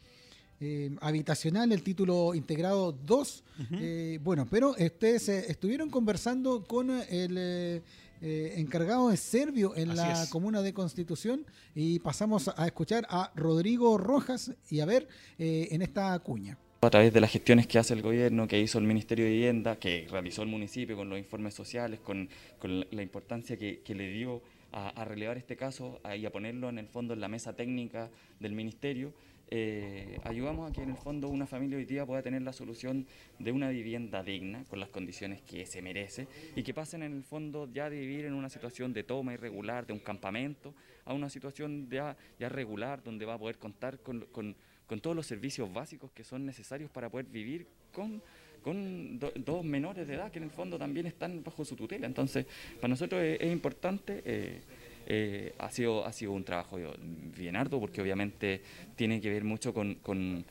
eh, 0.62 0.94
habitacional, 1.00 1.72
el 1.72 1.82
título 1.84 2.36
integrado 2.36 2.92
2. 2.92 3.44
Eh, 3.80 4.20
bueno, 4.22 4.46
pero 4.50 4.72
ustedes 4.72 5.30
eh, 5.30 5.46
estuvieron 5.48 5.90
conversando 5.90 6.66
con 6.66 6.90
el 6.90 7.82
eh, 8.22 8.54
encargado 8.58 9.10
de 9.10 9.18
Servio 9.18 9.76
en 9.76 9.92
Así 9.92 9.98
la 9.98 10.24
es. 10.24 10.30
comuna 10.30 10.62
de 10.62 10.74
Constitución 10.74 11.46
y 11.76 12.00
pasamos 12.00 12.50
a 12.56 12.66
escuchar 12.66 13.06
a 13.10 13.32
Rodrigo 13.36 13.98
Rojas 13.98 14.52
y 14.70 14.80
a 14.82 14.86
ver 14.86 15.08
eh, 15.38 15.68
en 15.72 15.82
esta 15.82 16.18
cuña. 16.20 16.58
a 16.82 16.90
través 16.90 17.12
de 17.14 17.20
las 17.22 17.32
gestiones 17.32 17.68
que 17.68 17.78
hace 17.80 17.94
el 17.94 18.02
gobierno, 18.02 18.48
que 18.48 18.60
hizo 18.60 18.78
el 18.80 18.86
Ministerio 18.86 19.26
de 19.26 19.32
Vivienda, 19.32 19.78
que 19.78 20.08
realizó 20.10 20.44
el 20.44 20.48
municipio 20.50 20.96
con 20.96 21.10
los 21.10 21.20
informes 21.20 21.54
sociales, 21.54 22.00
con, 22.00 22.30
con 22.58 22.80
la- 22.82 22.88
la 22.92 23.02
importancia 23.02 23.58
que, 23.58 23.82
que 23.82 23.94
le 23.96 24.10
dio 24.12 24.42
a, 24.72 24.90
a 24.90 25.04
relevar 25.06 25.38
este 25.38 25.56
caso 25.58 26.00
a- 26.04 26.16
y 26.16 26.26
a 26.26 26.32
ponerlo 26.32 26.70
en 26.70 26.78
el 26.80 26.88
fondo 26.88 27.14
en 27.14 27.20
la 27.22 27.28
mesa 27.28 27.54
técnica 27.54 28.10
del 28.40 28.54
Ministerio, 28.54 29.14
eh, 29.52 30.20
ayudamos 30.24 30.70
a 30.70 30.74
que 30.74 30.82
en 30.84 30.90
el 30.92 30.96
fondo 30.98 31.28
una 31.28 31.46
familia 31.48 31.78
hoy 31.78 31.86
día 31.86 32.06
pueda 32.06 32.22
tener 32.22 32.42
la 32.42 32.54
solución 32.54 33.06
de 33.40 33.52
una 33.52 33.70
vivienda 33.70 34.24
digna, 34.24 34.64
con 34.70 34.80
las 34.80 34.90
condiciones 34.90 35.42
que 35.42 35.66
se 35.66 35.82
merece, 35.82 36.28
y 36.56 36.64
que 36.64 36.74
pasen 36.74 37.04
en 37.04 37.14
el 37.14 37.24
fondo 37.24 37.68
ya 37.74 37.90
de 37.90 38.00
vivir 38.00 38.26
en 38.26 38.34
una 38.34 38.50
situación 38.50 38.94
de 38.94 39.04
toma 39.04 39.34
irregular, 39.34 39.86
de 39.88 39.94
un 39.94 40.00
campamento, 40.00 40.74
a 41.06 41.14
una 41.14 41.30
situación 41.30 41.90
ya, 41.90 42.16
ya 42.40 42.50
regular, 42.50 43.02
donde 43.04 43.26
va 43.26 43.34
a 43.34 43.40
poder 43.40 43.58
contar 43.58 44.00
con, 44.00 44.22
con- 44.32 44.56
todos 45.02 45.16
los 45.16 45.28
servicios 45.28 45.72
básicos 45.72 46.12
que 46.12 46.24
son 46.24 46.46
necesarios 46.48 46.90
para 46.90 47.10
poder 47.12 47.28
vivir 47.28 47.68
con, 47.94 48.24
con 48.64 49.20
do- 49.20 49.32
dos 49.36 49.64
menores 49.64 50.08
de 50.08 50.16
edad 50.16 50.32
que 50.32 50.40
en 50.40 50.46
el 50.46 50.50
fondo 50.50 50.80
también 50.80 51.06
están 51.06 51.44
bajo 51.44 51.64
su 51.64 51.76
tutela. 51.76 52.08
Entonces, 52.08 52.48
para 52.82 52.88
nosotros 52.90 53.22
es, 53.22 53.40
es 53.40 53.52
importante, 53.52 54.22
eh, 54.26 54.62
eh, 55.12 55.56
ha, 55.58 55.72
sido, 55.72 56.04
un 56.32 56.44
trabajo 56.44 56.78
bien 57.36 57.56
arduo 57.56 57.80
porque 57.80 58.00
obviamente 58.00 58.62
tiene 58.96 59.20
que 59.20 59.32
ver 59.32 59.44
mucho 59.44 59.74
con, 59.74 60.46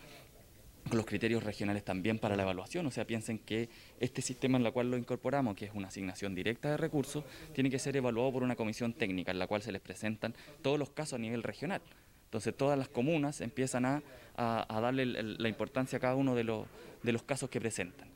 los 0.90 1.04
criterios 1.04 1.44
regionales 1.44 1.84
también 1.84 2.18
para 2.18 2.34
la 2.34 2.42
evaluación. 2.42 2.84
O 2.86 2.90
sea, 2.90 3.06
piensen 3.06 3.38
que 3.38 3.68
este 4.00 4.20
sistema 4.20 4.58
en 4.58 4.66
el 4.66 4.72
cual 4.72 4.90
lo 4.90 4.96
incorporamos, 4.96 5.54
que 5.54 5.66
es 5.66 5.70
una 5.74 5.88
asignación 5.88 6.34
directa 6.34 6.70
de 6.70 6.76
recursos, 6.76 7.24
tiene 7.52 7.70
que 7.70 7.78
ser 7.78 7.96
evaluado 7.96 8.32
por 8.32 8.42
una 8.42 8.56
comisión 8.56 8.94
técnica 8.94 9.30
en 9.30 9.38
la 9.38 9.46
cual 9.46 9.62
se 9.62 9.70
les 9.70 9.80
presentan 9.80 10.34
todos 10.60 10.78
los 10.78 10.90
casos 10.90 11.14
a 11.14 11.18
nivel 11.18 11.42
regional. 11.44 11.82
Entonces 12.24 12.56
todas 12.56 12.76
las 12.76 12.88
comunas 12.88 13.40
empiezan 13.40 13.84
a, 13.84 14.02
darle 14.36 15.06
la 15.06 15.48
importancia 15.48 15.98
a 15.98 16.00
cada 16.00 16.16
uno 16.16 16.34
de 16.34 16.42
los 16.44 17.22
casos 17.22 17.48
que 17.48 17.60
presentan. 17.60 18.08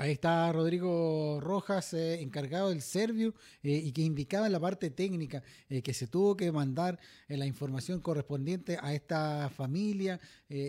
Ahí 0.00 0.12
está 0.12 0.50
Rodrigo 0.50 1.40
Rojas, 1.42 1.92
eh, 1.92 2.22
encargado 2.22 2.70
del 2.70 2.80
Servio, 2.80 3.34
eh, 3.62 3.82
y 3.84 3.92
que 3.92 4.00
indicaba 4.00 4.46
en 4.46 4.52
la 4.52 4.58
parte 4.58 4.88
técnica 4.88 5.42
eh, 5.68 5.82
que 5.82 5.92
se 5.92 6.06
tuvo 6.06 6.38
que 6.38 6.50
mandar 6.50 6.98
la 7.28 7.44
información 7.44 8.00
correspondiente 8.00 8.78
a 8.80 8.94
esta 8.94 9.50
familia, 9.50 10.18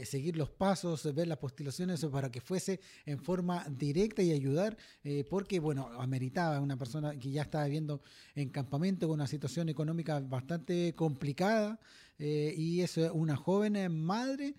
seguir 0.03 0.35
los 0.35 0.49
pasos, 0.49 1.15
ver 1.15 1.29
las 1.29 1.37
postulaciones 1.37 2.05
para 2.07 2.29
que 2.29 2.41
fuese 2.41 2.81
en 3.05 3.19
forma 3.19 3.65
directa 3.69 4.21
y 4.21 4.31
ayudar, 4.31 4.77
porque, 5.29 5.59
bueno, 5.59 5.87
ameritaba 5.97 6.59
una 6.59 6.77
persona 6.77 7.17
que 7.17 7.31
ya 7.31 7.43
estaba 7.43 7.65
viviendo 7.65 8.01
en 8.35 8.49
campamento 8.49 9.07
con 9.07 9.15
una 9.15 9.27
situación 9.27 9.69
económica 9.69 10.19
bastante 10.19 10.93
complicada. 10.93 11.79
y 12.19 12.81
es 12.81 12.97
una 12.97 13.35
joven 13.35 13.73
madre 13.95 14.55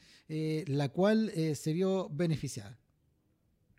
la 0.67 0.89
cual 0.89 1.31
se 1.55 1.73
vio 1.73 2.09
beneficiada. 2.09 2.82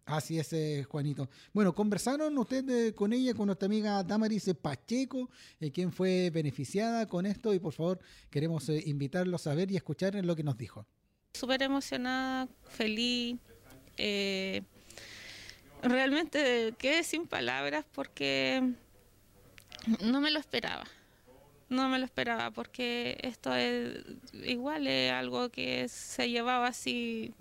Así 0.06 0.38
es, 0.38 0.52
eh, 0.52 0.84
Juanito. 0.84 1.30
Bueno, 1.54 1.74
conversaron 1.74 2.38
ustedes 2.38 2.90
eh, 2.90 2.94
con 2.94 3.14
ella, 3.14 3.34
con 3.34 3.46
nuestra 3.46 3.68
amiga 3.68 4.04
Damaris 4.04 4.54
Pacheco, 4.62 5.30
eh, 5.62 5.72
quien 5.72 5.94
fue 5.94 6.30
beneficiada 6.30 7.08
con 7.08 7.26
esto, 7.26 7.54
y 7.54 7.60
por 7.60 7.72
favor 7.72 8.00
queremos 8.30 8.68
invitarlos 8.68 9.48
a 9.48 9.56
ver 9.56 9.72
y 9.72 9.78
escuchar 9.78 10.14
lo 10.16 10.36
que 10.36 10.44
nos 10.44 10.58
dijo. 10.58 10.86
súper 11.34 11.64
emocionada, 11.64 12.50
feliz. 12.70 13.38
realmente 15.82 16.74
quedé 16.78 17.04
sin 17.04 17.26
palabras 17.26 17.86
porque 17.94 18.74
no 20.02 20.20
me 20.20 20.32
lo 20.32 20.40
esperaba. 20.40 20.84
No 21.70 21.88
me 21.88 21.98
lo 21.98 22.06
esperaba 22.06 22.52
porque 22.52 23.18
esto 23.24 23.56
es 23.56 24.04
igual, 24.34 24.86
es 24.86 25.12
algo 25.14 25.50
que 25.50 25.88
se 25.88 26.30
llevaba 26.30 26.68
así 26.68 27.34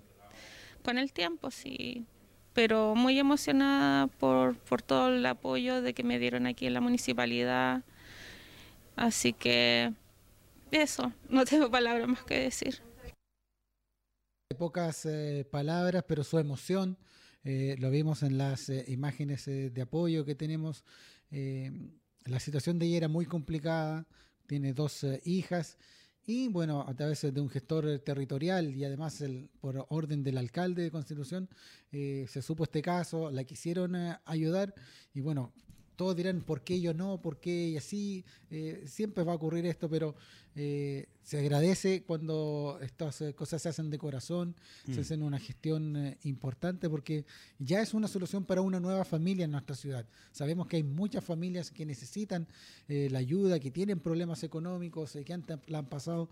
con 0.81 0.97
el 0.97 1.11
tiempo, 1.11 1.51
sí. 1.51 2.07
Pero 2.53 2.95
muy 2.95 3.17
emocionada 3.17 4.07
por, 4.07 4.55
por 4.57 4.81
todo 4.81 5.13
el 5.13 5.25
apoyo 5.25 5.81
de 5.81 5.93
que 5.93 6.03
me 6.03 6.19
dieron 6.19 6.45
aquí 6.45 6.67
en 6.67 6.73
la 6.73 6.81
municipalidad. 6.81 7.83
Así 8.95 9.33
que 9.33 9.91
eso, 10.71 11.11
no 11.29 11.45
tengo 11.45 11.71
palabras 11.71 12.07
más 12.07 12.23
que 12.23 12.39
decir. 12.39 12.81
Pocas 14.57 15.05
eh, 15.07 15.47
palabras, 15.49 16.03
pero 16.07 16.23
su 16.23 16.37
emoción, 16.37 16.97
eh, 17.43 17.75
lo 17.79 17.89
vimos 17.89 18.21
en 18.21 18.37
las 18.37 18.69
eh, 18.69 18.85
imágenes 18.87 19.47
eh, 19.47 19.71
de 19.71 19.81
apoyo 19.81 20.25
que 20.25 20.35
tenemos. 20.35 20.83
eh, 21.31 21.71
la 22.25 22.39
situación 22.39 22.79
de 22.79 22.85
ella 22.85 22.97
era 22.97 23.07
muy 23.07 23.25
complicada, 23.25 24.05
tiene 24.47 24.73
dos 24.73 25.03
eh, 25.03 25.21
hijas 25.25 25.77
y 26.25 26.47
bueno, 26.47 26.85
a 26.87 26.93
través 26.93 27.21
de 27.21 27.41
un 27.41 27.49
gestor 27.49 27.87
eh, 27.87 27.99
territorial 27.99 28.73
y 28.75 28.83
además 28.85 29.19
el- 29.21 29.49
por 29.59 29.85
orden 29.89 30.23
del 30.23 30.37
alcalde 30.37 30.83
de 30.83 30.91
Constitución 30.91 31.49
eh, 31.91 32.25
se 32.29 32.41
supo 32.41 32.63
este 32.63 32.81
caso, 32.81 33.29
la 33.31 33.43
quisieron 33.43 33.95
eh, 33.95 34.17
ayudar. 34.25 34.73
Y 35.13 35.21
bueno, 35.21 35.51
todos 35.95 36.15
dirán 36.15 36.41
por 36.41 36.61
qué 36.61 36.79
yo 36.81 36.93
no, 36.93 37.21
por 37.21 37.39
qué 37.39 37.65
ella 37.67 37.81
sí, 37.81 38.23
eh, 38.51 38.83
siempre 38.87 39.23
va 39.23 39.33
a 39.33 39.35
ocurrir 39.35 39.65
esto, 39.65 39.89
pero 39.89 40.15
eh, 40.55 41.07
se 41.23 41.39
agradece 41.39 42.03
cuando 42.03 42.77
estas 42.81 43.21
eh, 43.21 43.33
cosas 43.33 43.61
se 43.61 43.69
hacen 43.69 43.89
de 43.89 43.97
corazón, 43.97 44.55
se 44.85 44.91
Mm. 44.91 44.99
hacen 44.99 45.23
una 45.23 45.39
gestión 45.39 45.95
eh, 45.97 46.17
importante 46.23 46.89
porque 46.89 47.25
ya 47.57 47.81
es 47.81 47.93
una 47.93 48.07
solución 48.07 48.45
para 48.45 48.61
una 48.61 48.79
nueva 48.79 49.03
familia 49.03 49.45
en 49.45 49.51
nuestra 49.51 49.75
ciudad. 49.75 50.05
Sabemos 50.31 50.67
que 50.67 50.77
hay 50.77 50.83
muchas 50.83 51.23
familias 51.23 51.71
que 51.71 51.85
necesitan 51.85 52.47
la 52.87 53.19
ayuda, 53.19 53.59
que 53.59 53.71
tienen 53.71 53.99
problemas 53.99 54.43
económicos, 54.43 55.17
que 55.25 55.33
han, 55.33 55.43
la 55.67 55.79
han 55.79 55.87
pasado 55.87 56.29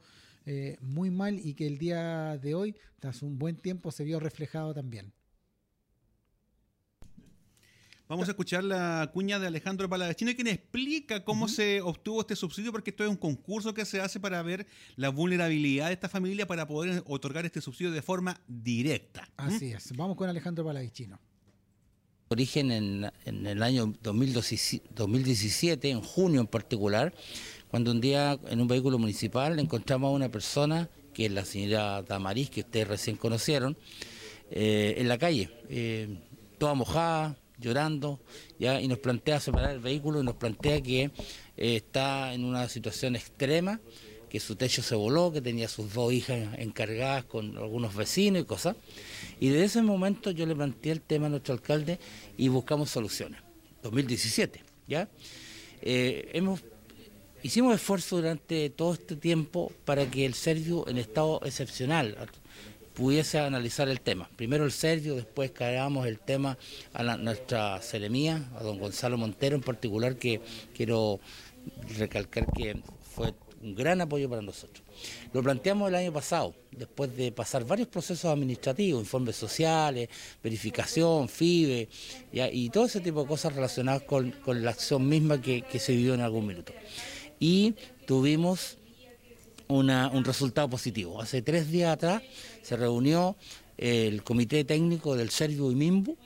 muy 0.82 1.10
mal 1.10 1.39
y 1.39 1.54
que 1.54 1.65
el 1.67 1.78
día 1.78 2.38
de 2.38 2.54
hoy, 2.56 2.76
tras 3.00 3.21
un 3.21 3.39
buen 3.39 3.56
tiempo, 3.56 3.91
se 3.91 4.04
vio 4.04 4.19
reflejado 4.19 4.74
también. 4.74 5.13
Vamos 8.12 8.28
a 8.28 8.32
escuchar 8.32 8.65
la 8.65 9.10
cuña 9.13 9.39
de 9.39 9.47
Alejandro 9.47 9.88
Palavecino, 9.88 10.36
quien 10.36 10.47
explica 10.47 11.24
cómo 11.24 11.47
se 11.47 11.80
obtuvo 11.80 12.19
este 12.19 12.36
subsidio, 12.36 12.74
porque 12.74 12.89
esto 12.89 13.06
es 13.06 13.10
un 13.10 13.15
concurso 13.15 13.74
que 13.74 13.86
se 13.86 14.02
hace 14.02 14.19
para 14.19 14.41
ver 14.41 14.67
la 14.97 15.08
vulnerabilidad 15.08 15.88
de 15.88 15.93
esta 15.93 16.10
familia 16.10 16.45
para 16.45 16.67
poder 16.67 17.04
otorgar 17.08 17.45
este 17.45 17.62
subsidio 17.62 17.89
de 17.89 18.02
forma 18.02 18.38
directa. 18.50 19.21
¿Mm? 19.38 19.41
Así 19.41 19.71
es. 19.71 19.95
Vamos 19.95 20.17
con 20.17 20.28
Alejandro 20.28 20.65
Palavicino. 20.65 21.21
origen 22.28 22.71
en, 22.71 23.10
en 23.24 23.47
el 23.47 23.63
año 23.63 23.93
2017, 24.04 24.89
2017, 24.93 25.89
en 25.89 26.02
junio 26.02 26.41
en 26.41 26.47
particular, 26.47 27.13
cuando 27.69 27.91
un 27.91 28.02
día 28.02 28.38
en 28.50 28.60
un 28.60 28.67
vehículo 28.67 29.00
municipal 29.00 29.58
encontramos 29.58 30.10
a 30.10 30.12
una 30.12 30.30
persona, 30.30 30.89
que 31.13 31.28
es 31.28 31.32
la 31.32 31.45
señora 31.45 32.02
Damaris, 32.02 32.50
que 32.50 32.60
ustedes 32.60 32.89
recién 32.89 33.15
conocieron, 33.15 33.78
eh, 34.50 34.95
en 34.97 35.08
la 35.08 35.17
calle, 35.17 35.50
eh, 35.69 36.19
toda 36.58 36.74
mojada, 36.74 37.38
llorando, 37.62 38.19
ya, 38.60 38.82
y 38.82 38.88
nos 38.88 39.00
plantea 39.00 39.39
separar 39.39 39.71
el 39.71 39.80
vehículo 39.80 40.21
y 40.21 40.26
nos 40.26 40.36
plantea 40.36 40.82
que 40.82 41.04
eh, 41.04 41.12
está 41.56 42.34
en 42.34 42.43
una 42.43 42.67
situación 42.67 43.15
extrema, 43.15 43.80
que 44.30 44.39
su 44.39 44.56
techo 44.56 44.82
se 44.82 44.95
voló, 44.95 45.32
que 45.32 45.41
tenía 45.41 45.67
sus 45.67 45.93
dos 45.93 46.12
hijas 46.12 46.58
encargadas 46.58 47.26
con 47.26 47.58
algunos 47.58 47.95
vecinos 47.95 48.42
y 48.42 48.46
cosas. 48.46 48.75
Y 49.40 49.50
desde 49.50 49.65
ese 49.65 49.81
momento 49.81 50.31
yo 50.31 50.46
le 50.46 50.56
planteé 50.56 50.94
el 50.94 51.02
tema 51.02 51.27
a 51.27 51.29
nuestro 51.29 51.54
alcalde 51.54 52.00
y 52.38 52.48
buscamos 52.48 52.90
soluciones. 52.90 53.42
2017, 53.83 54.63
¿ya? 54.88 55.10
Eh, 55.81 56.29
hemos, 56.33 56.62
hicimos 57.44 57.75
esfuerzo 57.75 58.17
durante 58.17 58.69
todo 58.69 58.94
este 58.94 59.15
tiempo 59.15 59.71
para 59.85 60.10
que 60.10 60.25
el 60.25 60.33
Servio 60.33 60.88
en 60.88 60.98
estado 60.98 61.42
excepcional 61.44 62.15
pudiese 62.94 63.39
analizar 63.39 63.87
el 63.89 64.02
tema. 64.02 64.29
Primero 64.35 64.65
el 64.65 64.71
Servio, 64.71 65.15
después 65.15 65.52
cargamos 65.52 66.08
el 66.08 66.19
tema 66.19 66.58
a 66.94 67.04
la- 67.04 67.17
nuestra 67.17 67.81
seremía, 67.81 68.50
a 68.56 68.63
don 68.63 68.79
Gonzalo 68.79 69.17
Montero 69.17 69.56
en 69.56 69.62
particular, 69.62 70.15
que 70.17 70.42
quiero 70.75 71.19
recalcar 71.98 72.52
que 72.52 72.81
fue 73.15 73.33
un 73.63 73.75
gran 73.75 74.02
apoyo 74.02 74.29
para 74.29 74.42
nosotros. 74.42 74.83
Lo 75.33 75.44
planteamos 75.44 75.89
el 75.89 75.96
año 75.96 76.12
pasado, 76.12 76.56
después 76.71 77.15
de 77.15 77.31
pasar 77.31 77.65
varios 77.65 77.87
procesos 77.87 78.25
administrativos, 78.25 79.02
informes 79.02 79.35
sociales, 79.35 80.10
verificación, 80.44 81.29
FIBE, 81.29 81.87
y 82.33 82.69
todo 82.69 82.85
ese 82.85 83.00
tipo 83.02 83.21
de 83.21 83.27
cosas 83.27 83.54
relacionadas 83.54 84.04
con, 84.04 84.33
la 84.48 84.71
acción 84.71 85.08
misma 85.08 85.42
que, 85.42 85.62
que 85.62 85.79
se 85.79 85.94
vivió 85.94 86.13
en 86.13 86.21
algún 86.21 86.48
minuto. 86.48 86.73
Y 87.39 87.75
tuvimos 88.06 88.77
un 89.72 90.24
resultado 90.26 90.69
positivo. 90.69 91.22
Hace 91.22 91.42
tres 91.42 91.72
días 91.72 91.94
atrás 91.94 92.22
se 92.62 92.76
reunió 92.76 93.36
el 93.78 94.24
comité 94.24 94.63
técnico 94.63 95.15
del 95.15 95.30
Servio 95.30 95.72
y 95.72 95.76
Mimbu 95.76 96.17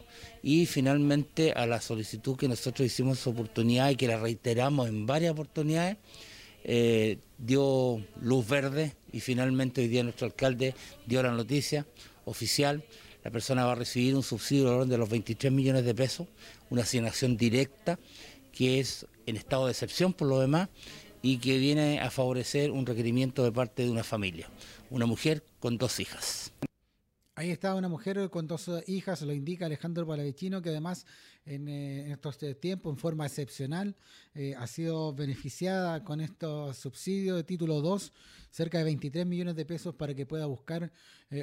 y 0.42 0.66
finalmente 0.66 1.54
a 1.54 1.66
la 1.66 1.80
solicitud 1.80 2.36
que 2.36 2.48
nosotros 2.48 2.86
hicimos 2.86 3.20
su 3.20 3.30
oportunidad 3.30 3.90
y 3.90 3.96
que 3.96 4.08
la 4.08 4.18
reiteramos 4.18 4.90
en 4.90 5.06
varias 5.06 5.32
oportunidades, 5.32 5.98
eh, 6.64 7.20
dio 7.38 8.02
luz 8.22 8.48
verde 8.48 8.94
y 9.12 9.20
finalmente 9.20 9.82
hoy 9.82 9.88
día 9.88 10.04
nuestro 10.04 10.28
alcalde 10.28 10.74
dio 11.06 11.22
la 11.24 11.32
noticia 11.32 11.86
oficial. 12.26 12.84
La 13.24 13.32
persona 13.32 13.66
va 13.66 13.72
a 13.72 13.76
recibir 13.76 14.16
un 14.16 14.24
subsidio 14.24 14.86
de 14.86 14.98
los 14.98 15.10
23 15.10 15.52
millones 15.52 15.86
de 15.86 15.96
pesos, 15.96 16.28
una 16.70 16.82
asignación 16.82 17.38
directa 17.38 18.00
que 18.52 18.80
es 18.80 19.06
en 19.26 19.38
estado 19.38 19.66
de 19.66 19.72
excepción 19.72 20.14
por 20.14 20.28
lo 20.28 20.40
demás 20.40 20.70
y 21.26 21.40
que 21.40 21.58
viene 21.58 22.00
a 22.02 22.12
favorecer 22.12 22.70
un 22.70 22.86
requerimiento 22.86 23.44
de 23.44 23.52
parte 23.52 23.82
de 23.82 23.90
una 23.90 24.04
familia, 24.04 24.48
una 24.92 25.08
mujer 25.08 25.42
con 25.60 25.76
dos 25.76 26.00
hijas. 26.00 26.52
Ahí 27.34 27.50
está 27.50 27.74
una 27.74 27.90
mujer 27.90 28.30
con 28.30 28.46
dos 28.46 28.70
hijas, 28.86 29.24
lo 29.24 29.34
indica 29.34 29.66
Alejandro 29.66 30.06
Palavicino, 30.06 30.62
que 30.62 30.70
además 30.70 31.08
en, 31.46 31.68
eh, 31.68 32.06
en 32.06 32.12
estos 32.12 32.42
eh, 32.44 32.56
tiempos, 32.56 32.92
en 32.92 32.98
forma 32.98 33.26
excepcional, 33.26 33.96
eh, 34.34 34.56
ha 34.58 34.68
sido 34.68 35.14
beneficiada 35.14 36.04
con 36.04 36.20
estos 36.22 36.78
subsidios 36.78 37.38
de 37.38 37.44
título 37.44 37.82
2, 37.82 38.14
cerca 38.50 38.80
de 38.80 38.86
23 38.86 39.26
millones 39.26 39.56
de 39.56 39.66
pesos 39.66 39.94
para 39.96 40.14
que 40.14 40.26
pueda 40.26 40.46
buscar 40.46 40.92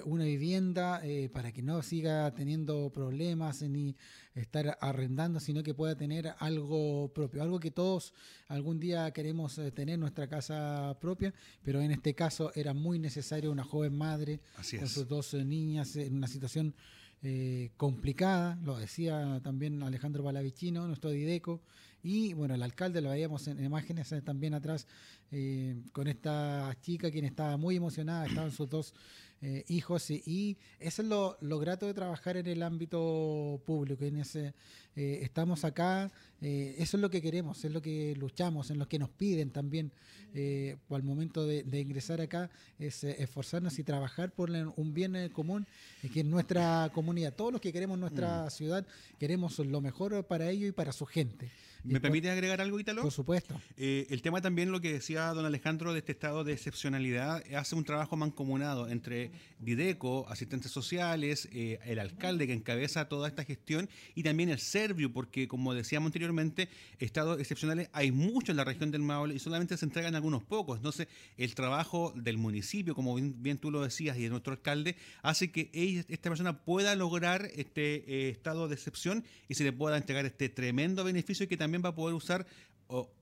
una 0.07 0.25
vivienda, 0.25 1.03
para 1.33 1.53
que 1.53 1.61
no 1.61 1.83
siga 1.83 2.33
teniendo 2.35 2.91
problemas 2.91 3.61
ni 3.63 3.97
estar 4.35 4.79
arrendando, 4.81 5.39
sino 5.41 5.63
que 5.63 5.75
pueda 5.75 5.95
tener 5.97 6.33
algo 6.39 7.13
propio, 7.13 7.43
algo 7.43 7.61
que 7.61 7.71
todos 7.71 8.15
algún 8.49 8.81
día 8.81 9.11
queremos 9.11 9.61
tener 9.75 9.99
nuestra 9.99 10.29
casa 10.29 10.97
propia, 11.01 11.35
pero 11.63 11.83
en 11.83 11.91
este 11.91 12.15
caso 12.15 12.53
era 12.55 12.73
muy 12.73 12.99
necesario 12.99 13.51
una 13.51 13.65
joven 13.65 13.99
madre 13.99 14.41
Así 14.57 14.79
con 14.79 14.89
sus 14.89 15.07
dos 15.07 15.35
niñas 15.35 15.97
en 15.97 16.15
una 16.17 16.29
situación 16.29 16.75
eh, 17.23 17.71
complicada, 17.77 18.59
lo 18.65 18.77
decía 18.79 19.41
también 19.43 19.83
Alejandro 19.83 20.25
Palavicino, 20.25 20.87
nuestro 20.87 21.11
Dideco, 21.11 21.61
y 22.03 22.35
bueno, 22.35 22.55
el 22.55 22.63
alcalde 22.63 23.01
lo 23.01 23.11
veíamos 23.11 23.47
en 23.47 23.65
imágenes 23.65 24.11
eh, 24.11 24.23
también 24.23 24.55
atrás 24.55 24.89
eh, 25.31 25.77
con 25.93 26.09
esta 26.09 26.77
chica 26.81 27.13
quien 27.13 27.25
estaba 27.25 27.57
muy 27.57 27.77
emocionada, 27.77 28.27
estaban 28.27 28.51
sus 28.51 28.69
dos 28.69 28.95
eh, 29.43 29.65
hijos 29.69 30.11
y, 30.11 30.23
y 30.25 30.57
eso 30.79 31.03
es 31.03 31.09
lo, 31.09 31.37
lo 31.41 31.59
grato 31.59 31.87
de 31.87 31.95
trabajar 31.95 32.37
en 32.37 32.47
el 32.47 32.63
ámbito 32.63 33.61
público, 33.67 34.05
en 34.05 34.19
ese 34.19 34.55
eh, 34.95 35.21
estamos 35.23 35.65
acá, 35.65 36.13
eh, 36.43 36.75
eso 36.79 36.99
es 36.99 37.01
lo 37.01 37.09
que 37.09 37.23
queremos, 37.23 37.65
es 37.65 37.73
lo 37.73 37.81
que 37.81 38.15
luchamos, 38.17 38.71
en 38.71 38.79
lo 38.79 38.87
que 38.87 38.99
nos 38.99 39.09
piden 39.09 39.51
también 39.51 39.91
eh, 40.35 40.77
al 40.91 41.03
momento 41.03 41.47
de, 41.47 41.63
de 41.63 41.81
ingresar 41.81 42.21
acá, 42.21 42.51
es 42.79 43.03
esforzarnos 43.05 43.79
y 43.79 43.85
trabajar 43.85 44.33
por 44.33 44.51
un 44.51 44.93
bien 44.93 45.31
común, 45.31 45.67
que 46.13 46.21
es 46.21 46.27
nuestra 46.27 46.91
comunidad. 46.93 47.35
Todos 47.35 47.53
los 47.53 47.61
que 47.61 47.73
queremos 47.73 47.99
nuestra 47.99 48.51
ciudad, 48.51 48.87
queremos 49.19 49.59
lo 49.61 49.81
mejor 49.81 50.27
para 50.27 50.51
ellos 50.51 50.69
y 50.69 50.73
para 50.73 50.93
su 50.93 51.07
gente. 51.07 51.51
¿Me 51.85 51.95
por- 51.95 52.03
permite 52.03 52.31
agregar 52.31 52.61
algo, 52.61 52.79
Ítalo? 52.79 53.03
Por 53.03 53.13
supuesto. 53.13 53.61
Eh, 53.77 54.07
el 54.11 54.23
tema 54.23 54.41
también, 54.41 54.71
lo 54.71 54.81
que 54.81 54.93
decía 54.93 55.27
don 55.35 55.45
Alejandro, 55.45 55.93
de 55.93 55.99
este 55.99 56.13
estado 56.13 56.45
de 56.45 56.53
excepcionalidad, 56.53 57.43
hace 57.55 57.75
un 57.75 57.85
trabajo 57.85 58.17
mancomunado 58.17 58.89
entre 58.89 59.31
Dideco, 59.59 60.27
asistentes 60.29 60.71
sociales, 60.71 61.49
eh, 61.53 61.79
el 61.85 61.99
alcalde 61.99 62.47
que 62.47 62.53
encabeza 62.53 63.09
toda 63.09 63.29
esta 63.29 63.45
gestión 63.45 63.89
y 64.15 64.23
también 64.23 64.49
el 64.49 64.59
Servio, 64.59 65.13
porque 65.13 65.49
como 65.49 65.75
decíamos 65.75 66.09
anteriormente, 66.09 66.69
estados 66.99 67.41
excepcionales 67.41 67.89
hay 67.93 68.13
muchos 68.13 68.51
en 68.51 68.57
la 68.57 68.65
región 68.65 68.91
del 68.91 69.03
Maule 69.03 69.35
y 69.35 69.39
solamente 69.39 69.77
se 69.77 69.85
entregan 69.85 70.15
algunos 70.15 70.43
pocos. 70.45 70.77
Entonces, 70.77 71.09
el 71.37 71.55
trabajo 71.55 72.13
del 72.17 72.39
municipio, 72.39 72.95
como 72.95 73.15
bien, 73.15 73.43
bien 73.43 73.59
tú 73.59 73.71
lo 73.71 73.83
decías, 73.83 74.17
y 74.19 74.23
de 74.23 74.29
nuestro 74.31 74.53
alcalde, 74.53 74.97
hace 75.23 75.51
que 75.51 75.71
ella- 75.73 76.05
esta 76.09 76.29
persona 76.31 76.59
pueda 76.65 76.95
lograr 76.97 77.49
este 77.57 78.05
eh, 78.07 78.29
estado 78.29 78.69
de 78.69 78.75
excepción 78.75 79.25
y 79.49 79.55
se 79.55 79.65
le 79.65 79.73
pueda 79.73 79.97
entregar 79.97 80.27
este 80.27 80.49
tremendo 80.49 81.05
beneficio 81.05 81.49
que 81.49 81.57
también 81.57 81.72
va 81.81 81.91
a 81.91 81.95
poder 81.95 82.15
usar 82.15 82.45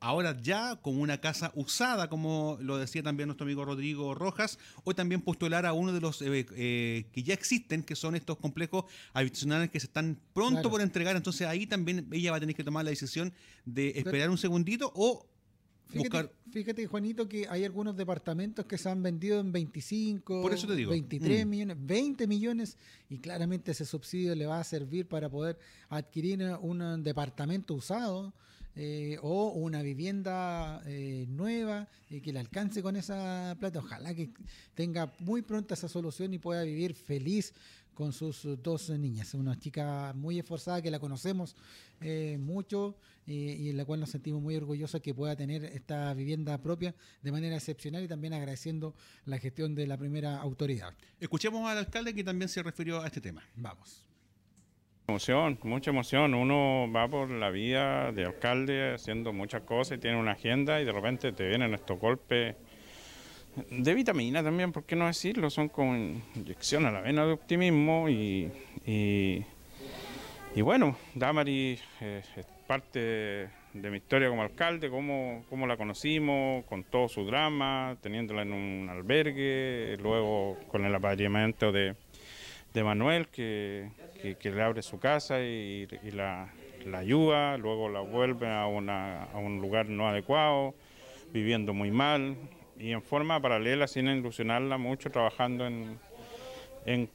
ahora 0.01 0.37
ya 0.41 0.77
como 0.77 1.01
una 1.01 1.21
casa 1.21 1.53
usada, 1.55 2.09
como 2.09 2.59
lo 2.61 2.79
decía 2.79 3.03
también 3.03 3.29
nuestro 3.29 3.45
amigo 3.45 3.65
Rodrigo 3.65 4.15
Rojas, 4.15 4.59
o 4.85 4.95
también 4.95 5.21
postular 5.21 5.67
a 5.67 5.73
uno 5.73 5.93
de 5.93 6.01
los 6.01 6.21
eh, 6.23 6.47
eh, 6.57 7.07
que 7.13 7.23
ya 7.23 7.35
existen, 7.35 7.83
que 7.83 7.95
son 7.95 8.17
estos 8.17 8.39
complejos 8.39 8.85
habitacionales 9.13 9.71
que 9.71 9.81
se 9.81 9.87
están 9.87 10.19
pronto 10.33 10.51
Claro. 10.61 10.71
por 10.71 10.81
entregar. 10.81 11.17
Entonces 11.17 11.47
ahí 11.47 11.67
también 11.67 12.09
ella 12.13 12.33
va 12.33 12.39
a 12.39 12.41
tener 12.41 12.57
que 12.57 12.65
tomar 12.65 12.85
la 12.85 12.91
decisión 12.91 13.33
de 13.65 13.91
esperar 13.97 14.31
un 14.31 14.39
segundito 14.39 14.93
o 14.95 15.27
buscar. 15.99 16.33
Fíjate, 16.51 16.87
Juanito, 16.87 17.29
que 17.29 17.47
hay 17.49 17.65
algunos 17.65 17.97
departamentos 17.97 18.65
que 18.67 18.77
se 18.79 18.89
han 18.89 19.03
vendido 19.03 19.39
en 19.41 19.53
25, 19.53 20.43
Por 20.43 20.53
eso 20.53 20.67
te 20.67 20.75
digo. 20.77 20.91
23 20.91 21.47
Mm. 21.47 21.49
millones, 21.49 21.77
20 21.81 22.27
millones, 22.27 22.77
y 23.09 23.19
claramente 23.19 23.71
ese 23.73 23.85
subsidio 23.85 24.35
le 24.35 24.47
va 24.47 24.61
a 24.61 24.65
servir 24.65 25.07
para 25.07 25.29
poder 25.29 25.59
adquirir 25.89 26.43
un 26.61 27.03
departamento 27.03 27.75
usado 27.75 28.33
eh, 28.77 29.19
o 29.21 29.49
una 29.51 29.83
vivienda 29.83 30.81
eh, 30.87 31.27
nueva 31.29 31.89
y 32.09 32.21
que 32.21 32.33
le 32.33 32.39
alcance 32.39 32.83
con 32.83 32.95
esa 32.95 33.57
plata. 33.59 33.81
Ojalá 33.81 34.15
que 34.15 34.31
tenga 34.75 35.13
muy 35.19 35.43
pronto 35.43 35.75
esa 35.75 35.89
solución 35.89 36.33
y 36.35 36.39
pueda 36.39 36.63
vivir 36.63 36.95
feliz 36.95 37.53
con 38.01 38.15
sus 38.15 38.49
dos 38.63 38.89
niñas. 38.89 39.35
Una 39.35 39.59
chica 39.59 40.15
muy 40.17 40.39
esforzada 40.39 40.81
que 40.81 40.91
la 40.91 40.99
conocemos 40.99 41.55
eh, 42.01 42.39
mucho 42.41 42.97
eh, 43.27 43.33
y 43.33 43.69
en 43.69 43.77
la 43.77 43.85
cual 43.85 44.01
nos 44.01 44.09
sentimos 44.09 44.41
muy 44.41 44.57
orgullosos 44.57 45.03
que 45.03 45.13
pueda 45.13 45.37
tener 45.37 45.67
esta 45.67 46.15
vivienda 46.15 46.57
propia 46.57 46.95
de 47.21 47.31
manera 47.31 47.57
excepcional 47.57 48.03
y 48.03 48.09
también 48.09 48.33
agradeciendo 48.33 48.95
la 49.27 49.37
gestión 49.37 49.75
de 49.75 49.87
la 49.87 49.99
primera 49.99 50.39
autoridad. 50.39 50.95
Escuchemos 51.21 51.69
al 51.69 51.77
alcalde 51.77 52.15
que 52.15 52.25
también 52.25 52.49
se 52.49 52.63
refirió 52.63 53.03
a 53.03 53.07
este 53.07 53.21
tema. 53.21 53.43
Vamos. 53.55 54.07
Emoción, 55.07 55.59
mucha 55.65 55.91
emoción. 55.91 56.33
Uno 56.33 56.91
va 56.91 57.07
por 57.07 57.29
la 57.29 57.51
vida 57.51 58.13
de 58.13 58.25
alcalde 58.25 58.95
haciendo 58.95 59.35
muchas 59.35 59.61
cosas 59.65 59.99
y 59.99 60.01
tiene 60.01 60.19
una 60.19 60.33
agenda 60.33 60.81
y 60.81 60.87
de 60.87 60.93
repente 60.93 61.33
te 61.33 61.47
vienen 61.47 61.75
estos 61.75 62.01
golpes 62.01 62.57
de 63.71 63.95
vitamina 63.95 64.43
también, 64.43 64.73
¿por 64.73 64.85
qué 64.85 64.97
no 64.97 65.07
decirlo? 65.07 65.51
Son 65.51 65.69
como 65.69 65.95
inyección 66.35 66.87
a 66.87 66.91
la 66.91 67.01
vena 67.01 67.27
de 67.27 67.33
optimismo 67.33 68.09
y, 68.09 68.51
y, 68.87 69.45
bueno, 70.63 70.97
Damari 71.15 71.79
eh, 72.01 72.23
es 72.37 72.47
parte 72.67 72.99
de, 73.01 73.91
mi 73.91 73.97
historia 73.97 74.29
como 74.29 74.43
alcalde, 74.43 74.89
cómo, 74.89 75.45
cómo 75.49 75.67
la 75.67 75.77
conocimos, 75.77 76.65
con 76.67 76.85
todo 76.85 77.09
su 77.09 77.25
drama, 77.25 77.97
teniéndola 78.01 78.43
en 78.43 78.53
un 78.53 78.89
albergue, 78.89 79.97
luego 80.01 80.57
con 80.69 80.85
el 80.85 80.95
apadrinamiento 80.95 81.73
de, 81.73 81.97
de 82.73 82.85
Manuel, 82.85 83.29
que, 83.29 83.89
que- 84.39 84.51
le 84.53 84.63
abre 84.63 84.83
su 84.83 84.99
casa 85.01 85.41
y, 85.41 85.89
la, 86.13 86.53
ayuda, 86.95 87.59
luego 87.59 87.89
la 87.89 88.01
vuelven 88.01 88.51
a, 88.51 88.67
una- 88.69 89.25
a 89.25 89.39
un 89.39 89.61
lugar 89.61 89.89
no 89.89 90.09
adecuado, 90.09 90.75
viviendo 91.33 91.75
muy 91.75 91.91
mal 91.91 92.37
y 92.81 92.93
en 92.93 93.03
forma 93.03 93.41
paralela, 93.41 93.87
sin 93.87 94.09
ilusionarla 94.09 94.79
mucho, 94.79 95.11
trabajando 95.11 95.67
en, 95.67 95.99
en 96.87 97.09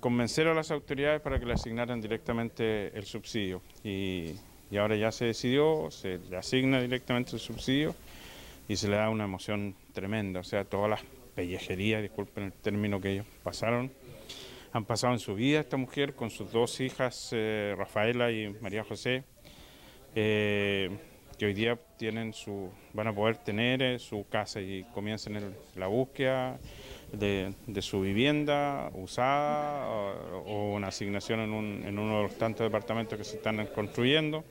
convencer 0.00 0.48
a 0.48 0.54
las 0.54 0.70
autoridades 0.70 1.20
para 1.20 1.38
que 1.38 1.46
le 1.46 1.52
asignaran 1.52 2.00
directamente 2.00 2.96
el 2.96 3.04
subsidio. 3.04 3.62
Y, 3.84 4.34
y 4.70 4.76
ahora 4.78 4.96
ya 4.96 5.12
se 5.12 5.26
decidió, 5.26 5.90
se 5.90 6.18
le 6.18 6.36
asigna 6.36 6.80
directamente 6.80 7.32
el 7.32 7.40
subsidio 7.40 7.94
y 8.68 8.76
se 8.76 8.88
le 8.88 8.96
da 8.96 9.10
una 9.10 9.24
emoción 9.24 9.74
tremenda. 9.92 10.40
O 10.40 10.44
sea, 10.44 10.64
todas 10.64 10.88
las 10.88 11.00
pellejerías, 11.34 12.02
disculpen 12.02 12.44
el 12.44 12.52
término 12.52 13.00
que 13.00 13.12
ellos 13.12 13.26
pasaron, 13.42 13.92
han 14.72 14.84
pasado 14.86 15.12
en 15.12 15.18
su 15.18 15.34
vida 15.34 15.60
esta 15.60 15.76
mujer 15.76 16.14
con 16.14 16.30
sus 16.30 16.50
dos 16.50 16.80
hijas, 16.80 17.28
eh, 17.32 17.74
Rafaela 17.76 18.30
y 18.32 18.48
María 18.60 18.82
José, 18.82 19.24
eh, 20.14 20.90
que 21.42 21.46
hoy 21.46 21.54
día 21.54 21.76
tienen 21.96 22.32
su, 22.32 22.70
van 22.92 23.08
a 23.08 23.12
poder 23.12 23.36
tener 23.36 23.82
eh, 23.82 23.98
su 23.98 24.24
casa 24.30 24.60
y 24.60 24.84
comienzan 24.94 25.34
el- 25.34 25.52
la 25.74 25.88
búsqueda 25.88 26.60
de, 27.12 27.52
su 27.82 28.00
vivienda 28.00 28.92
usada 28.94 29.88
o, 29.88 30.74
una 30.76 30.86
asignación 30.86 31.40
en, 31.40 31.50
un- 31.50 31.82
en 31.84 31.98
uno 31.98 32.18
de 32.18 32.22
los 32.28 32.38
tantos 32.38 32.64
departamentos 32.64 33.18
que 33.18 33.24
se 33.24 33.38
están 33.38 33.66
construyendo. 33.74 34.44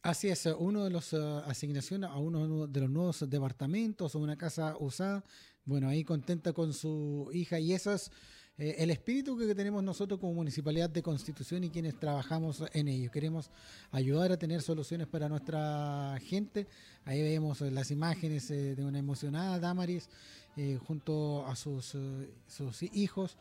Así 0.00 0.30
es, 0.30 0.46
uno 0.58 0.84
de 0.84 0.90
los 0.90 1.12
eh, 1.12 1.18
asignaciones 1.44 2.08
a 2.08 2.16
uno 2.16 2.66
de 2.66 2.80
los 2.80 2.88
nuevos 2.88 3.28
departamentos 3.28 4.14
o 4.14 4.20
una 4.20 4.38
casa 4.38 4.74
usada, 4.80 5.22
bueno, 5.66 5.90
ahí 5.90 6.02
contenta 6.02 6.54
con 6.54 6.72
su 6.72 7.28
hija 7.34 7.60
y 7.60 7.74
eso 7.74 7.92
es 7.92 8.10
eh, 8.58 8.74
el 8.78 8.90
espíritu 8.90 9.38
que 9.38 9.54
tenemos 9.54 9.84
nosotros 9.84 10.18
como 10.18 10.34
Municipalidad 10.34 10.90
de 10.90 11.00
Constitución 11.00 11.62
y 11.62 11.70
quienes 11.70 11.98
trabajamos 11.98 12.64
en 12.72 12.88
ello. 12.88 13.08
Queremos 13.08 13.50
ayudar 13.92 14.32
a 14.32 14.36
tener 14.36 14.62
soluciones 14.62 15.06
para 15.06 15.28
nuestra 15.28 16.18
gente. 16.24 16.66
Ahí 17.04 17.22
vemos 17.22 17.62
eh, 17.62 17.70
las 17.70 17.92
imágenes 17.92 18.50
eh, 18.50 18.74
de 18.74 18.84
una 18.84 18.98
emocionada 18.98 19.60
Damaris 19.60 20.08
junto 20.88 21.46
a 21.46 21.54
sus, 21.54 21.96
sus 22.48 22.82
hijos, 22.92 23.36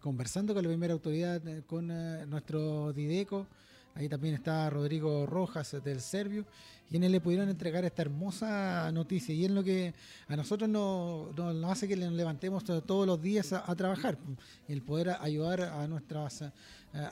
conversando 0.00 0.54
con 0.54 0.62
la 0.62 0.68
primera 0.68 0.92
autoridad, 0.92 1.42
con 1.66 1.88
nuestro 2.30 2.92
Dideco. 2.92 3.48
Ahí 3.96 4.08
también 4.08 4.34
está 4.34 4.68
Rodrigo 4.70 5.26
Rojas 5.26 5.74
del 5.82 6.00
Servio, 6.00 6.44
él 6.92 7.10
le 7.10 7.20
pudieron 7.20 7.48
entregar 7.48 7.84
esta 7.84 8.02
hermosa 8.02 8.92
noticia. 8.92 9.34
Y 9.34 9.44
es 9.46 9.50
lo 9.50 9.64
que 9.64 9.92
a 10.28 10.36
nosotros 10.36 10.68
nos, 10.70 11.34
nos- 11.34 11.70
hace 11.72 11.88
que 11.88 11.96
nos 11.96 12.12
levantemos 12.12 12.62
to- 12.62 12.82
todos 12.82 13.06
los 13.06 13.20
días 13.20 13.52
a, 13.52 13.74
trabajar. 13.74 14.18
El 14.68 14.82
poder 14.82 15.16
ayudar 15.20 15.62
a 15.62 15.88
nuestras, 15.88 16.44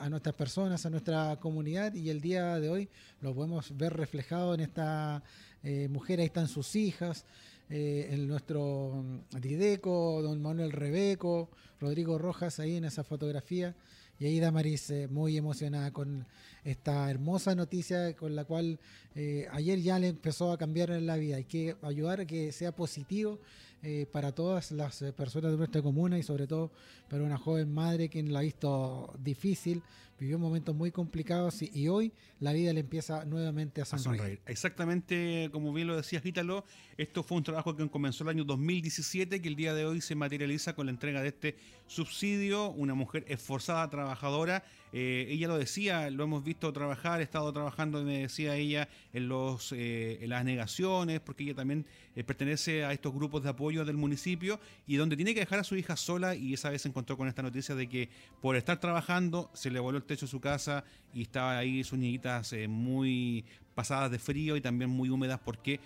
nuestras 0.09 0.35
personas, 0.35 0.85
a 0.85 0.89
nuestra 0.89 1.37
comunidad. 1.41 1.93
Y 1.93 2.09
el 2.09 2.21
día 2.21 2.57
de 2.59 2.69
hoy 2.69 2.89
lo 3.19 3.33
podemos 3.33 3.75
ver 3.75 3.93
reflejado 3.93 4.53
en 4.53 4.61
esta 4.61 5.21
eh, 5.63 5.87
mujer. 5.89 6.19
Ahí 6.19 6.27
están 6.27 6.47
sus 6.47 6.75
hijas. 6.75 7.25
eh, 7.69 8.09
en 8.11 8.27
nuestro 8.27 9.03
mm, 9.03 9.39
Dideco, 9.41 10.21
don 10.21 10.39
Manuel 10.39 10.71
Rebeco, 10.71 11.49
Rodrigo 11.81 12.17
Rojas 12.19 12.59
ahí 12.59 12.75
en 12.77 12.85
esa 12.85 13.03
fotografía. 13.03 13.73
Y 14.19 14.25
ahí 14.25 14.39
Damaris 14.39 14.89
eh, 14.91 15.07
muy 15.09 15.35
emocionada 15.37 15.91
con 15.91 16.25
esta 16.63 17.09
hermosa 17.11 17.53
noticia 17.53 18.15
con 18.15 18.35
la 18.35 18.45
cual 18.45 18.79
eh, 19.13 19.47
ayer 19.51 19.81
ya 19.81 19.99
le 19.99 20.09
empezó 20.09 20.51
a 20.51 20.57
cambiar 20.57 20.89
la 20.89 21.17
vida. 21.17 21.35
Hay 21.37 21.43
que 21.43 21.75
ayudar 21.81 22.21
a 22.21 22.25
que 22.25 22.51
sea 22.51 22.73
positivo 22.73 23.39
eh, 23.83 24.07
para 24.11 24.33
todas 24.33 24.71
las 24.71 25.01
eh, 25.01 25.13
personas 25.13 25.51
de 25.51 25.57
nuestra 25.57 25.81
comuna 25.81 26.17
y 26.17 26.23
sobre 26.23 26.47
todo 26.47 26.71
para 27.09 27.23
una 27.23 27.37
joven 27.37 27.73
madre 27.73 28.09
quien 28.09 28.33
la 28.33 28.39
ha 28.39 28.41
visto 28.41 29.13
difícil, 29.19 29.81
vivió 30.19 30.39
momentos 30.39 30.73
muy 30.73 30.91
complicados 30.91 31.61
y, 31.61 31.69
y 31.73 31.87
hoy 31.89 32.11
la 32.39 32.53
vida 32.53 32.71
le 32.73 32.79
empieza 32.79 33.25
nuevamente 33.25 33.81
a 33.81 33.83
A 33.83 33.85
sonreír. 33.85 34.17
sonreír. 34.19 34.41
Exactamente 34.45 35.49
como 35.51 35.73
bien 35.73 35.87
lo 35.87 35.95
decías, 35.97 36.25
Ítalo, 36.25 36.63
esto 36.97 37.21
fue 37.21 37.37
un 37.37 37.43
trabajo 37.43 37.75
que 37.75 37.87
comenzó 37.89 38.23
el 38.23 38.29
año 38.29 38.43
2017, 38.45 39.41
que 39.41 39.47
el 39.47 39.55
día 39.55 39.73
de 39.73 39.85
hoy 39.85 40.01
se 40.01 40.15
materializa 40.15 40.73
con 40.73 40.85
la 40.85 40.91
entrega 40.91 41.21
de 41.21 41.27
este 41.27 41.57
subsidio. 41.87 42.71
Una 42.71 42.93
mujer 42.93 43.25
esforzada, 43.27 43.89
trabajadora. 43.89 44.63
Eh, 44.97 45.27
ella 45.29 45.49
lo 45.49 45.57
decía, 45.57 46.09
lo 46.09 46.23
hemos 46.23 46.41
visto 46.41 46.71
trabajar, 46.71 47.19
he 47.19 47.23
estado 47.23 47.51
trabajando, 47.51 48.01
me 48.01 48.19
decía 48.19 48.55
ella, 48.55 48.87
en, 49.11 49.27
los, 49.27 49.73
eh, 49.75 50.23
las 50.25 50.45
negaciones, 50.45 51.19
porque 51.19 51.43
ella 51.43 51.53
también 51.53 51.85
eh, 52.15 52.23
pertenece 52.23 52.85
a 52.85 52.93
estos 52.93 53.13
grupos 53.13 53.43
de 53.43 53.49
apoyo 53.49 53.83
del 53.83 53.97
municipio 53.97 54.57
y 54.87 54.95
donde 54.95 55.17
tiene 55.17 55.33
que 55.33 55.41
dejar 55.41 55.59
a 55.59 55.65
su 55.65 55.75
hija 55.75 55.97
sola 55.97 56.33
y 56.33 56.53
esa 56.53 56.69
vez 56.69 56.83
se 56.83 56.87
encontró 56.87 57.17
con 57.17 57.27
esta 57.27 57.43
noticia 57.43 57.75
de 57.75 57.89
que 57.89 58.07
por 58.41 58.55
estar 58.55 58.79
trabajando 58.79 59.51
se 59.53 59.69
le 59.69 59.81
voló 59.81 59.97
el 59.97 60.05
techo 60.05 60.27
de 60.27 60.31
su 60.31 60.39
casa 60.39 60.85
y 61.13 61.23
estaba 61.23 61.57
ahí 61.57 61.83
sus 61.83 61.99
niñitas 61.99 62.55
muy 62.69 63.43
pasadas 63.73 64.09
de 64.11 64.17
frío 64.17 64.55
y 64.55 64.61
también 64.61 64.89
muy 64.89 65.09
húmedas 65.09 65.41
porque 65.43 65.81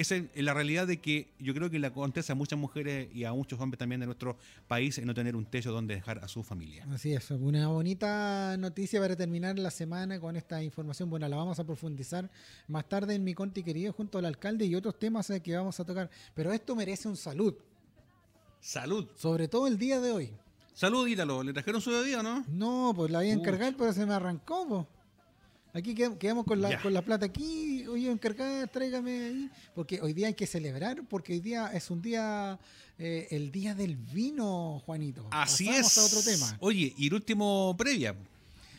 esa 0.00 0.16
es 0.16 0.24
la 0.36 0.54
realidad 0.54 0.86
de 0.86 1.00
que 1.00 1.28
yo 1.38 1.52
creo 1.54 1.68
que 1.70 1.78
le 1.78 1.86
acontece 1.86 2.32
a 2.32 2.34
muchas 2.34 2.58
mujeres 2.58 3.08
y 3.14 3.24
a 3.24 3.32
muchos 3.32 3.60
hombres 3.60 3.78
también 3.78 4.00
de 4.00 4.06
nuestro 4.06 4.36
país 4.66 4.96
en 4.98 5.06
no 5.06 5.14
tener 5.14 5.34
un 5.36 5.44
techo 5.44 5.72
donde 5.72 5.94
dejar 5.96 6.18
a 6.24 6.28
su 6.28 6.42
familia. 6.42 6.86
Así 6.92 7.12
es, 7.12 7.30
una 7.30 7.68
bonita 7.68 8.56
noticia 8.58 9.00
para 9.00 9.16
terminar 9.16 9.58
la 9.58 9.70
semana 9.70 10.18
con 10.20 10.36
esta 10.36 10.62
información. 10.62 11.10
Bueno, 11.10 11.28
la 11.28 11.36
vamos 11.36 11.58
a 11.58 11.64
profundizar 11.64 12.30
más 12.68 12.88
tarde 12.88 13.14
en 13.14 13.24
mi 13.24 13.34
conti 13.34 13.62
querido 13.62 13.92
junto 13.92 14.18
al 14.18 14.24
alcalde 14.24 14.64
y 14.66 14.74
otros 14.74 14.98
temas 14.98 15.28
eh, 15.30 15.40
que 15.40 15.56
vamos 15.56 15.78
a 15.80 15.84
tocar. 15.84 16.08
Pero 16.34 16.52
esto 16.52 16.74
merece 16.76 17.08
un 17.08 17.16
salud, 17.16 17.54
Salud. 18.60 19.06
sobre 19.16 19.48
todo 19.48 19.66
el 19.66 19.78
día 19.78 20.00
de 20.00 20.10
hoy. 20.12 20.30
Salud, 20.74 21.08
Ítalo. 21.08 21.42
¿Le 21.42 21.52
trajeron 21.52 21.80
su 21.80 21.90
bebida 21.90 22.20
o 22.20 22.22
no? 22.22 22.44
No, 22.48 22.92
pues 22.94 23.10
la 23.10 23.18
voy 23.18 23.30
a 23.30 23.34
Pucha. 23.34 23.48
encargar, 23.50 23.74
pero 23.76 23.92
se 23.92 24.06
me 24.06 24.14
arrancó. 24.14 24.68
po. 24.68 24.88
Aquí 25.74 25.94
qued- 25.94 26.16
quedamos 26.18 26.44
con 26.46 26.60
la, 26.62 26.80
con 26.80 26.92
la 26.94 27.02
plata 27.02 27.26
aquí. 27.26 27.86
Oye, 27.86 28.10
encargar, 28.10 28.68
tráigame 28.68 29.24
ahí. 29.24 29.50
Porque 29.74 30.00
hoy 30.00 30.12
día 30.12 30.28
hay 30.28 30.34
que 30.34 30.46
celebrar, 30.46 31.02
porque 31.08 31.34
hoy 31.34 31.40
día 31.40 31.70
es 31.74 31.90
un 31.90 32.00
día, 32.02 32.58
eh, 32.98 33.28
el 33.30 33.52
día 33.52 33.74
del 33.74 33.96
vino, 33.96 34.82
Juanito. 34.86 35.26
Así 35.30 35.66
Pasamos 35.66 35.92
es. 35.92 35.98
a 35.98 36.06
otro 36.06 36.22
tema. 36.22 36.56
Oye, 36.60 36.94
y 36.96 37.06
el 37.08 37.14
último 37.14 37.74
previa. 37.78 38.14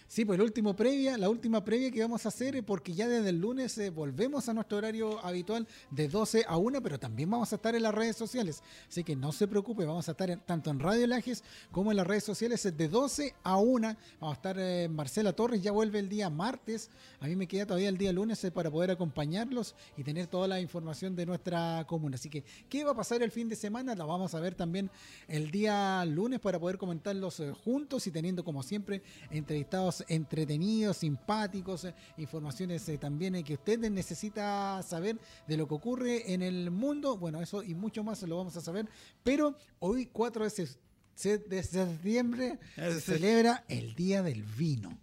Sí, 0.10 0.26
pues 0.26 0.40
el 0.40 0.44
último 0.44 0.76
previa, 0.76 1.20
la 1.20 1.30
última 1.30 1.64
previa 1.64 1.92
que 1.92 2.02
vamos 2.02 2.26
a 2.26 2.30
hacer, 2.30 2.56
eh, 2.56 2.64
porque 2.64 2.96
ya 2.96 3.08
desde 3.08 3.30
el 3.30 3.40
lunes 3.40 3.78
eh, 3.78 3.92
volvemos 3.92 4.50
a 4.50 4.56
nuestro 4.56 4.80
horario 4.80 5.24
habitual 5.24 5.68
de 5.92 6.08
12 6.08 6.46
a 6.48 6.58
1, 6.58 6.82
pero 6.82 7.00
también 7.00 7.30
vamos 7.30 7.54
a 7.54 7.58
estar 7.58 7.76
en 7.76 7.84
las 7.84 7.94
redes 7.94 8.16
sociales. 8.16 8.64
Así 8.88 9.04
que 9.04 9.16
no 9.16 9.32
se 9.32 9.48
preocupe, 9.48 9.86
vamos 9.86 10.08
a 10.08 10.14
estar 10.14 10.36
tanto 10.48 10.72
en 10.72 10.80
Radio 10.80 11.06
Lajes 11.06 11.44
como 11.72 11.92
en 11.92 11.98
las 11.98 12.08
redes 12.08 12.24
sociales 12.24 12.66
eh, 12.66 12.72
de 12.72 12.88
12 12.88 13.36
a 13.44 13.58
1. 13.58 13.96
Vamos 14.20 14.34
a 14.34 14.36
estar 14.36 14.56
eh, 14.58 14.90
Marcela 14.90 15.32
Torres, 15.32 15.62
ya 15.62 15.72
vuelve 15.72 16.00
el 16.00 16.10
día 16.10 16.32
martes. 16.32 16.90
A 17.20 17.28
mí 17.28 17.36
me 17.36 17.48
queda 17.48 17.68
todavía 17.68 17.90
el 17.90 18.00
día 18.00 18.12
lunes 18.12 18.44
para 18.52 18.72
poder 18.72 18.90
acompañarlos 18.90 19.76
y 19.96 20.04
tener 20.04 20.26
toda 20.26 20.48
la 20.48 20.60
información 20.60 21.16
de 21.16 21.28
nuestra 21.28 21.86
comuna. 21.86 22.16
Así 22.16 22.32
que, 22.32 22.44
¿qué 22.68 22.84
va 22.84 22.94
a 22.94 22.96
pasar 22.96 23.22
el 23.22 23.30
fin 23.30 23.48
de 23.48 23.56
semana? 23.56 23.94
La 23.94 24.06
vamos 24.06 24.34
a 24.34 24.40
ver 24.40 24.56
también 24.56 24.90
el 25.28 25.52
día 25.52 26.04
lunes 26.06 26.40
para 26.40 26.60
poder 26.60 26.80
comentarlos 26.80 27.44
juntos 27.64 28.08
y 28.08 28.12
teniendo, 28.12 28.44
como 28.44 28.64
siempre, 28.64 29.04
entrevistados 29.30 29.99
entretenidos, 30.08 30.98
simpáticos, 30.98 31.86
eh, 31.86 31.94
informaciones 32.18 32.88
eh, 32.90 32.98
también 32.98 33.36
eh, 33.36 33.44
que 33.44 33.56
usted 33.56 33.80
necesita 33.90 34.82
saber 34.84 35.18
de 35.48 35.58
lo 35.58 35.68
que 35.68 35.74
ocurre 35.76 36.34
en 36.34 36.42
el 36.42 36.72
mundo. 36.72 37.18
Bueno, 37.18 37.42
eso 37.42 37.62
y 37.64 37.76
mucho 37.76 38.04
más 38.04 38.22
lo 38.24 38.38
vamos 38.38 38.56
a 38.58 38.62
saber. 38.62 38.88
Pero 39.24 39.56
hoy, 39.80 40.06
4 40.08 40.44
de, 40.44 40.50
se- 40.50 40.78
se- 41.16 41.38
de 41.40 41.64
septiembre, 41.64 42.60
se 42.76 43.02
celebra 43.02 43.64
el 43.68 43.94
Día 43.96 44.24
del 44.24 44.44
Vino. 44.44 44.98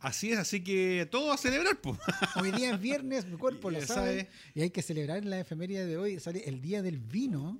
Así 0.00 0.30
es, 0.30 0.38
así 0.38 0.62
que 0.62 1.08
todo 1.10 1.32
a 1.32 1.36
celebrar. 1.36 1.76
Hoy 2.40 2.52
día 2.52 2.70
es 2.72 2.80
viernes, 2.80 3.26
mi 3.26 3.36
cuerpo 3.36 3.68
lo 3.72 3.84
sabe. 3.84 4.28
Y 4.54 4.60
hay 4.60 4.70
que 4.70 4.80
celebrar 4.80 5.18
en 5.18 5.28
la 5.28 5.40
efeméride 5.40 5.86
de 5.86 5.96
hoy. 5.96 6.20
Sale 6.20 6.48
el 6.48 6.60
Día 6.60 6.82
del 6.82 6.98
Vino. 7.00 7.58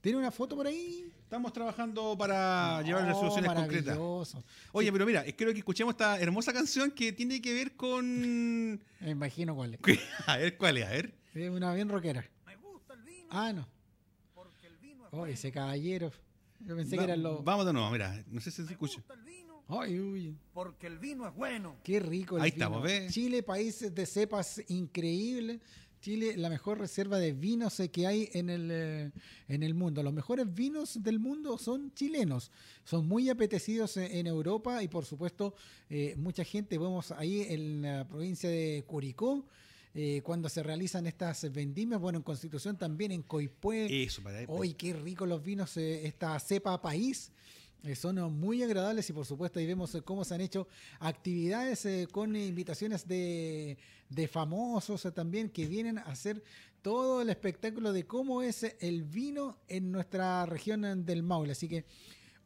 ¿Tiene 0.00 0.18
una 0.18 0.32
foto 0.32 0.56
por 0.56 0.66
ahí? 0.66 1.11
Estamos 1.32 1.54
trabajando 1.54 2.14
para 2.18 2.82
llevar 2.82 3.10
Oh, 3.10 3.18
soluciones 3.18 3.50
concretas. 3.54 3.98
Oye, 4.72 4.92
pero 4.92 5.06
mira, 5.06 5.24
quiero 5.24 5.50
que 5.54 5.60
escuchemos 5.60 5.92
esta 5.92 6.20
hermosa 6.20 6.52
canción 6.52 6.90
que 6.90 7.10
tiene 7.14 7.40
que 7.40 7.54
ver 7.54 7.74
con... 7.74 8.72
Me 9.00 9.10
imagino 9.12 9.54
cuál 9.54 9.72
es. 9.72 9.80
A 10.26 10.36
ver, 10.36 10.58
¿cuál 10.58 10.76
es? 10.76 10.84
A 10.84 10.90
ver. 10.90 11.14
Es 11.32 11.48
una 11.48 11.72
bien 11.72 11.88
rockera. 11.88 12.22
Ah, 13.30 13.50
no. 13.50 13.66
Oh, 15.10 15.24
ese 15.24 15.50
caballero. 15.50 16.12
Yo 16.60 16.76
pensé 16.76 16.98
que 16.98 17.04
eran 17.04 17.22
los. 17.22 17.42
Vamos 17.42 17.64
de 17.64 17.72
nuevo, 17.72 17.90
mira, 17.90 18.22
no 18.26 18.38
sé 18.42 18.50
si 18.50 18.66
se 18.66 18.72
escucha. 18.72 19.00
el 19.14 19.22
vino 19.22 19.64
Ay, 19.68 19.98
uy. 19.98 20.36
porque 20.52 20.86
el 20.86 20.98
vino 20.98 21.26
es 21.26 21.34
bueno. 21.34 21.76
Qué 21.82 21.98
rico 21.98 22.36
el 22.36 22.42
Ahí 22.42 22.50
vino. 22.50 22.64
estamos, 22.66 22.82
¿ves? 22.82 23.10
Chile, 23.10 23.42
país 23.42 23.94
de 23.94 24.04
cepas 24.04 24.62
increíble. 24.68 25.60
Chile, 26.02 26.36
la 26.36 26.50
mejor 26.50 26.80
reserva 26.80 27.18
de 27.18 27.32
vinos 27.32 27.78
eh, 27.78 27.88
que 27.88 28.06
hay 28.08 28.28
en 28.32 28.50
el, 28.50 28.68
eh, 28.70 29.10
en 29.46 29.62
el 29.62 29.72
mundo. 29.72 30.02
Los 30.02 30.12
mejores 30.12 30.52
vinos 30.52 31.00
del 31.00 31.20
mundo 31.20 31.56
son 31.58 31.94
chilenos. 31.94 32.50
Son 32.84 33.06
muy 33.06 33.30
apetecidos 33.30 33.96
eh, 33.96 34.18
en 34.18 34.26
Europa 34.26 34.82
y, 34.82 34.88
por 34.88 35.04
supuesto, 35.06 35.54
eh, 35.88 36.14
mucha 36.18 36.42
gente. 36.44 36.76
Vemos 36.76 37.12
ahí 37.12 37.46
en 37.48 37.82
la 37.82 38.06
provincia 38.06 38.50
de 38.50 38.84
Curicó. 38.86 39.46
eh, 39.94 40.22
cuando 40.22 40.48
se 40.48 40.62
realizan 40.62 41.06
estas 41.06 41.50
vendimias, 41.52 42.00
bueno, 42.00 42.18
en 42.18 42.22
Constitución 42.22 42.76
también, 42.76 43.12
en 43.12 43.22
Coipue, 43.22 44.04
Eso, 44.04 44.22
para 44.22 44.44
Hoy 44.48 44.74
qué 44.74 44.94
rico 44.94 45.26
los 45.26 45.42
vinos, 45.42 45.76
eh, 45.76 46.06
esta 46.06 46.38
cepa 46.40 46.80
país. 46.80 47.30
Eh, 47.84 47.96
son 47.96 48.18
eh, 48.18 48.22
muy 48.22 48.62
agradables 48.62 49.08
y 49.10 49.12
por 49.12 49.26
supuesto 49.26 49.58
ahí 49.58 49.66
vemos 49.66 49.94
eh, 49.94 50.02
cómo 50.02 50.24
se 50.24 50.34
han 50.34 50.40
hecho 50.40 50.68
actividades 51.00 51.84
eh, 51.84 52.06
con 52.10 52.36
invitaciones 52.36 53.08
de, 53.08 53.76
de 54.08 54.28
famosos 54.28 55.04
eh, 55.04 55.10
también 55.10 55.48
que 55.50 55.66
vienen 55.66 55.98
a 55.98 56.02
hacer 56.02 56.42
todo 56.80 57.22
el 57.22 57.30
espectáculo 57.30 57.92
de 57.92 58.06
cómo 58.06 58.42
es 58.42 58.64
el 58.80 59.02
vino 59.02 59.58
en 59.68 59.90
nuestra 59.90 60.46
región 60.46 61.04
del 61.04 61.22
Maule. 61.22 61.52
Así 61.52 61.68
que 61.68 61.84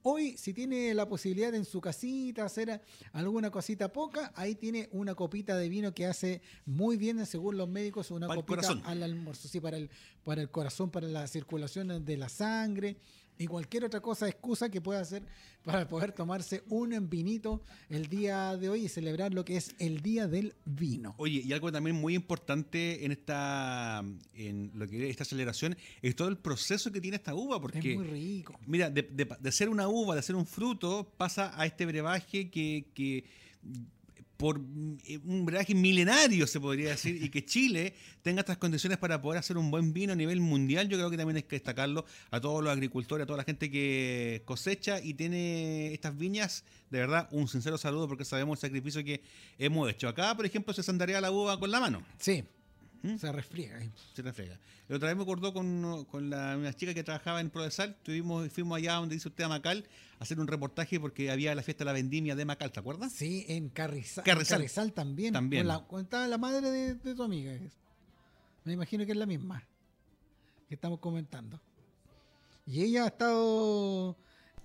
hoy 0.02 0.36
si 0.38 0.54
tiene 0.54 0.94
la 0.94 1.06
posibilidad 1.06 1.54
en 1.54 1.64
su 1.64 1.80
casita 1.80 2.44
hacer 2.44 2.80
alguna 3.12 3.50
cosita 3.50 3.92
poca, 3.92 4.32
ahí 4.36 4.54
tiene 4.54 4.88
una 4.92 5.14
copita 5.14 5.56
de 5.56 5.68
vino 5.68 5.92
que 5.92 6.06
hace 6.06 6.40
muy 6.64 6.96
bien 6.96 7.24
según 7.26 7.56
los 7.58 7.68
médicos, 7.68 8.10
una 8.10 8.26
copita 8.26 8.46
corazón. 8.46 8.82
al 8.86 9.02
almuerzo, 9.02 9.48
sí, 9.48 9.60
para 9.60 9.76
el, 9.76 9.90
para 10.24 10.40
el 10.40 10.50
corazón, 10.50 10.90
para 10.90 11.08
la 11.08 11.26
circulación 11.26 12.04
de 12.04 12.16
la 12.16 12.28
sangre 12.28 12.96
y 13.38 13.46
cualquier 13.46 13.84
otra 13.84 14.00
cosa, 14.00 14.26
excusa 14.28 14.70
que 14.70 14.80
pueda 14.80 15.00
hacer 15.00 15.22
para 15.64 15.86
poder 15.88 16.12
tomarse 16.12 16.62
un 16.68 17.10
vinito 17.10 17.62
el 17.88 18.06
día 18.08 18.56
de 18.56 18.68
hoy 18.68 18.84
y 18.84 18.88
celebrar 18.88 19.34
lo 19.34 19.44
que 19.44 19.56
es 19.56 19.74
el 19.78 20.00
Día 20.00 20.26
del 20.28 20.54
Vino. 20.64 21.14
Oye, 21.18 21.42
y 21.44 21.52
algo 21.52 21.70
también 21.72 21.96
muy 21.96 22.14
importante 22.14 23.04
en 23.04 23.12
esta 23.12 24.04
en 24.34 24.70
lo 24.74 24.86
que 24.86 25.04
es 25.04 25.10
esta 25.10 25.24
celebración 25.24 25.76
es 26.02 26.14
todo 26.16 26.28
el 26.28 26.38
proceso 26.38 26.92
que 26.92 27.00
tiene 27.00 27.16
esta 27.16 27.34
uva, 27.34 27.60
porque 27.60 27.78
es 27.92 27.98
muy 27.98 28.06
rico. 28.06 28.58
Mira, 28.66 28.90
de, 28.90 29.02
de- 29.02 29.28
de 29.38 29.52
ser 29.52 29.68
una 29.68 29.88
uva, 29.88 30.14
de 30.14 30.22
ser 30.22 30.36
un 30.36 30.46
fruto, 30.46 31.12
pasa 31.16 31.52
a 31.60 31.66
este 31.66 31.84
brebaje 31.84 32.48
que, 32.50 32.86
que 32.94 33.24
por 34.36 34.58
mm, 34.58 34.98
un 35.24 35.46
brebaje 35.46 35.74
milenario, 35.74 36.46
se 36.46 36.60
podría 36.60 36.90
decir, 36.90 37.22
y 37.22 37.28
que 37.30 37.44
Chile 37.44 37.94
tenga 38.22 38.40
estas 38.40 38.58
condiciones 38.58 38.98
para 38.98 39.20
poder 39.20 39.38
hacer 39.38 39.56
un 39.56 39.70
buen 39.70 39.92
vino 39.92 40.12
a 40.12 40.16
nivel 40.16 40.40
mundial, 40.40 40.88
yo 40.88 40.96
creo 40.96 41.10
que 41.10 41.16
también 41.16 41.36
hay 41.36 41.42
que 41.42 41.56
destacarlo 41.56 42.04
a 42.30 42.40
todos 42.40 42.62
los 42.62 42.72
agricultores, 42.72 43.24
a 43.24 43.26
toda 43.26 43.38
la 43.38 43.44
gente 43.44 43.70
que 43.70 44.42
cosecha 44.44 45.00
y 45.00 45.14
tiene 45.14 45.92
estas 45.92 46.16
viñas, 46.16 46.64
de 46.90 47.00
verdad, 47.00 47.28
un 47.32 47.48
sincero 47.48 47.78
saludo 47.78 48.08
porque 48.08 48.24
sabemos 48.24 48.58
el 48.58 48.68
sacrificio 48.68 49.04
que 49.04 49.22
hemos 49.58 49.90
hecho. 49.90 50.08
Acá, 50.08 50.34
por 50.34 50.46
ejemplo, 50.46 50.72
se 50.72 50.82
sandarea 50.82 51.20
la 51.20 51.30
uva 51.30 51.58
con 51.58 51.70
la 51.70 51.80
mano. 51.80 52.02
Sí, 52.18 52.44
¿Mm? 53.02 53.16
se 53.16 53.32
resfriega. 53.32 53.78
ahí. 53.78 53.90
Se 54.14 54.22
te 54.22 54.32
frega. 54.32 54.58
La 54.88 54.96
otra 54.96 55.08
vez 55.08 55.16
me 55.16 55.22
acordó 55.22 55.52
con, 55.52 56.04
con 56.06 56.30
la, 56.30 56.56
una 56.56 56.72
chica 56.72 56.94
que 56.94 57.02
trabajaba 57.04 57.40
en 57.40 57.50
Prodesal. 57.50 57.96
Tuvimos, 58.02 58.50
fuimos 58.52 58.76
allá 58.78 58.94
donde 58.94 59.14
dice 59.14 59.28
usted 59.28 59.44
a 59.44 59.48
Macal 59.48 59.86
a 60.18 60.22
hacer 60.24 60.38
un 60.40 60.46
reportaje 60.46 60.98
porque 61.00 61.30
había 61.30 61.54
la 61.54 61.62
fiesta 61.62 61.84
de 61.84 61.86
la 61.86 61.92
vendimia 61.92 62.34
de 62.34 62.44
Macal, 62.44 62.72
¿te 62.72 62.80
acuerdas? 62.80 63.12
Sí, 63.12 63.44
en 63.48 63.68
Carrizal, 63.68 64.24
Carrizal. 64.24 64.56
en 64.56 64.62
Carrizal 64.66 64.92
también. 64.92 65.32
También. 65.32 65.62
Con 65.62 65.68
la, 65.68 65.86
con- 65.86 66.02
estaba 66.02 66.26
la 66.26 66.38
madre 66.38 66.70
de, 66.70 66.94
de 66.94 67.14
tu 67.14 67.22
amiga. 67.22 67.52
Me 68.64 68.72
imagino 68.72 69.04
que 69.06 69.12
es 69.12 69.18
la 69.18 69.26
misma 69.26 69.62
que 70.68 70.74
estamos 70.74 70.98
comentando. 70.98 71.60
Y 72.66 72.82
ella 72.82 73.04
ha 73.04 73.06
estado. 73.08 74.16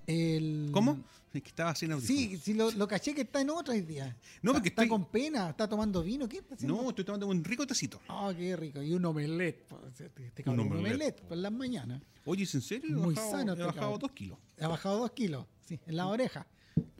El... 0.08 0.70
¿Cómo? 0.72 1.00
Es 1.34 1.42
que 1.42 1.48
estaba 1.50 1.74
sin 1.76 1.94
audífonos. 1.94 2.18
Sí, 2.22 2.38
sí 2.38 2.54
lo, 2.54 2.72
lo 2.72 2.88
caché 2.88 3.16
que 3.16 3.22
está 3.22 3.40
en 3.40 3.50
otra 3.52 3.74
hoy 3.74 3.82
día. 3.82 4.06
No, 4.42 4.52
Está- 4.52 4.54
porque 4.60 4.70
está 4.70 4.82
estoy- 4.84 4.90
con 4.90 5.06
pena, 5.06 5.50
está 5.52 5.68
tomando 5.68 6.04
vino. 6.04 6.28
¿Qué 6.28 6.40
está 6.40 6.56
haciendo? 6.56 6.82
No, 6.82 6.90
estoy 6.90 7.06
tomando 7.06 7.28
un 7.28 7.42
rico 7.44 7.66
tecito. 7.66 8.02
Ah, 8.10 8.34
qué 8.38 8.56
rico. 8.58 8.82
Y 8.82 8.92
un 8.94 9.06
omelette. 9.06 9.66
Este, 9.88 10.12
este 10.26 10.50
un 10.50 10.60
omelette, 10.60 10.80
omelette 10.80 11.22
po. 11.22 11.28
por 11.30 11.38
las 11.38 11.52
mañanas. 11.54 12.02
Oye, 12.26 12.44
¿es 12.44 12.54
en 12.54 12.62
serio? 12.62 12.90
He 12.98 13.00
Muy 13.00 13.16
bajado, 13.16 13.32
sano 13.32 13.52
He 13.52 13.56
este 13.56 13.64
bajado 13.66 13.82
cabrón. 13.82 14.00
dos 14.02 14.12
kilos. 14.12 14.38
Ha 14.60 14.68
bajado 14.68 15.00
dos 15.00 15.12
kilos. 15.12 15.46
Sí, 15.66 15.80
en 15.88 15.96
la 15.96 16.08
oreja. 16.08 16.46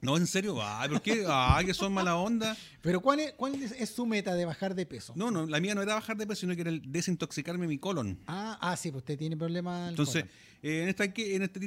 No, 0.02 0.16
en 0.18 0.28
serio. 0.28 0.58
Ay, 0.62 0.90
¿por 0.90 1.02
qué? 1.02 1.26
Ay, 1.28 1.66
que 1.66 1.74
son 1.74 1.94
mala 1.94 2.16
onda. 2.16 2.56
Pero 2.82 3.02
¿cuál 3.02 3.20
es, 3.20 3.34
cuál 3.34 3.56
es, 3.56 3.72
es 3.74 3.90
su 3.90 4.06
meta 4.06 4.34
de 4.36 4.46
bajar 4.46 4.76
de 4.76 4.86
peso? 4.86 5.14
No, 5.18 5.30
no, 5.30 5.46
la 5.46 5.60
mía 5.60 5.76
no 5.76 5.82
era 5.82 5.96
bajar 5.96 6.16
de 6.16 6.26
peso, 6.26 6.42
sino 6.42 6.56
que 6.56 6.62
era 6.62 6.70
el 6.70 6.82
desintoxicarme 6.92 7.68
mi 7.68 7.78
colon. 7.78 8.18
Ah, 8.28 8.58
ah, 8.62 8.78
sí, 8.78 8.92
pues 8.92 9.02
usted 9.02 9.18
tiene 9.18 9.36
problemas. 9.36 9.90
Entonces, 9.90 10.24
colon. 10.24 10.36
Eh, 10.64 10.84
en, 10.84 10.90
esta, 10.90 11.14
que- 11.14 11.36
en 11.36 11.42
este 11.44 11.60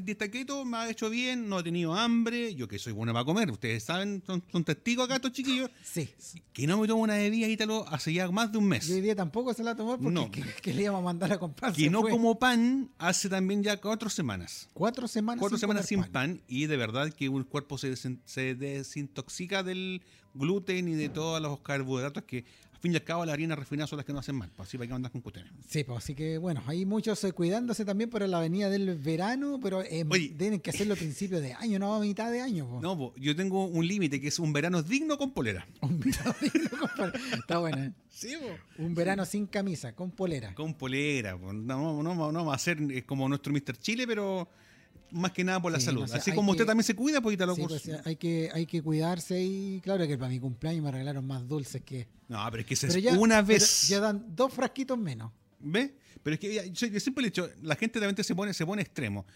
me 0.64 0.76
ha 0.76 0.88
hecho 0.90 1.10
bien, 1.10 1.48
no 1.48 1.58
he 1.60 1.62
tenido 1.62 1.94
hambre, 1.94 2.54
yo 2.54 2.68
que 2.68 2.78
soy 2.78 2.92
bueno 2.92 3.12
para 3.12 3.24
comer, 3.24 3.50
ustedes 3.50 3.82
saben, 3.84 4.22
son, 4.26 4.42
son 4.52 4.64
testigos 4.64 5.04
acá 5.06 5.16
estos 5.16 5.32
chiquillos, 5.32 5.70
Sí. 5.82 6.08
que 6.52 6.66
no 6.66 6.78
me 6.80 6.86
tomo 6.86 7.02
una 7.02 7.14
bebida 7.16 7.48
ítalo 7.48 7.86
hace 7.88 8.12
ya 8.12 8.30
más 8.30 8.52
de 8.52 8.58
un 8.58 8.66
mes. 8.66 8.88
Y 8.88 8.92
hoy 8.94 9.00
día 9.00 9.16
tampoco 9.16 9.52
se 9.54 9.64
la 9.64 9.74
tomó 9.74 9.98
porque 9.98 10.10
No. 10.14 10.30
que, 10.30 10.42
que 10.62 10.72
le 10.74 10.82
íbamos 10.82 11.00
a 11.00 11.04
mandar 11.04 11.32
a 11.32 11.38
comprar. 11.38 11.72
Que 11.72 11.90
no 11.90 12.02
fue. 12.02 12.10
como 12.10 12.38
pan 12.38 12.90
hace 12.98 13.28
también 13.28 13.62
ya 13.62 13.76
cuatro 13.80 14.08
semanas. 14.10 14.68
Cuatro 14.72 15.08
semanas 15.08 15.40
Cuatro 15.40 15.56
sin 15.58 15.60
semanas 15.60 15.86
sin 15.86 16.04
pan. 16.04 16.40
y 16.48 16.66
de 16.66 16.76
verdad 16.76 17.12
que 17.12 17.28
un 17.28 17.44
cuerpo 17.44 17.78
se, 17.78 17.94
se 17.96 18.54
desintoxica 18.54 19.62
del 19.62 20.02
gluten 20.34 20.88
y 20.88 20.94
de 20.94 21.08
todos 21.08 21.40
los 21.40 21.60
carbohidratos 21.60 22.24
que 22.24 22.44
fin 22.84 22.92
y 22.92 22.96
al 22.96 23.02
cabo 23.02 23.24
las 23.24 23.32
harinas 23.32 23.58
refinadas 23.58 23.88
son 23.88 23.96
las 23.96 24.04
que 24.04 24.12
no 24.12 24.18
hacen 24.18 24.36
mal. 24.36 24.50
Pues 24.54 24.68
así 24.68 24.76
para 24.76 24.88
que 24.88 24.94
andas 24.94 25.10
con 25.10 25.22
cuestiones. 25.22 25.50
Sí, 25.66 25.84
pues 25.84 25.96
así 25.98 26.14
que 26.14 26.36
bueno, 26.36 26.62
hay 26.66 26.84
muchos 26.84 27.24
eh, 27.24 27.32
cuidándose 27.32 27.86
también 27.86 28.10
para 28.10 28.26
la 28.26 28.36
avenida 28.38 28.68
del 28.68 28.94
verano, 28.98 29.58
pero 29.62 29.82
eh, 29.82 30.04
Oye. 30.06 30.34
tienen 30.36 30.60
que 30.60 30.68
hacerlo 30.68 30.92
a 30.92 30.96
principios 30.98 31.40
de 31.40 31.54
año, 31.54 31.78
no 31.78 31.94
a 31.94 32.00
mitad 32.00 32.30
de 32.30 32.42
año. 32.42 32.68
po. 32.68 32.80
No, 32.82 32.96
po, 32.98 33.14
yo 33.16 33.34
tengo 33.34 33.64
un 33.64 33.88
límite 33.88 34.20
que 34.20 34.28
es 34.28 34.38
un 34.38 34.52
verano 34.52 34.82
digno 34.82 35.16
con 35.16 35.32
polera. 35.32 35.66
Un 35.80 35.98
verano 35.98 36.34
digno, 36.42 36.70
compadre. 36.78 37.18
Está 37.38 37.58
bueno. 37.58 37.78
¿eh? 37.84 37.92
Sí, 38.10 38.34
Un 38.76 38.94
verano 38.94 39.24
sin 39.24 39.46
camisa, 39.46 39.94
con 39.94 40.10
polera. 40.10 40.54
Con 40.54 40.74
polera, 40.74 41.38
pues, 41.38 41.54
no, 41.54 42.02
no, 42.02 42.14
no, 42.14 42.32
no 42.32 42.44
va 42.44 42.54
a 42.54 42.58
ser 42.58 42.78
eh, 42.90 43.02
como 43.04 43.26
nuestro 43.30 43.50
Mr. 43.52 43.78
Chile, 43.78 44.06
pero 44.06 44.46
más 45.14 45.32
que 45.32 45.44
nada 45.44 45.60
por 45.62 45.72
la 45.72 45.78
Sí, 45.78 45.86
salud. 45.86 46.06
no 46.08 46.14
Así 46.14 46.32
como 46.32 46.52
usted 46.52 46.66
también 46.66 46.84
se 46.84 46.94
cuida, 46.94 47.20
pues 47.20 47.36
Sí, 47.36 47.62
pues, 47.66 47.90
hay 48.04 48.16
que 48.16 48.50
hay 48.52 48.66
que 48.66 48.82
cuidarse 48.82 49.42
y 49.42 49.80
claro 49.82 50.06
que 50.06 50.18
para 50.18 50.28
mi 50.28 50.40
cumpleaños 50.40 50.82
me 50.84 50.90
regalaron 50.90 51.26
más 51.26 51.46
dulces 51.48 51.82
que 51.82 52.06
No, 52.28 52.38
pero 52.50 52.62
es 52.62 52.66
que 52.66 52.76
pero 52.86 52.98
es 52.98 53.02
ya, 53.02 53.18
una 53.18 53.40
vez. 53.42 53.88
ya 53.88 54.00
dan 54.00 54.24
dos 54.34 54.52
frasquitos 54.52 54.98
menos. 54.98 55.30
¿Ve? 55.60 55.94
Pero 56.22 56.34
es 56.34 56.40
que 56.40 56.70
yo, 56.72 57.00
siempre 57.00 57.22
le 57.22 57.28
he 57.28 57.30
dicho, 57.30 57.48
la 57.62 57.76
gente 57.76 57.98
realmente 57.98 58.24
se 58.24 58.34
pone, 58.34 58.54
se 58.54 58.64
pone 58.64 58.82
extremo. 58.82 59.26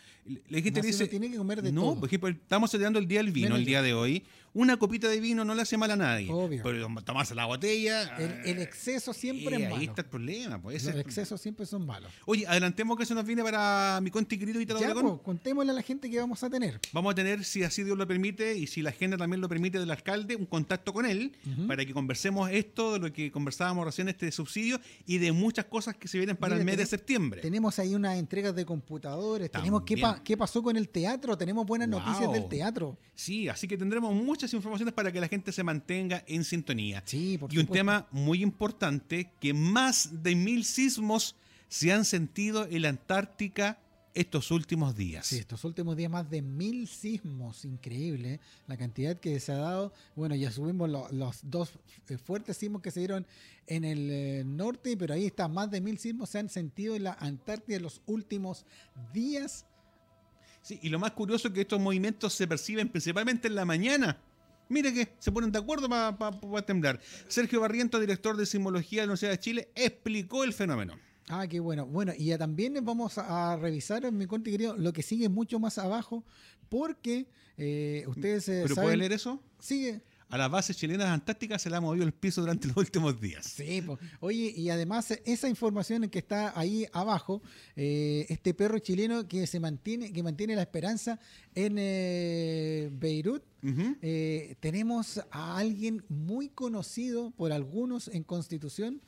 La 0.49 0.61
gente 0.61 0.81
No, 0.81 0.87
dice, 0.87 1.07
tiene 1.09 1.31
que 1.31 1.37
comer 1.37 1.63
de 1.63 1.73
no, 1.73 1.81
todo. 1.83 2.01
por 2.01 2.09
ejemplo, 2.09 2.29
estamos 2.31 2.71
celebrando 2.71 2.99
el 2.99 3.09
día 3.09 3.21
del 3.23 3.33
vino 3.33 3.47
Menos 3.49 3.59
el 3.61 3.65
día 3.65 3.83
de 3.83 3.95
hoy. 3.95 4.25
Una 4.55 4.79
copita 4.79 5.09
de 5.09 5.21
vino 5.21 5.45
no 5.45 5.55
le 5.55 5.63
hace 5.63 5.77
mal 5.77 5.91
a 5.91 5.97
nadie. 5.97 6.29
Obvio. 6.33 6.63
Pero 6.63 6.89
tomarse 7.05 7.35
la 7.35 7.45
botella. 7.45 8.17
El, 8.17 8.33
el 8.57 8.63
exceso 8.63 9.13
siempre 9.13 9.55
eh, 9.57 9.59
es 9.61 9.65
ahí 9.67 9.71
malo. 9.73 9.83
está 9.83 10.03
el 10.03 10.09
problema. 10.09 10.61
Pues, 10.61 10.85
Los 10.85 10.97
excesos 10.97 11.41
siempre 11.41 11.67
son 11.67 11.85
malos. 11.87 12.11
Oye, 12.25 12.47
adelantemos 12.47 12.97
que 12.99 13.05
se 13.07 13.15
nos 13.15 13.25
viene 13.27 13.43
para 13.43 14.01
mi 14.03 14.11
conti 14.11 14.39
querido 14.39 14.61
Italo 14.61 14.81
Ya, 14.81 14.93
Obregón. 14.93 15.13
pues, 15.17 15.23
contémosle 15.25 15.71
a 15.73 15.75
la 15.75 15.83
gente 15.83 16.11
que 16.11 16.19
vamos 16.19 16.43
a 16.43 16.51
tener. 16.51 16.81
Vamos 16.93 17.13
a 17.13 17.15
tener, 17.15 17.45
si 17.45 17.63
así 17.63 17.85
Dios 17.85 17.97
lo 17.97 18.07
permite 18.09 18.57
y 18.57 18.67
si 18.67 18.81
la 18.83 18.91
agenda 18.91 19.17
también 19.19 19.41
lo 19.43 19.49
permite 19.49 19.79
del 19.79 19.91
alcalde, 19.91 20.35
un 20.35 20.47
contacto 20.47 20.93
con 20.95 21.05
él 21.07 21.33
para 21.67 21.85
que 21.85 21.93
conversemos 21.93 22.51
esto 22.51 22.95
de 22.95 22.99
lo 23.01 23.13
que 23.13 23.31
conversábamos 23.31 23.85
recién, 23.85 24.09
este 24.09 24.33
subsidio 24.33 24.81
y 25.07 25.19
de 25.19 25.31
muchas 25.33 25.67
cosas 25.67 25.95
que 25.95 26.09
se 26.09 26.19
vienen 26.19 26.37
para 26.37 26.55
Mira, 26.55 26.63
el 26.63 26.67
mes 26.71 26.77
de 26.79 26.87
septiembre. 26.87 27.41
Tenemos 27.41 27.79
ahí 27.79 27.95
unas 27.95 28.17
entregas 28.19 28.55
de 28.55 28.65
computadores. 28.65 29.51
Tenemos 29.51 29.83
qué, 29.83 29.95
También. 29.97 30.17
pa- 30.19 30.23
qué 30.25 30.37
pasó 30.37 30.63
con 30.63 30.77
el 30.77 30.89
teatro. 30.89 31.37
Tenemos 31.37 31.67
buenas 31.67 31.89
Wow. 31.91 32.01
noticias 32.01 32.33
del 32.33 32.49
teatro. 32.49 32.97
Sí, 33.15 33.49
así 33.49 33.67
que 33.69 33.77
tendremos 33.77 34.15
muchas 34.15 34.53
informaciones 34.55 34.95
para 34.95 35.11
que 35.13 35.21
la 35.21 35.29
gente 35.29 35.53
se 35.53 35.63
mantenga 35.65 36.23
en 36.27 36.45
sintonía. 36.45 37.03
Sí, 37.07 37.39
por 37.39 37.53
y 37.53 37.59
un 37.59 37.67
tema 37.67 38.07
muy 38.11 38.43
importante, 38.43 39.31
que 39.41 39.53
más 39.55 40.23
de 40.23 40.35
mil 40.35 40.65
sismos 40.65 41.35
se 41.69 41.93
han 41.93 42.05
sentido 42.05 42.67
en 42.71 42.83
la 42.83 42.89
Antártica 42.91 43.79
estos 44.15 44.51
últimos 44.51 44.97
días. 44.97 45.27
Sí, 45.27 45.37
estos 45.39 45.65
últimos 45.65 45.97
días 45.97 46.11
más 46.11 46.29
de 46.29 46.43
mil 46.43 46.89
sismos, 46.89 47.65
increíble 47.65 48.35
¿eh? 48.35 48.41
la 48.67 48.77
cantidad 48.77 49.19
que 49.19 49.39
se 49.41 49.53
ha 49.53 49.57
dado. 49.59 49.93
Bueno, 50.17 50.35
ya 50.35 50.51
subimos 50.51 50.89
lo- 50.91 51.09
los 51.13 51.41
dos 51.43 51.71
eh, 52.09 52.19
fuertes 52.19 52.57
sismos 52.57 52.83
que 52.83 52.91
se 52.91 53.01
dieron 53.01 53.27
en 53.67 53.85
el 53.85 54.09
eh, 54.11 54.43
norte, 54.45 54.97
pero 54.97 55.15
ahí 55.15 55.27
está, 55.27 55.47
más 55.49 55.71
de 55.71 55.81
mil 55.81 55.99
sismos 55.99 56.31
se 56.31 56.39
han 56.39 56.49
sentido 56.49 56.97
en 56.97 57.05
la 57.05 57.13
Antártida 57.21 57.77
en 57.77 57.83
los 57.83 58.01
últimos 58.07 58.65
días. 59.13 59.67
Sí, 60.63 60.79
y 60.83 60.89
lo 60.89 60.99
más 60.99 61.13
curioso 61.13 61.49
es 61.49 61.55
que 61.55 61.61
estos 61.61 61.81
movimientos 61.81 62.33
se 62.35 62.47
perciben 62.49 62.89
principalmente 62.89 63.49
en 63.49 63.55
la 63.55 63.65
mañana. 63.65 64.19
Mire 64.71 64.93
que 64.93 65.15
se 65.19 65.33
ponen 65.33 65.51
de 65.51 65.59
acuerdo 65.59 65.89
para 65.89 66.67
temblar. 66.67 67.01
Sergio 67.29 67.61
Barriento, 67.61 67.99
director 67.99 68.37
de 68.37 68.45
Sismología 68.45 69.01
de 69.03 69.07
la 69.07 69.13
Universidad 69.13 69.31
de 69.31 69.39
Chile, 69.41 69.69
explicó 69.75 70.45
el 70.45 70.53
fenómeno. 70.53 70.99
Ah, 71.29 71.47
qué 71.47 71.61
bueno. 71.61 71.87
Bueno, 71.87 72.13
y 72.17 72.27
ya 72.27 72.39
también 72.39 72.75
vamos 72.83 73.19
a 73.19 73.57
revisar 73.57 74.05
en 74.05 74.17
mi 74.17 74.27
conti 74.27 74.51
querido 74.51 74.77
lo 74.77 74.93
que 74.93 75.03
sigue 75.03 75.29
mucho 75.29 75.59
más 75.59 75.77
abajo, 75.79 76.25
porque 76.69 77.27
eh, 77.57 78.05
ustedes 78.07 78.49
eh, 78.49 78.61
¿Pero 78.63 78.75
saben- 78.75 78.87
puede 78.87 78.97
leer 78.97 79.13
eso? 79.13 79.43
Sigue. 79.59 80.01
A 80.31 80.37
las 80.37 80.51
bases 80.51 80.77
chilenas 80.77 81.07
antárticas 81.07 81.63
se 81.63 81.71
le 81.71 81.77
ha 81.77 81.81
movido 81.81 82.05
el 82.05 82.13
piso 82.13 82.43
durante 82.43 82.69
los 82.69 82.77
últimos 82.77 83.19
días. 83.19 83.47
Sí, 83.47 83.81
po. 83.81 83.99
oye, 84.21 84.53
y 84.55 84.69
además 84.69 85.11
esa 85.25 85.49
información 85.49 86.07
que 86.11 86.19
está 86.19 86.53
ahí 86.59 86.87
abajo, 86.93 87.41
eh, 87.77 88.27
este 88.29 88.53
perro 88.53 88.79
chileno 88.79 89.27
que 89.27 89.47
se 89.47 89.59
mantiene, 89.59 90.13
que 90.13 90.23
mantiene 90.23 90.55
la 90.55 90.61
esperanza 90.63 91.19
en 91.55 91.77
eh, 91.79 92.91
Beirut, 92.93 93.43
eh, 94.03 94.55
tenemos 94.61 95.19
a 95.31 95.57
alguien 95.57 96.05
muy 96.11 96.51
conocido 96.51 97.31
por 97.31 97.51
algunos 97.53 98.09
en 98.09 98.23
Constitución. 98.23 99.01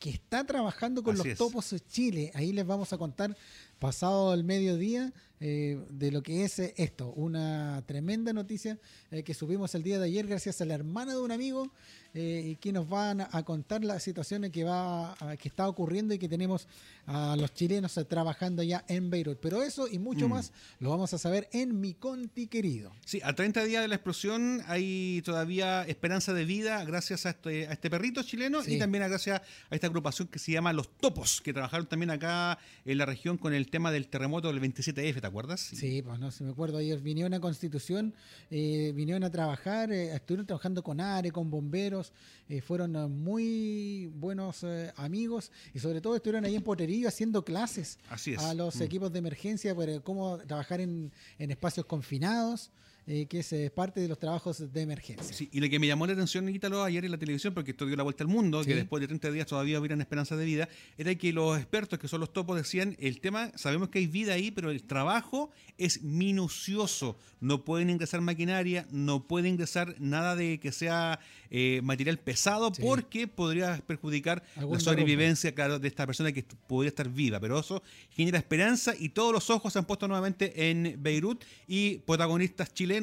Que 0.00 0.10
está 0.10 0.44
trabajando 0.44 1.02
con 1.02 1.14
Así 1.14 1.18
los 1.18 1.32
es. 1.32 1.38
topos 1.38 1.74
Chile. 1.86 2.32
Ahí 2.34 2.52
les 2.52 2.66
vamos 2.66 2.92
a 2.92 2.98
contar 2.98 3.36
pasado 3.78 4.32
el 4.32 4.44
mediodía 4.44 5.12
eh, 5.40 5.78
de 5.90 6.10
lo 6.10 6.22
que 6.22 6.42
es 6.42 6.58
eh, 6.58 6.74
esto. 6.78 7.12
Una 7.12 7.84
tremenda 7.86 8.32
noticia 8.32 8.78
eh, 9.10 9.22
que 9.22 9.34
subimos 9.34 9.74
el 9.74 9.82
día 9.82 9.98
de 9.98 10.06
ayer 10.06 10.26
gracias 10.26 10.60
a 10.62 10.64
la 10.64 10.74
hermana 10.74 11.12
de 11.12 11.20
un 11.20 11.30
amigo 11.30 11.70
eh, 12.14 12.42
y 12.52 12.56
que 12.56 12.72
nos 12.72 12.88
van 12.88 13.20
a 13.20 13.42
contar 13.44 13.84
las 13.84 14.02
situaciones 14.02 14.50
que 14.50 14.64
va 14.64 15.16
que 15.40 15.48
está 15.48 15.68
ocurriendo 15.68 16.12
y 16.14 16.18
que 16.18 16.28
tenemos 16.28 16.66
a 17.06 17.36
los 17.36 17.52
chilenos 17.54 17.96
eh, 17.98 18.04
trabajando 18.04 18.62
ya 18.62 18.84
en 18.88 19.10
Beirut. 19.10 19.38
Pero 19.40 19.62
eso 19.62 19.86
y 19.88 19.98
mucho 19.98 20.26
Mm. 20.28 20.30
más 20.30 20.52
lo 20.80 20.90
vamos 20.90 21.12
a 21.14 21.18
saber 21.18 21.48
en 21.52 21.80
Mi 21.80 21.94
Conti 21.94 22.46
querido. 22.46 22.92
Sí, 23.04 23.20
a 23.22 23.34
30 23.34 23.64
días 23.64 23.82
de 23.82 23.88
la 23.88 23.94
explosión 23.96 24.62
hay 24.66 25.22
todavía 25.24 25.82
esperanza 25.84 26.32
de 26.34 26.44
vida 26.44 26.84
gracias 26.84 27.26
a 27.26 27.30
este, 27.30 27.66
a 27.68 27.72
este 27.72 27.90
perrito 27.90 28.22
chileno 28.22 28.62
Sí. 28.62 28.74
y 28.74 28.78
también 28.78 29.08
gracias 29.08 29.40
a 29.70 29.74
esta 29.74 29.86
agrupación 29.86 30.28
que 30.28 30.38
se 30.38 30.52
llama 30.52 30.72
Los 30.72 30.88
Topos, 30.98 31.40
que 31.40 31.52
trabajaron 31.52 31.86
también 31.86 32.10
acá 32.10 32.58
en 32.84 32.98
la 32.98 33.06
región 33.06 33.38
con 33.38 33.54
el 33.54 33.68
tema 33.70 33.90
del 33.92 34.08
terremoto 34.08 34.48
del 34.48 34.60
27F, 34.60 35.20
¿te 35.20 35.26
acuerdas? 35.26 35.60
Sí, 35.60 36.02
pues 36.02 36.18
no, 36.18 36.30
si 36.30 36.44
me 36.44 36.50
acuerdo, 36.50 36.78
ayer 36.78 36.98
vinieron 37.00 37.34
a 37.34 37.40
Constitución, 37.40 38.14
eh, 38.50 38.92
vinieron 38.94 39.24
a 39.24 39.30
trabajar, 39.30 39.92
eh, 39.92 40.14
estuvieron 40.14 40.46
trabajando 40.46 40.82
con 40.82 41.00
ARE, 41.00 41.30
con 41.32 41.50
bomberos, 41.50 41.99
eh, 42.48 42.60
fueron 42.60 42.96
eh, 42.96 43.06
muy 43.06 44.06
buenos 44.14 44.62
eh, 44.64 44.92
amigos 44.96 45.50
y 45.74 45.78
sobre 45.78 46.00
todo 46.00 46.16
estuvieron 46.16 46.44
ahí 46.44 46.56
en 46.56 46.62
Poterillo 46.62 47.08
haciendo 47.08 47.44
clases 47.44 47.98
Así 48.08 48.34
a 48.36 48.54
los 48.54 48.76
Mm. 48.76 48.82
equipos 48.82 49.12
de 49.12 49.18
emergencia 49.18 49.74
para 49.74 50.00
cómo 50.00 50.38
trabajar 50.38 50.80
en, 50.80 51.12
en 51.38 51.50
espacios 51.50 51.86
confinados, 51.86 52.70
eh, 53.12 53.26
que 53.26 53.40
es 53.40 53.52
eh, 53.52 53.72
parte 53.74 53.98
de 54.00 54.06
los 54.06 54.20
trabajos 54.20 54.72
de 54.72 54.80
emergencia. 54.82 55.34
Sí, 55.34 55.48
y 55.50 55.58
lo 55.58 55.68
que 55.68 55.80
me 55.80 55.88
llamó 55.88 56.06
la 56.06 56.12
atención, 56.12 56.48
Ítalo, 56.48 56.84
ayer 56.84 57.04
en 57.04 57.10
la 57.10 57.18
televisión, 57.18 57.52
porque 57.52 57.72
esto 57.72 57.84
dio 57.84 57.96
la 57.96 58.04
vuelta 58.04 58.22
al 58.22 58.28
mundo, 58.28 58.62
Sí. 58.62 58.68
que 58.68 58.76
después 58.76 59.00
de 59.00 59.08
30 59.08 59.32
días 59.32 59.48
todavía 59.48 59.80
hubieran 59.80 60.00
esperanza 60.00 60.36
de 60.36 60.44
vida, 60.44 60.68
era 60.96 61.12
que 61.16 61.32
los 61.32 61.58
expertos, 61.58 61.98
que 61.98 62.06
son 62.06 62.20
los 62.20 62.32
topos, 62.32 62.56
decían, 62.56 62.96
el 63.00 63.20
tema, 63.20 63.50
sabemos 63.56 63.88
que 63.88 63.98
hay 63.98 64.06
vida 64.06 64.34
ahí, 64.34 64.52
pero 64.52 64.70
el 64.70 64.84
trabajo 64.84 65.50
es 65.76 66.02
minucioso. 66.04 67.18
No 67.40 67.64
pueden 67.64 67.90
ingresar 67.90 68.20
maquinaria, 68.20 68.86
no 68.92 69.26
puede 69.26 69.48
ingresar 69.48 69.96
nada 69.98 70.36
de 70.36 70.60
que 70.60 70.70
sea 70.70 71.18
eh, 71.52 71.80
material 71.82 72.16
pesado, 72.18 72.72
Sí. 72.72 72.80
porque 72.80 73.26
podría 73.26 73.82
perjudicar 73.84 74.44
la 74.56 74.78
sobrevivencia, 74.78 75.52
claro, 75.52 75.80
de 75.80 75.88
esta 75.88 76.06
persona 76.06 76.30
que 76.30 76.44
podría 76.68 76.90
estar 76.90 77.08
viva. 77.08 77.40
Pero 77.40 77.58
eso 77.58 77.82
genera 78.10 78.38
esperanza 78.38 78.94
y 78.96 79.08
todos 79.08 79.32
los 79.32 79.50
ojos 79.50 79.72
se 79.72 79.80
han 79.80 79.84
puesto 79.84 80.06
nuevamente 80.06 80.70
en 80.70 80.96
Beirut 81.02 81.42
y 81.66 81.98
protagonistas 82.06 82.72
chilenos 82.72 82.99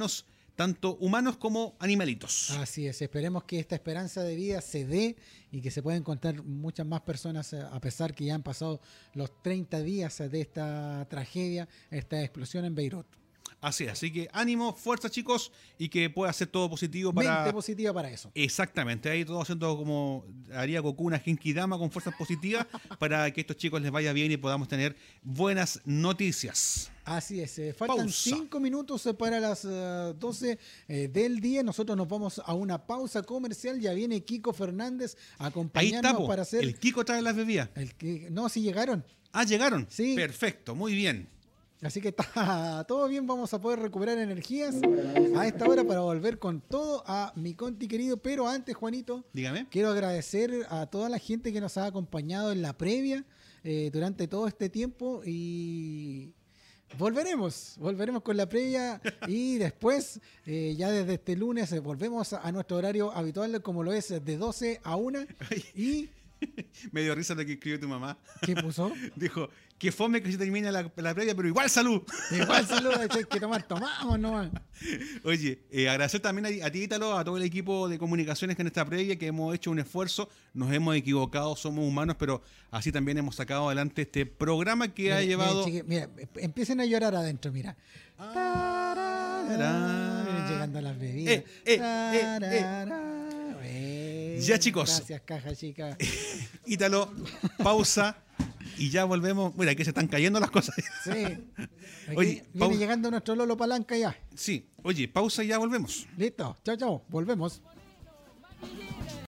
tanto 0.56 0.96
humanos 0.96 1.38
como 1.38 1.76
animalitos. 1.80 2.50
Así 2.52 2.88
es, 2.88 3.02
esperemos 3.02 3.44
que 3.44 3.60
esta 3.60 3.76
esperanza 3.76 4.24
de 4.24 4.36
vida 4.36 4.60
se 4.62 4.86
dé 4.86 5.16
y 5.52 5.62
que 5.62 5.72
se 5.72 5.84
puedan 5.84 6.02
encontrar 6.02 6.44
muchas 6.44 6.86
más 6.86 7.02
personas, 7.02 7.54
eh, 7.54 7.62
a 7.62 7.80
pesar 7.80 8.14
que 8.14 8.26
ya 8.26 8.36
han 8.36 8.44
pasado 8.44 8.82
los 9.14 9.32
30 9.44 9.82
días 9.84 10.18
de 10.18 10.42
esta 10.42 11.06
tragedia, 11.10 11.70
esta 11.92 12.22
explosión 12.22 12.66
en 12.66 12.74
Beirut. 12.74 13.06
Así 13.60 13.86
es, 13.86 13.92
así 13.92 14.14
que 14.14 14.30
ánimo, 14.34 14.74
fuerza 14.74 15.10
chicos 15.10 15.52
y 15.80 15.90
que 15.90 16.12
pueda 16.12 16.32
ser 16.32 16.48
todo 16.48 16.70
positivo 16.70 17.12
para... 17.12 17.38
Mente 17.38 17.54
positiva 17.54 17.92
para 17.92 18.12
eso. 18.12 18.32
Exactamente, 18.36 19.10
ahí 19.10 19.26
todo 19.26 19.42
haciendo 19.42 19.76
como 19.76 20.26
haría 20.54 20.80
Goku 20.80 21.06
una 21.06 21.18
Genkidama 21.18 21.78
con 21.80 21.90
fuerzas 21.90 22.14
positivas 22.16 22.68
para 23.00 23.32
que 23.32 23.42
estos 23.42 23.58
chicos 23.58 23.82
les 23.82 23.90
vaya 23.90 24.14
bien 24.14 24.32
y 24.32 24.38
podamos 24.38 24.68
tener 24.68 24.96
buenas 25.24 25.82
noticias. 25.86 26.92
Así 27.04 27.40
es, 27.40 27.58
eh, 27.58 27.74
faltan 27.74 27.98
Pausa. 27.98 28.36
cinco 28.36 28.60
minutos 28.60 29.06
eh, 29.06 29.14
para 29.14 29.40
las 29.40 29.66
eh, 29.66 30.14
12 30.20 30.60
eh, 30.90 31.08
del 31.08 31.40
día. 31.40 31.64
Nosotros 31.64 31.98
nos 31.98 32.08
vamos 32.08 32.42
a 32.46 32.54
una 32.54 32.86
pausa 32.86 33.24
comercial. 33.24 33.80
Ya 33.80 33.94
viene 33.94 34.24
Kiko 34.26 34.52
Fernández 34.52 35.16
a 35.40 35.52
Ahí 35.74 35.94
está, 35.94 36.18
para 36.28 36.42
hacer. 36.42 36.64
el 36.64 36.78
Kiko 36.78 37.06
trae 37.06 37.22
las 37.22 37.36
bebidas. 37.36 37.70
el 37.76 37.96
que, 37.96 38.28
no, 38.30 38.50
si 38.50 38.62
llegaron. 38.62 39.06
Ah, 39.32 39.46
llegaron. 39.46 39.88
Sí. 39.90 40.16
Perfecto, 40.16 40.76
muy 40.76 40.94
bien. 40.94 41.30
Así 41.82 42.02
que 42.02 42.10
está 42.10 42.84
todo 42.88 43.08
bien, 43.08 43.28
vamos 43.28 43.54
a 43.54 43.62
poder 43.62 43.80
recuperar 43.80 44.18
energías 44.18 44.76
a 45.36 45.48
esta 45.48 45.68
hora 45.68 45.84
para 45.84 46.00
volver 46.00 46.40
con 46.40 46.60
todo 46.62 47.04
a 47.06 47.34
mi 47.36 47.54
Conti 47.54 47.88
querido. 47.88 48.18
Pero 48.18 48.48
antes, 48.48 48.76
Juanito, 48.76 49.26
Dígame. 49.34 49.68
quiero 49.70 49.90
agradecer 49.90 50.66
a 50.70 50.88
toda 50.88 51.08
la 51.08 51.20
gente 51.20 51.54
que 51.54 51.62
nos 51.62 51.78
ha 51.78 51.86
acompañado 51.86 52.52
en 52.52 52.62
la 52.64 52.78
previa 52.78 53.26
eh, 53.64 53.90
durante 53.94 54.28
todo 54.28 54.48
este 54.48 54.70
tiempo 54.70 55.22
y 55.24 56.34
volveremos, 56.98 57.76
volveremos 57.78 58.24
con 58.24 58.38
la 58.38 58.50
previa 58.50 59.00
y 59.28 59.58
después, 59.58 60.20
eh, 60.46 60.74
ya 60.78 60.90
desde 60.90 61.16
este 61.16 61.36
lunes, 61.36 61.72
eh, 61.74 61.80
volvemos 61.80 62.34
a, 62.34 62.42
a 62.42 62.52
nuestro 62.52 62.78
horario 62.78 63.12
habitual 63.12 63.62
como 63.62 63.84
lo 63.84 63.94
es 63.94 64.10
de 64.10 64.38
12 64.38 64.82
a 64.84 64.96
1 64.96 65.20
y... 65.76 66.10
Me 66.92 67.02
dio 67.02 67.16
risa 67.16 67.34
lo 67.36 67.46
que 67.46 67.54
escribió 67.54 67.80
tu 67.80 67.88
mamá. 67.88 68.18
¿Qué 68.42 68.56
puso? 68.56 68.92
Dijo, 69.16 69.50
que 69.78 69.92
fome 69.92 70.22
que 70.24 70.32
se 70.32 70.38
termine 70.38 70.72
la, 70.72 70.92
la 70.96 71.14
previa, 71.14 71.36
pero 71.36 71.48
igual 71.48 71.70
salud. 71.70 72.02
Igual 72.32 72.66
saludos, 72.68 72.98
hay 72.98 73.08
que 73.26 73.40
tomar, 73.40 73.64
tomamos 73.68 74.20
nomás. 74.20 74.50
Oye, 75.24 75.60
eh, 75.72 75.88
agradecer 75.90 76.20
también 76.20 76.62
a, 76.62 76.66
a 76.66 76.72
ti, 76.72 76.84
Ítalo, 76.84 77.18
a 77.18 77.24
todo 77.24 77.38
el 77.38 77.44
equipo 77.44 77.88
de 77.88 77.98
comunicaciones 78.00 78.56
que 78.56 78.62
en 78.64 78.68
esta 78.68 78.86
previa, 78.86 79.18
que 79.18 79.28
hemos 79.28 79.54
hecho 79.56 79.70
un 79.72 79.80
esfuerzo, 79.80 80.30
nos 80.54 80.72
hemos 80.74 80.96
equivocado, 80.96 81.56
somos 81.56 81.86
humanos, 81.88 82.16
pero 82.18 82.42
así 82.72 82.92
también 82.92 83.18
hemos 83.20 83.36
sacado 83.36 83.68
adelante 83.68 84.04
este 84.04 84.26
programa 84.26 84.88
que 84.94 85.14
ha 85.14 85.22
llevado... 85.22 85.66
Mira, 85.66 85.84
chique- 85.84 85.88
mira, 85.88 86.10
empiecen 86.38 86.80
a 86.82 86.86
llorar 86.86 87.16
adentro, 87.16 87.52
mira. 87.52 87.76
Vienen 90.26 90.48
llegando 90.50 90.82
las 90.82 91.00
bebidas. 91.00 91.34
Eh, 91.36 91.46
eh, 91.66 91.78
ya, 94.42 94.60
chicos. 94.60 94.90
Gracias, 94.90 95.22
caja 95.22 95.56
chica. 95.56 95.98
Ítalo, 96.66 97.14
pausa 97.64 98.18
y 98.78 98.90
ya 98.90 99.06
volvemos. 99.06 99.56
Mira, 99.56 99.72
aquí 99.72 99.84
se 99.84 99.92
están 99.92 100.08
cayendo 100.08 100.40
las 100.40 100.52
cosas. 100.52 100.76
sí. 101.04 101.48
Oye, 102.16 102.46
viene 102.54 102.78
llegando 102.78 103.12
nuestro 103.12 103.36
Lolo 103.36 103.58
Palanca 103.58 103.98
ya. 103.98 104.18
Sí. 104.34 104.70
Oye, 104.84 105.08
pausa 105.10 105.44
y 105.44 105.48
ya 105.48 105.58
volvemos. 105.58 106.08
Listo. 106.18 106.58
Chao, 106.64 106.78
chao. 106.78 107.06
Volvemos. 107.10 107.62